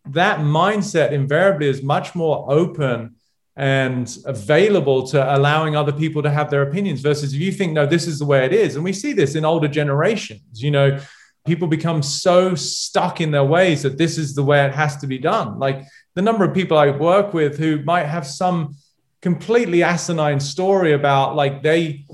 that 0.05 0.39
mindset 0.39 1.11
invariably 1.11 1.67
is 1.67 1.81
much 1.81 2.13
more 2.13 2.45
open 2.51 3.15
and 3.59 4.17
available 4.25 5.05
to 5.05 5.35
allowing 5.35 5.75
other 5.75 5.91
people 5.91 6.23
to 6.23 6.29
have 6.29 6.49
their 6.49 6.61
opinions 6.61 7.01
versus 7.01 7.33
if 7.33 7.41
you 7.41 7.51
think, 7.51 7.73
no, 7.73 7.85
this 7.85 8.07
is 8.07 8.17
the 8.17 8.25
way 8.25 8.45
it 8.45 8.53
is. 8.53 8.77
And 8.77 8.85
we 8.85 8.93
see 8.93 9.11
this 9.11 9.35
in 9.35 9.43
older 9.43 9.67
generations, 9.67 10.63
you 10.63 10.71
know, 10.71 10.97
people 11.45 11.67
become 11.67 12.01
so 12.01 12.55
stuck 12.55 13.19
in 13.19 13.31
their 13.31 13.43
ways 13.43 13.83
that 13.83 13.97
this 13.97 14.17
is 14.17 14.33
the 14.33 14.43
way 14.43 14.65
it 14.65 14.73
has 14.73 14.95
to 14.97 15.07
be 15.07 15.17
done. 15.17 15.59
Like 15.59 15.83
the 16.15 16.21
number 16.21 16.45
of 16.45 16.53
people 16.53 16.77
I 16.77 16.91
work 16.91 17.33
with 17.33 17.57
who 17.57 17.83
might 17.83 18.05
have 18.05 18.25
some 18.25 18.77
completely 19.21 19.83
asinine 19.83 20.39
story 20.39 20.93
about 20.93 21.35
like 21.35 21.61
they 21.61 22.05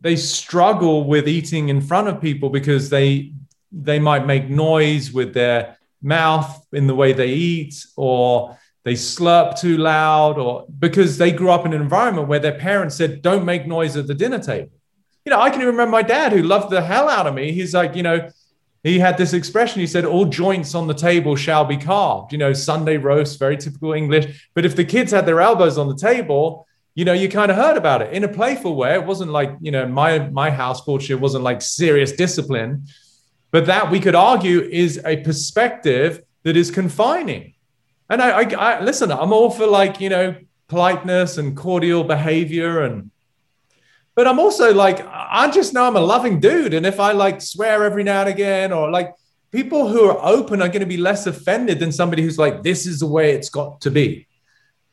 they 0.00 0.16
struggle 0.16 1.04
with 1.04 1.28
eating 1.28 1.68
in 1.68 1.82
front 1.82 2.08
of 2.08 2.18
people 2.18 2.48
because 2.48 2.88
they 2.88 3.34
they 3.72 3.98
might 3.98 4.24
make 4.24 4.48
noise 4.48 5.12
with 5.12 5.34
their 5.34 5.76
mouth 6.00 6.66
in 6.72 6.86
the 6.86 6.94
way 6.94 7.12
they 7.12 7.28
eat 7.28 7.74
or 7.94 8.56
they 8.84 8.94
slurp 8.94 9.58
too 9.58 9.78
loud 9.78 10.38
or 10.38 10.66
because 10.78 11.18
they 11.18 11.32
grew 11.32 11.50
up 11.50 11.66
in 11.66 11.72
an 11.72 11.80
environment 11.80 12.28
where 12.28 12.38
their 12.38 12.58
parents 12.58 12.96
said 12.96 13.22
don't 13.22 13.44
make 13.44 13.66
noise 13.66 13.96
at 13.96 14.06
the 14.06 14.14
dinner 14.14 14.38
table. 14.38 14.70
You 15.24 15.30
know 15.30 15.40
i 15.40 15.50
can 15.50 15.60
remember 15.60 15.86
my 15.86 16.02
dad 16.02 16.32
who 16.32 16.42
loved 16.42 16.70
the 16.70 16.82
hell 16.82 17.08
out 17.08 17.26
of 17.26 17.34
me. 17.34 17.52
He's 17.52 17.74
like 17.74 17.96
you 17.96 18.02
know 18.02 18.30
he 18.82 18.98
had 18.98 19.16
this 19.16 19.32
expression. 19.32 19.80
He 19.80 19.86
said 19.86 20.04
all 20.04 20.26
joints 20.26 20.74
on 20.74 20.86
the 20.86 20.94
table 20.94 21.36
shall 21.36 21.64
be 21.64 21.76
carved. 21.76 22.32
You 22.32 22.38
know 22.38 22.52
sunday 22.52 22.98
roast 22.98 23.38
very 23.38 23.56
typical 23.56 23.92
english. 23.92 24.48
But 24.54 24.64
if 24.64 24.76
the 24.76 24.84
kids 24.84 25.12
had 25.12 25.26
their 25.26 25.40
elbows 25.40 25.78
on 25.78 25.88
the 25.88 25.96
table 25.96 26.66
you 26.94 27.04
know, 27.04 27.12
you 27.12 27.28
kind 27.28 27.50
of 27.50 27.56
heard 27.56 27.76
about 27.76 28.02
it. 28.02 28.12
In 28.12 28.22
a 28.24 28.28
playful 28.28 28.76
way. 28.76 28.94
It 28.94 29.04
wasn't 29.04 29.32
like, 29.32 29.56
you 29.60 29.70
know, 29.70 29.86
my 29.86 30.18
my 30.30 30.50
house 30.50 30.80
culture 30.80 31.18
wasn't 31.18 31.44
like 31.44 31.60
serious 31.60 32.12
discipline, 32.12 32.86
but 33.50 33.66
that 33.66 33.90
we 33.90 34.00
could 34.00 34.14
argue 34.14 34.60
is 34.60 35.00
a 35.04 35.16
perspective 35.18 36.22
that 36.44 36.56
is 36.56 36.70
confining. 36.70 37.53
And 38.14 38.22
I, 38.22 38.42
I, 38.42 38.76
I 38.76 38.80
listen, 38.80 39.10
I'm 39.10 39.32
all 39.32 39.50
for 39.50 39.66
like, 39.66 40.00
you 40.00 40.08
know, 40.08 40.36
politeness 40.68 41.36
and 41.36 41.56
cordial 41.56 42.04
behavior 42.04 42.84
and 42.84 43.10
but 44.14 44.28
I'm 44.28 44.38
also 44.38 44.72
like, 44.72 45.04
I 45.04 45.50
just 45.50 45.74
know 45.74 45.84
I'm 45.84 45.96
a 45.96 46.00
loving 46.00 46.38
dude. 46.38 46.72
And 46.72 46.86
if 46.86 47.00
I 47.00 47.10
like 47.10 47.42
swear 47.42 47.82
every 47.82 48.04
now 48.04 48.20
and 48.20 48.28
again, 48.28 48.72
or 48.72 48.88
like 48.88 49.12
people 49.50 49.88
who 49.88 50.04
are 50.04 50.24
open 50.24 50.62
are 50.62 50.68
going 50.68 50.78
to 50.78 50.86
be 50.86 50.96
less 50.96 51.26
offended 51.26 51.80
than 51.80 51.90
somebody 51.90 52.22
who's 52.22 52.38
like, 52.38 52.62
this 52.62 52.86
is 52.86 53.00
the 53.00 53.08
way 53.08 53.32
it's 53.32 53.48
got 53.48 53.80
to 53.80 53.90
be. 53.90 54.28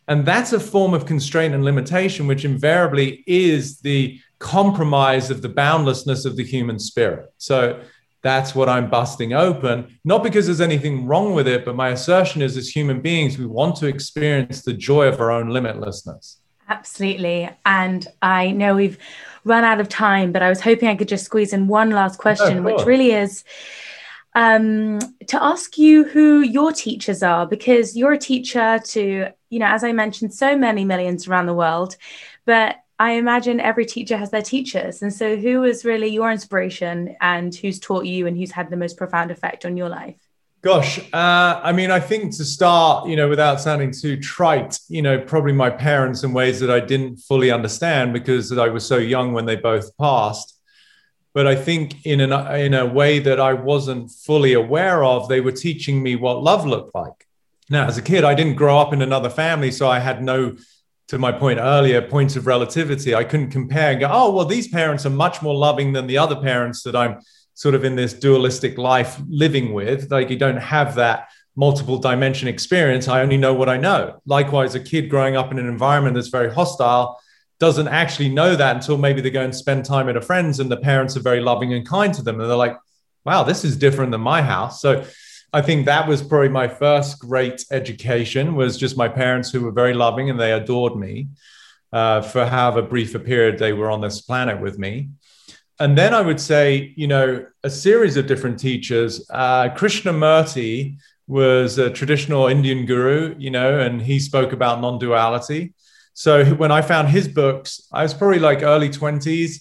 And 0.07 0.25
that's 0.25 0.53
a 0.53 0.59
form 0.59 0.95
of 0.95 1.05
constraint 1.05 1.53
and 1.53 1.63
limitation, 1.63 2.25
which 2.25 2.45
invariably 2.45 3.23
is 3.27 3.81
the 3.81 4.19
compromise 4.39 5.29
of 5.29 5.43
the 5.43 5.49
boundlessness 5.49 6.25
of 6.25 6.35
the 6.35 6.43
human 6.43 6.79
spirit. 6.79 7.31
So 7.37 7.83
that's 8.23 8.53
what 8.53 8.69
I'm 8.69 8.89
busting 8.89 9.33
open, 9.33 9.97
not 10.03 10.23
because 10.23 10.45
there's 10.45 10.61
anything 10.61 11.05
wrong 11.07 11.33
with 11.33 11.47
it, 11.47 11.65
but 11.65 11.75
my 11.75 11.89
assertion 11.89 12.41
is 12.41 12.55
as 12.55 12.69
human 12.69 13.01
beings, 13.01 13.37
we 13.37 13.45
want 13.45 13.75
to 13.77 13.87
experience 13.87 14.61
the 14.61 14.73
joy 14.73 15.07
of 15.07 15.19
our 15.19 15.31
own 15.31 15.47
limitlessness. 15.47 16.37
Absolutely. 16.69 17.49
And 17.65 18.07
I 18.21 18.51
know 18.51 18.75
we've 18.75 18.97
run 19.43 19.63
out 19.63 19.81
of 19.81 19.89
time, 19.89 20.31
but 20.31 20.41
I 20.41 20.49
was 20.49 20.61
hoping 20.61 20.87
I 20.87 20.95
could 20.95 21.09
just 21.09 21.25
squeeze 21.25 21.51
in 21.51 21.67
one 21.67 21.89
last 21.89 22.19
question, 22.19 22.63
which 22.63 22.85
really 22.85 23.11
is 23.11 23.43
um, 24.35 24.99
to 25.27 25.43
ask 25.43 25.77
you 25.77 26.05
who 26.05 26.41
your 26.41 26.71
teachers 26.71 27.23
are, 27.23 27.45
because 27.45 27.97
you're 27.97 28.13
a 28.13 28.17
teacher 28.17 28.79
to, 28.85 29.27
you 29.49 29.59
know, 29.59 29.65
as 29.65 29.83
I 29.83 29.91
mentioned, 29.91 30.33
so 30.33 30.55
many 30.55 30.85
millions 30.85 31.27
around 31.27 31.47
the 31.47 31.53
world. 31.53 31.97
But 32.45 32.77
I 33.01 33.13
imagine 33.13 33.59
every 33.59 33.87
teacher 33.87 34.15
has 34.15 34.29
their 34.29 34.43
teachers. 34.43 35.01
And 35.01 35.11
so, 35.11 35.35
who 35.35 35.61
was 35.61 35.83
really 35.83 36.09
your 36.09 36.31
inspiration 36.31 37.15
and 37.19 37.53
who's 37.55 37.79
taught 37.79 38.05
you 38.05 38.27
and 38.27 38.37
who's 38.37 38.51
had 38.51 38.69
the 38.69 38.77
most 38.77 38.95
profound 38.95 39.31
effect 39.31 39.65
on 39.65 39.75
your 39.75 39.89
life? 39.89 40.17
Gosh, 40.61 40.99
uh, 41.11 41.59
I 41.63 41.71
mean, 41.71 41.89
I 41.89 41.99
think 41.99 42.37
to 42.37 42.45
start, 42.45 43.07
you 43.07 43.15
know, 43.15 43.27
without 43.27 43.59
sounding 43.59 43.91
too 43.91 44.17
trite, 44.17 44.77
you 44.87 45.01
know, 45.01 45.19
probably 45.19 45.51
my 45.51 45.71
parents 45.71 46.23
in 46.23 46.31
ways 46.31 46.59
that 46.59 46.69
I 46.69 46.79
didn't 46.79 47.17
fully 47.17 47.49
understand 47.49 48.13
because 48.13 48.55
I 48.55 48.67
was 48.67 48.85
so 48.85 48.97
young 48.97 49.33
when 49.33 49.47
they 49.47 49.55
both 49.55 49.97
passed. 49.97 50.55
But 51.33 51.47
I 51.47 51.55
think 51.55 52.05
in 52.05 52.21
an 52.21 52.31
in 52.55 52.75
a 52.75 52.85
way 52.85 53.17
that 53.17 53.39
I 53.39 53.53
wasn't 53.53 54.11
fully 54.11 54.53
aware 54.53 55.03
of, 55.03 55.27
they 55.27 55.41
were 55.41 55.51
teaching 55.51 56.03
me 56.03 56.15
what 56.15 56.43
love 56.43 56.67
looked 56.67 56.93
like. 56.93 57.25
Now, 57.67 57.87
as 57.87 57.97
a 57.97 58.03
kid, 58.03 58.23
I 58.23 58.35
didn't 58.35 58.57
grow 58.57 58.77
up 58.77 58.93
in 58.93 59.01
another 59.01 59.31
family, 59.31 59.71
so 59.71 59.89
I 59.89 59.97
had 59.97 60.21
no, 60.21 60.55
to 61.11 61.19
my 61.19 61.29
point 61.29 61.59
earlier, 61.59 62.01
points 62.01 62.37
of 62.37 62.47
relativity. 62.47 63.13
I 63.13 63.25
couldn't 63.25 63.51
compare 63.51 63.91
and 63.91 63.99
go, 63.99 64.07
oh, 64.09 64.31
well, 64.31 64.45
these 64.45 64.69
parents 64.69 65.05
are 65.05 65.09
much 65.09 65.41
more 65.41 65.53
loving 65.53 65.91
than 65.91 66.07
the 66.07 66.17
other 66.17 66.37
parents 66.37 66.83
that 66.83 66.95
I'm 66.95 67.19
sort 67.53 67.75
of 67.75 67.83
in 67.83 67.97
this 67.97 68.13
dualistic 68.13 68.77
life 68.77 69.19
living 69.27 69.73
with. 69.73 70.09
Like 70.09 70.29
you 70.29 70.37
don't 70.37 70.55
have 70.55 70.95
that 70.95 71.27
multiple 71.57 71.97
dimension 71.97 72.47
experience. 72.47 73.09
I 73.09 73.19
only 73.19 73.35
know 73.35 73.53
what 73.53 73.67
I 73.67 73.75
know. 73.75 74.21
Likewise, 74.25 74.73
a 74.73 74.79
kid 74.79 75.09
growing 75.09 75.35
up 75.35 75.51
in 75.51 75.59
an 75.59 75.67
environment 75.67 76.15
that's 76.15 76.29
very 76.29 76.49
hostile 76.49 77.19
doesn't 77.59 77.89
actually 77.89 78.29
know 78.29 78.55
that 78.55 78.77
until 78.77 78.97
maybe 78.97 79.19
they 79.19 79.31
go 79.31 79.43
and 79.43 79.53
spend 79.53 79.83
time 79.83 80.07
at 80.07 80.15
a 80.15 80.21
friend's 80.21 80.61
and 80.61 80.71
the 80.71 80.77
parents 80.77 81.17
are 81.17 81.21
very 81.21 81.41
loving 81.41 81.73
and 81.73 81.85
kind 81.85 82.13
to 82.13 82.21
them. 82.21 82.39
And 82.39 82.49
they're 82.49 82.55
like, 82.55 82.77
wow, 83.25 83.43
this 83.43 83.65
is 83.65 83.75
different 83.75 84.13
than 84.13 84.21
my 84.21 84.41
house. 84.41 84.81
So 84.81 85.03
I 85.53 85.61
think 85.61 85.85
that 85.85 86.07
was 86.07 86.21
probably 86.21 86.49
my 86.49 86.67
first 86.67 87.19
great 87.19 87.65
education 87.71 88.55
was 88.55 88.77
just 88.77 88.95
my 88.97 89.09
parents 89.09 89.51
who 89.51 89.61
were 89.61 89.71
very 89.71 89.93
loving 89.93 90.29
and 90.29 90.39
they 90.39 90.53
adored 90.53 90.95
me 90.95 91.27
uh, 91.91 92.21
for 92.21 92.45
however 92.45 92.81
brief 92.81 93.15
a 93.15 93.19
period 93.19 93.57
they 93.57 93.73
were 93.73 93.91
on 93.91 94.01
this 94.01 94.21
planet 94.21 94.61
with 94.61 94.79
me 94.79 95.09
and 95.81 95.97
then 95.97 96.13
I 96.13 96.21
would 96.21 96.39
say, 96.39 96.93
you 96.95 97.07
know, 97.07 97.43
a 97.63 97.69
series 97.69 98.15
of 98.15 98.27
different 98.27 98.59
teachers. 98.59 99.27
Uh, 99.31 99.69
Krishnamurti 99.69 100.97
was 101.25 101.79
a 101.79 101.89
traditional 101.89 102.45
Indian 102.45 102.85
guru, 102.85 103.33
you 103.39 103.49
know, 103.49 103.79
and 103.79 103.99
he 103.99 104.19
spoke 104.19 104.53
about 104.53 104.79
non 104.79 104.99
duality. 104.99 105.73
So 106.13 106.45
when 106.45 106.71
I 106.71 106.83
found 106.83 107.07
his 107.07 107.27
books, 107.27 107.87
I 107.91 108.03
was 108.03 108.13
probably 108.13 108.37
like 108.37 108.61
early 108.61 108.89
20s. 108.89 109.55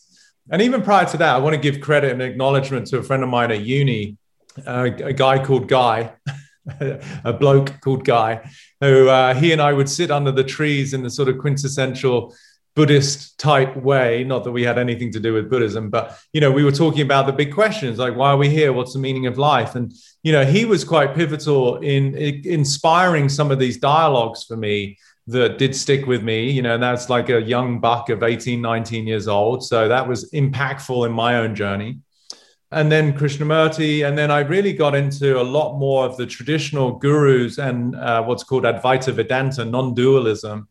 And 0.51 0.61
even 0.61 0.83
prior 0.83 1.07
to 1.07 1.17
that, 1.17 1.37
I 1.37 1.39
want 1.39 1.55
to 1.55 1.61
give 1.61 1.81
credit 1.81 2.13
and 2.13 2.21
acknowledgement 2.21 2.89
to 2.89 2.99
a 2.99 3.03
friend 3.03 3.23
of 3.23 3.31
mine 3.31 3.51
at 3.51 3.63
uni, 3.63 4.19
uh, 4.67 4.91
a 5.05 5.13
guy 5.13 5.45
called 5.45 5.69
Guy, 5.69 6.13
a 7.25 7.33
bloke 7.33 7.81
called 7.81 8.05
Guy, 8.05 8.49
who 8.81 9.09
uh, 9.09 9.35
he 9.35 9.53
and 9.53 9.61
I 9.61 9.73
would 9.73 9.89
sit 9.89 10.11
under 10.11 10.33
the 10.33 10.45
trees 10.45 10.95
in 10.95 11.03
the 11.03 11.11
sort 11.11 11.29
of 11.29 11.39
quintessential 11.39 12.35
Buddhist 12.77 13.39
type 13.39 13.77
way. 13.77 14.25
Not 14.25 14.45
that 14.45 14.53
we 14.53 14.63
had 14.63 14.79
anything 14.79 15.11
to 15.13 15.21
do 15.21 15.35
with 15.35 15.51
Buddhism, 15.51 15.91
but 15.91 16.19
you 16.33 16.41
know, 16.41 16.51
we 16.51 16.65
were 16.65 16.73
talking 16.73 17.03
about 17.03 17.27
the 17.27 17.33
big 17.33 17.53
questions 17.53 17.99
like 17.99 18.17
why 18.17 18.31
are 18.31 18.37
we 18.37 18.49
here? 18.49 18.73
What's 18.73 18.93
the 18.93 18.99
meaning 18.99 19.27
of 19.27 19.39
life? 19.39 19.75
And 19.75 19.93
you 20.23 20.33
know, 20.33 20.45
he 20.45 20.65
was 20.65 20.85
quite 20.85 21.15
pivotal 21.15 21.79
in, 21.79 22.15
in 22.17 22.43
inspiring 22.45 23.29
some 23.29 23.51
of 23.51 23.59
these 23.59 23.79
dialogues 23.79 24.45
for 24.45 24.57
me 24.57 24.99
that 25.27 25.59
did 25.59 25.75
stick 25.75 26.07
with 26.07 26.23
me. 26.23 26.51
You 26.51 26.63
know, 26.63 26.75
and 26.75 26.83
that's 26.83 27.11
like 27.11 27.29
a 27.29 27.43
young 27.43 27.81
buck 27.81 28.09
of 28.09 28.23
18, 28.23 28.61
19 28.61 29.07
years 29.07 29.27
old. 29.27 29.65
So 29.65 29.89
that 29.89 30.07
was 30.07 30.31
impactful 30.31 31.07
in 31.07 31.13
my 31.13 31.37
own 31.37 31.55
journey. 31.55 31.99
And 32.73 32.91
then 32.91 33.15
Krishnamurti, 33.15 34.07
and 34.07 34.17
then 34.17 34.31
I 34.31 34.41
really 34.41 34.73
got 34.73 34.95
into 34.95 35.41
a 35.41 35.43
lot 35.43 35.77
more 35.77 36.07
of 36.07 36.17
the 36.17 36.27
traditional 36.27 36.93
gurus 36.93 37.59
and 37.59 37.97
uh, 37.97 38.23
what's 38.23 38.45
called 38.45 38.63
Advaita 38.63 39.13
Vedanta, 39.13 39.65
non-dualism, 39.65 40.69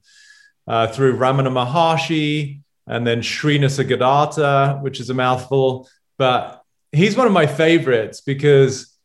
uh, 0.65 0.87
through 0.87 1.17
Ramana 1.17 1.51
Maharshi 1.51 2.61
and 2.87 3.05
then 3.05 3.21
Sri 3.21 3.59
Nisargadatta, 3.59 4.81
which 4.81 4.99
is 4.99 5.09
a 5.09 5.13
mouthful. 5.13 5.89
But 6.17 6.63
he's 6.91 7.17
one 7.17 7.27
of 7.27 7.33
my 7.33 7.47
favorites 7.47 8.21
because, 8.21 8.95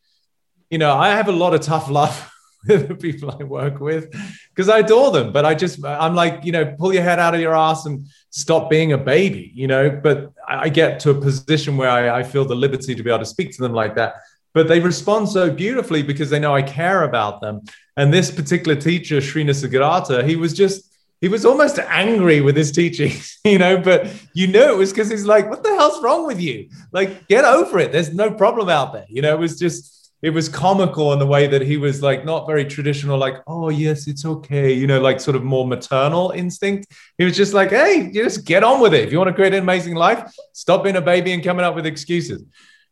you 0.71 0.79
know, 0.79 0.97
I 0.97 1.11
have 1.11 1.29
a 1.29 1.33
lot 1.33 1.55
of 1.55 1.63
tough 1.63 1.91
love 1.91 2.31
with 2.69 2.89
the 2.89 2.95
people 2.95 3.31
I 3.31 3.43
work 3.45 3.81
with 3.81 4.15
because 4.55 4.69
I 4.69 4.79
adore 4.79 5.11
them. 5.11 5.33
But 5.33 5.45
I 5.45 5.55
just, 5.55 5.85
I'm 5.85 6.15
like, 6.15 6.45
you 6.45 6.53
know, 6.53 6.65
pull 6.79 6.95
your 6.95 7.03
head 7.03 7.19
out 7.19 7.35
of 7.35 7.41
your 7.41 7.57
ass 7.57 7.87
and 7.87 8.07
stop 8.31 8.71
being 8.71 8.93
a 8.93 8.99
baby, 8.99 9.51
you 9.55 9.67
know. 9.67 9.91
But 9.91 10.33
I 10.47 10.69
get 10.69 11.01
to 11.01 11.11
a 11.11 11.15
position 11.15 11.77
where 11.77 11.91
I, 11.91 12.21
I 12.21 12.23
feel 12.23 12.45
the 12.45 12.55
liberty 12.55 12.95
to 12.95 13.03
be 13.03 13.11
able 13.11 13.19
to 13.19 13.27
speak 13.27 13.55
to 13.57 13.63
them 13.63 13.73
like 13.73 13.97
that. 13.97 14.17
But 14.53 14.69
they 14.69 14.79
respond 14.79 15.29
so 15.29 15.51
beautifully 15.51 16.05
because 16.05 16.31
they 16.31 16.39
know 16.39 16.55
I 16.55 16.63
care 16.63 17.03
about 17.03 17.41
them. 17.41 17.63
And 17.97 18.13
this 18.13 18.31
particular 18.31 18.81
teacher, 18.81 19.21
Sri 19.21 19.45
Nisargadatta, 19.45 20.27
he 20.27 20.37
was 20.37 20.53
just, 20.55 20.95
he 21.21 21.29
was 21.29 21.45
almost 21.45 21.79
angry 21.81 22.41
with 22.41 22.57
his 22.57 22.71
teaching, 22.71 23.13
you 23.45 23.59
know, 23.59 23.79
but 23.79 24.07
you 24.33 24.47
know 24.47 24.73
it 24.73 24.79
was 24.79 24.93
because 24.93 25.11
he's 25.11 25.25
like, 25.25 25.51
what 25.51 25.65
the 25.65 25.75
hell's 25.75 26.03
wrong 26.03 26.27
with 26.27 26.41
you? 26.41 26.69
Like, 26.93 27.27
get 27.27 27.45
over 27.45 27.81
it. 27.81 27.91
There's 27.91 28.15
no 28.15 28.31
problem 28.31 28.69
out 28.69 28.93
there. 28.93 29.07
You 29.09 29.23
know, 29.23 29.35
it 29.35 29.41
was 29.41 29.59
just, 29.59 30.04
it 30.25 30.31
was 30.31 30.49
comical 30.49 31.13
in 31.13 31.19
the 31.19 31.27
way 31.27 31.47
that 31.47 31.61
he 31.61 31.77
was 31.77 32.03
like 32.03 32.25
not 32.25 32.47
very 32.47 32.65
traditional, 32.65 33.19
like, 33.19 33.43
oh, 33.47 33.69
yes, 33.69 34.07
it's 34.07 34.25
okay, 34.25 34.73
you 34.73 34.87
know, 34.87 34.99
like 34.99 35.21
sort 35.21 35.37
of 35.37 35.45
more 35.45 35.67
maternal 35.67 36.31
instinct. 36.31 36.91
He 37.19 37.25
was 37.25 37.37
just 37.37 37.53
like, 37.53 37.69
hey, 37.69 38.11
just 38.11 38.47
get 38.47 38.65
on 38.65 38.81
with 38.81 38.95
it. 38.95 39.05
If 39.05 39.13
you 39.13 39.19
want 39.19 39.29
to 39.29 39.35
create 39.35 39.53
an 39.53 39.63
amazing 39.63 39.97
life, 39.97 40.35
stop 40.55 40.83
being 40.83 40.97
a 40.97 41.03
baby 41.03 41.35
and 41.35 41.45
coming 41.45 41.63
up 41.63 41.75
with 41.75 41.85
excuses. 41.85 42.43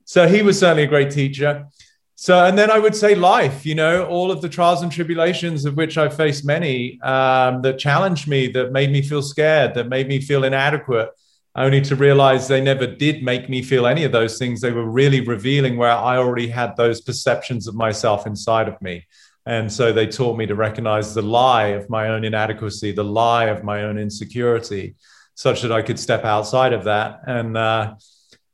So 0.05 0.29
he 0.29 0.43
was 0.43 0.59
certainly 0.59 0.83
a 0.83 0.87
great 0.87 1.11
teacher. 1.11 1.69
So, 2.17 2.45
and 2.45 2.59
then 2.59 2.71
I 2.71 2.79
would 2.79 2.95
say 2.95 3.15
life, 3.15 3.65
you 3.65 3.77
know, 3.77 4.05
all 4.05 4.31
of 4.31 4.43
the 4.43 4.49
trials 4.51 4.83
and 4.83 4.93
tribulations 4.93 5.65
of 5.65 5.75
which 5.75 5.97
I 5.97 6.11
faced 6.11 6.45
many 6.45 7.01
um, 7.01 7.63
that 7.63 7.79
challenged 7.79 8.29
me, 8.29 8.49
that 8.49 8.73
made 8.73 8.93
me 8.93 9.01
feel 9.01 9.23
scared, 9.23 9.73
that 9.77 9.89
made 9.89 10.07
me 10.07 10.21
feel 10.21 10.45
inadequate, 10.45 11.09
only 11.55 11.81
to 11.83 11.97
realize 11.97 12.49
they 12.49 12.61
never 12.61 12.87
did 12.87 13.23
make 13.23 13.49
me 13.49 13.63
feel 13.63 13.87
any 13.87 14.05
of 14.05 14.13
those 14.13 14.39
things. 14.39 14.61
They 14.61 14.73
were 14.73 14.89
really 14.89 15.21
revealing 15.21 15.77
where 15.77 15.91
I 15.91 16.17
already 16.17 16.49
had 16.49 16.77
those 16.77 17.01
perceptions 17.01 17.69
of 17.69 17.75
myself 17.75 18.27
inside 18.27 18.69
of 18.69 18.81
me. 18.81 19.07
And 19.45 19.71
so 19.71 19.93
they 19.93 20.07
taught 20.07 20.39
me 20.39 20.47
to 20.47 20.55
recognize 20.55 21.15
the 21.15 21.23
lie 21.23 21.69
of 21.69 21.91
my 21.91 22.09
own 22.09 22.25
inadequacy, 22.25 22.93
the 22.93 23.05
lie 23.05 23.47
of 23.47 23.65
my 23.65 23.83
own 23.83 23.99
insecurity, 23.99 24.95
such 25.35 25.63
that 25.63 25.73
I 25.73 25.83
could 25.83 25.99
step 25.99 26.25
outside 26.25 26.73
of 26.73 26.85
that 26.85 27.21
and, 27.27 27.57
uh, 27.57 27.95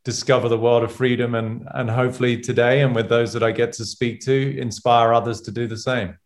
discover 0.05 0.49
the 0.49 0.59
world 0.59 0.83
of 0.83 0.91
freedom 0.91 1.35
and 1.35 1.69
and 1.75 1.91
hopefully 1.91 2.41
today 2.41 2.81
and 2.81 2.95
with 2.95 3.11
those 3.11 3.35
that 3.35 3.43
I 3.43 3.53
get 3.53 3.75
to 3.75 3.85
speak 3.85 4.21
to 4.21 4.59
inspire 4.59 5.13
others 5.13 5.43
to 5.43 5.51
do 5.51 5.67
the 5.67 5.77
same. 5.77 6.17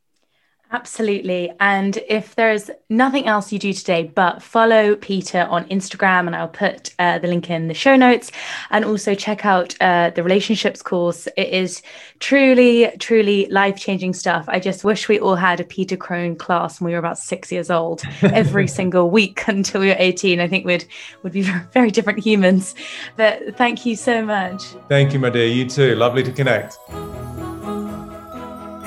Absolutely. 0.72 1.52
And 1.60 1.98
if 2.08 2.34
there's 2.34 2.70
nothing 2.88 3.26
else 3.26 3.52
you 3.52 3.58
do 3.58 3.74
today, 3.74 4.10
but 4.14 4.42
follow 4.42 4.96
Peter 4.96 5.46
on 5.50 5.66
Instagram, 5.66 6.26
and 6.26 6.34
I'll 6.34 6.48
put 6.48 6.94
uh, 6.98 7.18
the 7.18 7.28
link 7.28 7.50
in 7.50 7.68
the 7.68 7.74
show 7.74 7.94
notes, 7.94 8.32
and 8.70 8.82
also 8.84 9.14
check 9.14 9.44
out 9.44 9.76
uh, 9.82 10.10
the 10.14 10.22
relationships 10.22 10.80
course. 10.80 11.28
It 11.36 11.48
is 11.48 11.82
truly, 12.20 12.90
truly 12.98 13.46
life 13.46 13.76
changing 13.76 14.14
stuff. 14.14 14.46
I 14.48 14.60
just 14.60 14.82
wish 14.82 15.08
we 15.08 15.20
all 15.20 15.36
had 15.36 15.60
a 15.60 15.64
Peter 15.64 15.96
Crone 15.96 16.36
class 16.36 16.80
when 16.80 16.86
we 16.86 16.92
were 16.92 16.98
about 16.98 17.18
six 17.18 17.52
years 17.52 17.70
old 17.70 18.02
every 18.22 18.66
single 18.66 19.10
week 19.10 19.42
until 19.46 19.82
we 19.82 19.88
were 19.88 19.96
18. 19.98 20.40
I 20.40 20.48
think 20.48 20.64
we'd, 20.64 20.86
would 21.22 21.32
be 21.32 21.42
very 21.72 21.90
different 21.90 22.20
humans. 22.20 22.74
But 23.16 23.56
thank 23.56 23.84
you 23.84 23.94
so 23.94 24.24
much. 24.24 24.62
Thank 24.88 25.12
you, 25.12 25.18
my 25.18 25.28
dear. 25.28 25.46
You 25.46 25.68
too. 25.68 25.96
Lovely 25.96 26.22
to 26.22 26.32
connect. 26.32 26.78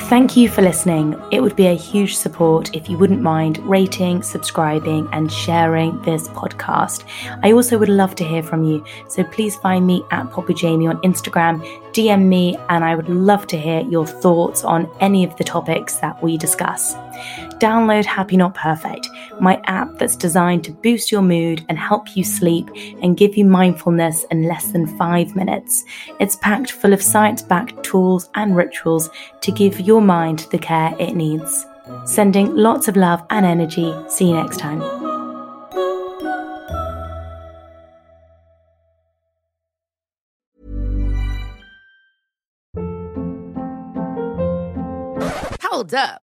Thank 0.07 0.37
you 0.37 0.49
for 0.49 0.61
listening. 0.61 1.19
It 1.31 1.41
would 1.41 1.55
be 1.55 1.65
a 1.65 1.73
huge 1.73 2.15
support 2.15 2.75
if 2.75 2.87
you 2.87 2.95
wouldn't 2.95 3.23
mind 3.23 3.57
rating, 3.67 4.21
subscribing, 4.21 5.09
and 5.11 5.31
sharing 5.31 5.99
this 6.03 6.27
podcast. 6.27 7.05
I 7.41 7.53
also 7.53 7.79
would 7.79 7.89
love 7.89 8.13
to 8.17 8.23
hear 8.23 8.43
from 8.43 8.63
you, 8.63 8.85
so 9.07 9.23
please 9.23 9.55
find 9.55 9.87
me 9.87 10.05
at 10.11 10.29
Poppy 10.29 10.53
Jamie 10.53 10.85
on 10.85 11.01
Instagram, 11.01 11.59
DM 11.91 12.27
me, 12.27 12.55
and 12.69 12.85
I 12.85 12.93
would 12.93 13.09
love 13.09 13.47
to 13.47 13.57
hear 13.57 13.81
your 13.81 14.05
thoughts 14.05 14.63
on 14.63 14.87
any 14.99 15.23
of 15.23 15.35
the 15.37 15.43
topics 15.43 15.95
that 15.95 16.21
we 16.21 16.37
discuss 16.37 16.95
download 17.59 18.05
Happy 18.05 18.37
Not 18.37 18.53
Perfect, 18.55 19.07
my 19.39 19.61
app 19.65 19.97
that's 19.97 20.15
designed 20.15 20.63
to 20.65 20.71
boost 20.71 21.11
your 21.11 21.21
mood 21.21 21.65
and 21.69 21.77
help 21.77 22.15
you 22.15 22.23
sleep 22.23 22.69
and 23.01 23.17
give 23.17 23.37
you 23.37 23.45
mindfulness 23.45 24.25
in 24.31 24.43
less 24.43 24.71
than 24.71 24.97
five 24.97 25.35
minutes. 25.35 25.83
It's 26.19 26.35
packed 26.37 26.71
full 26.71 26.93
of 26.93 27.01
science 27.01 27.41
backed 27.41 27.83
tools 27.83 28.29
and 28.35 28.55
rituals 28.55 29.09
to 29.41 29.51
give 29.51 29.79
your 29.79 30.01
mind 30.01 30.47
the 30.51 30.57
care 30.57 30.95
it 30.99 31.15
needs. 31.15 31.65
Sending 32.05 32.55
lots 32.55 32.87
of 32.87 32.97
love 32.97 33.23
and 33.29 33.45
energy. 33.45 33.93
See 34.09 34.29
you 34.29 34.35
next 34.35 34.57
time. 34.57 34.81
Hold 45.61 45.93
up. 45.93 46.24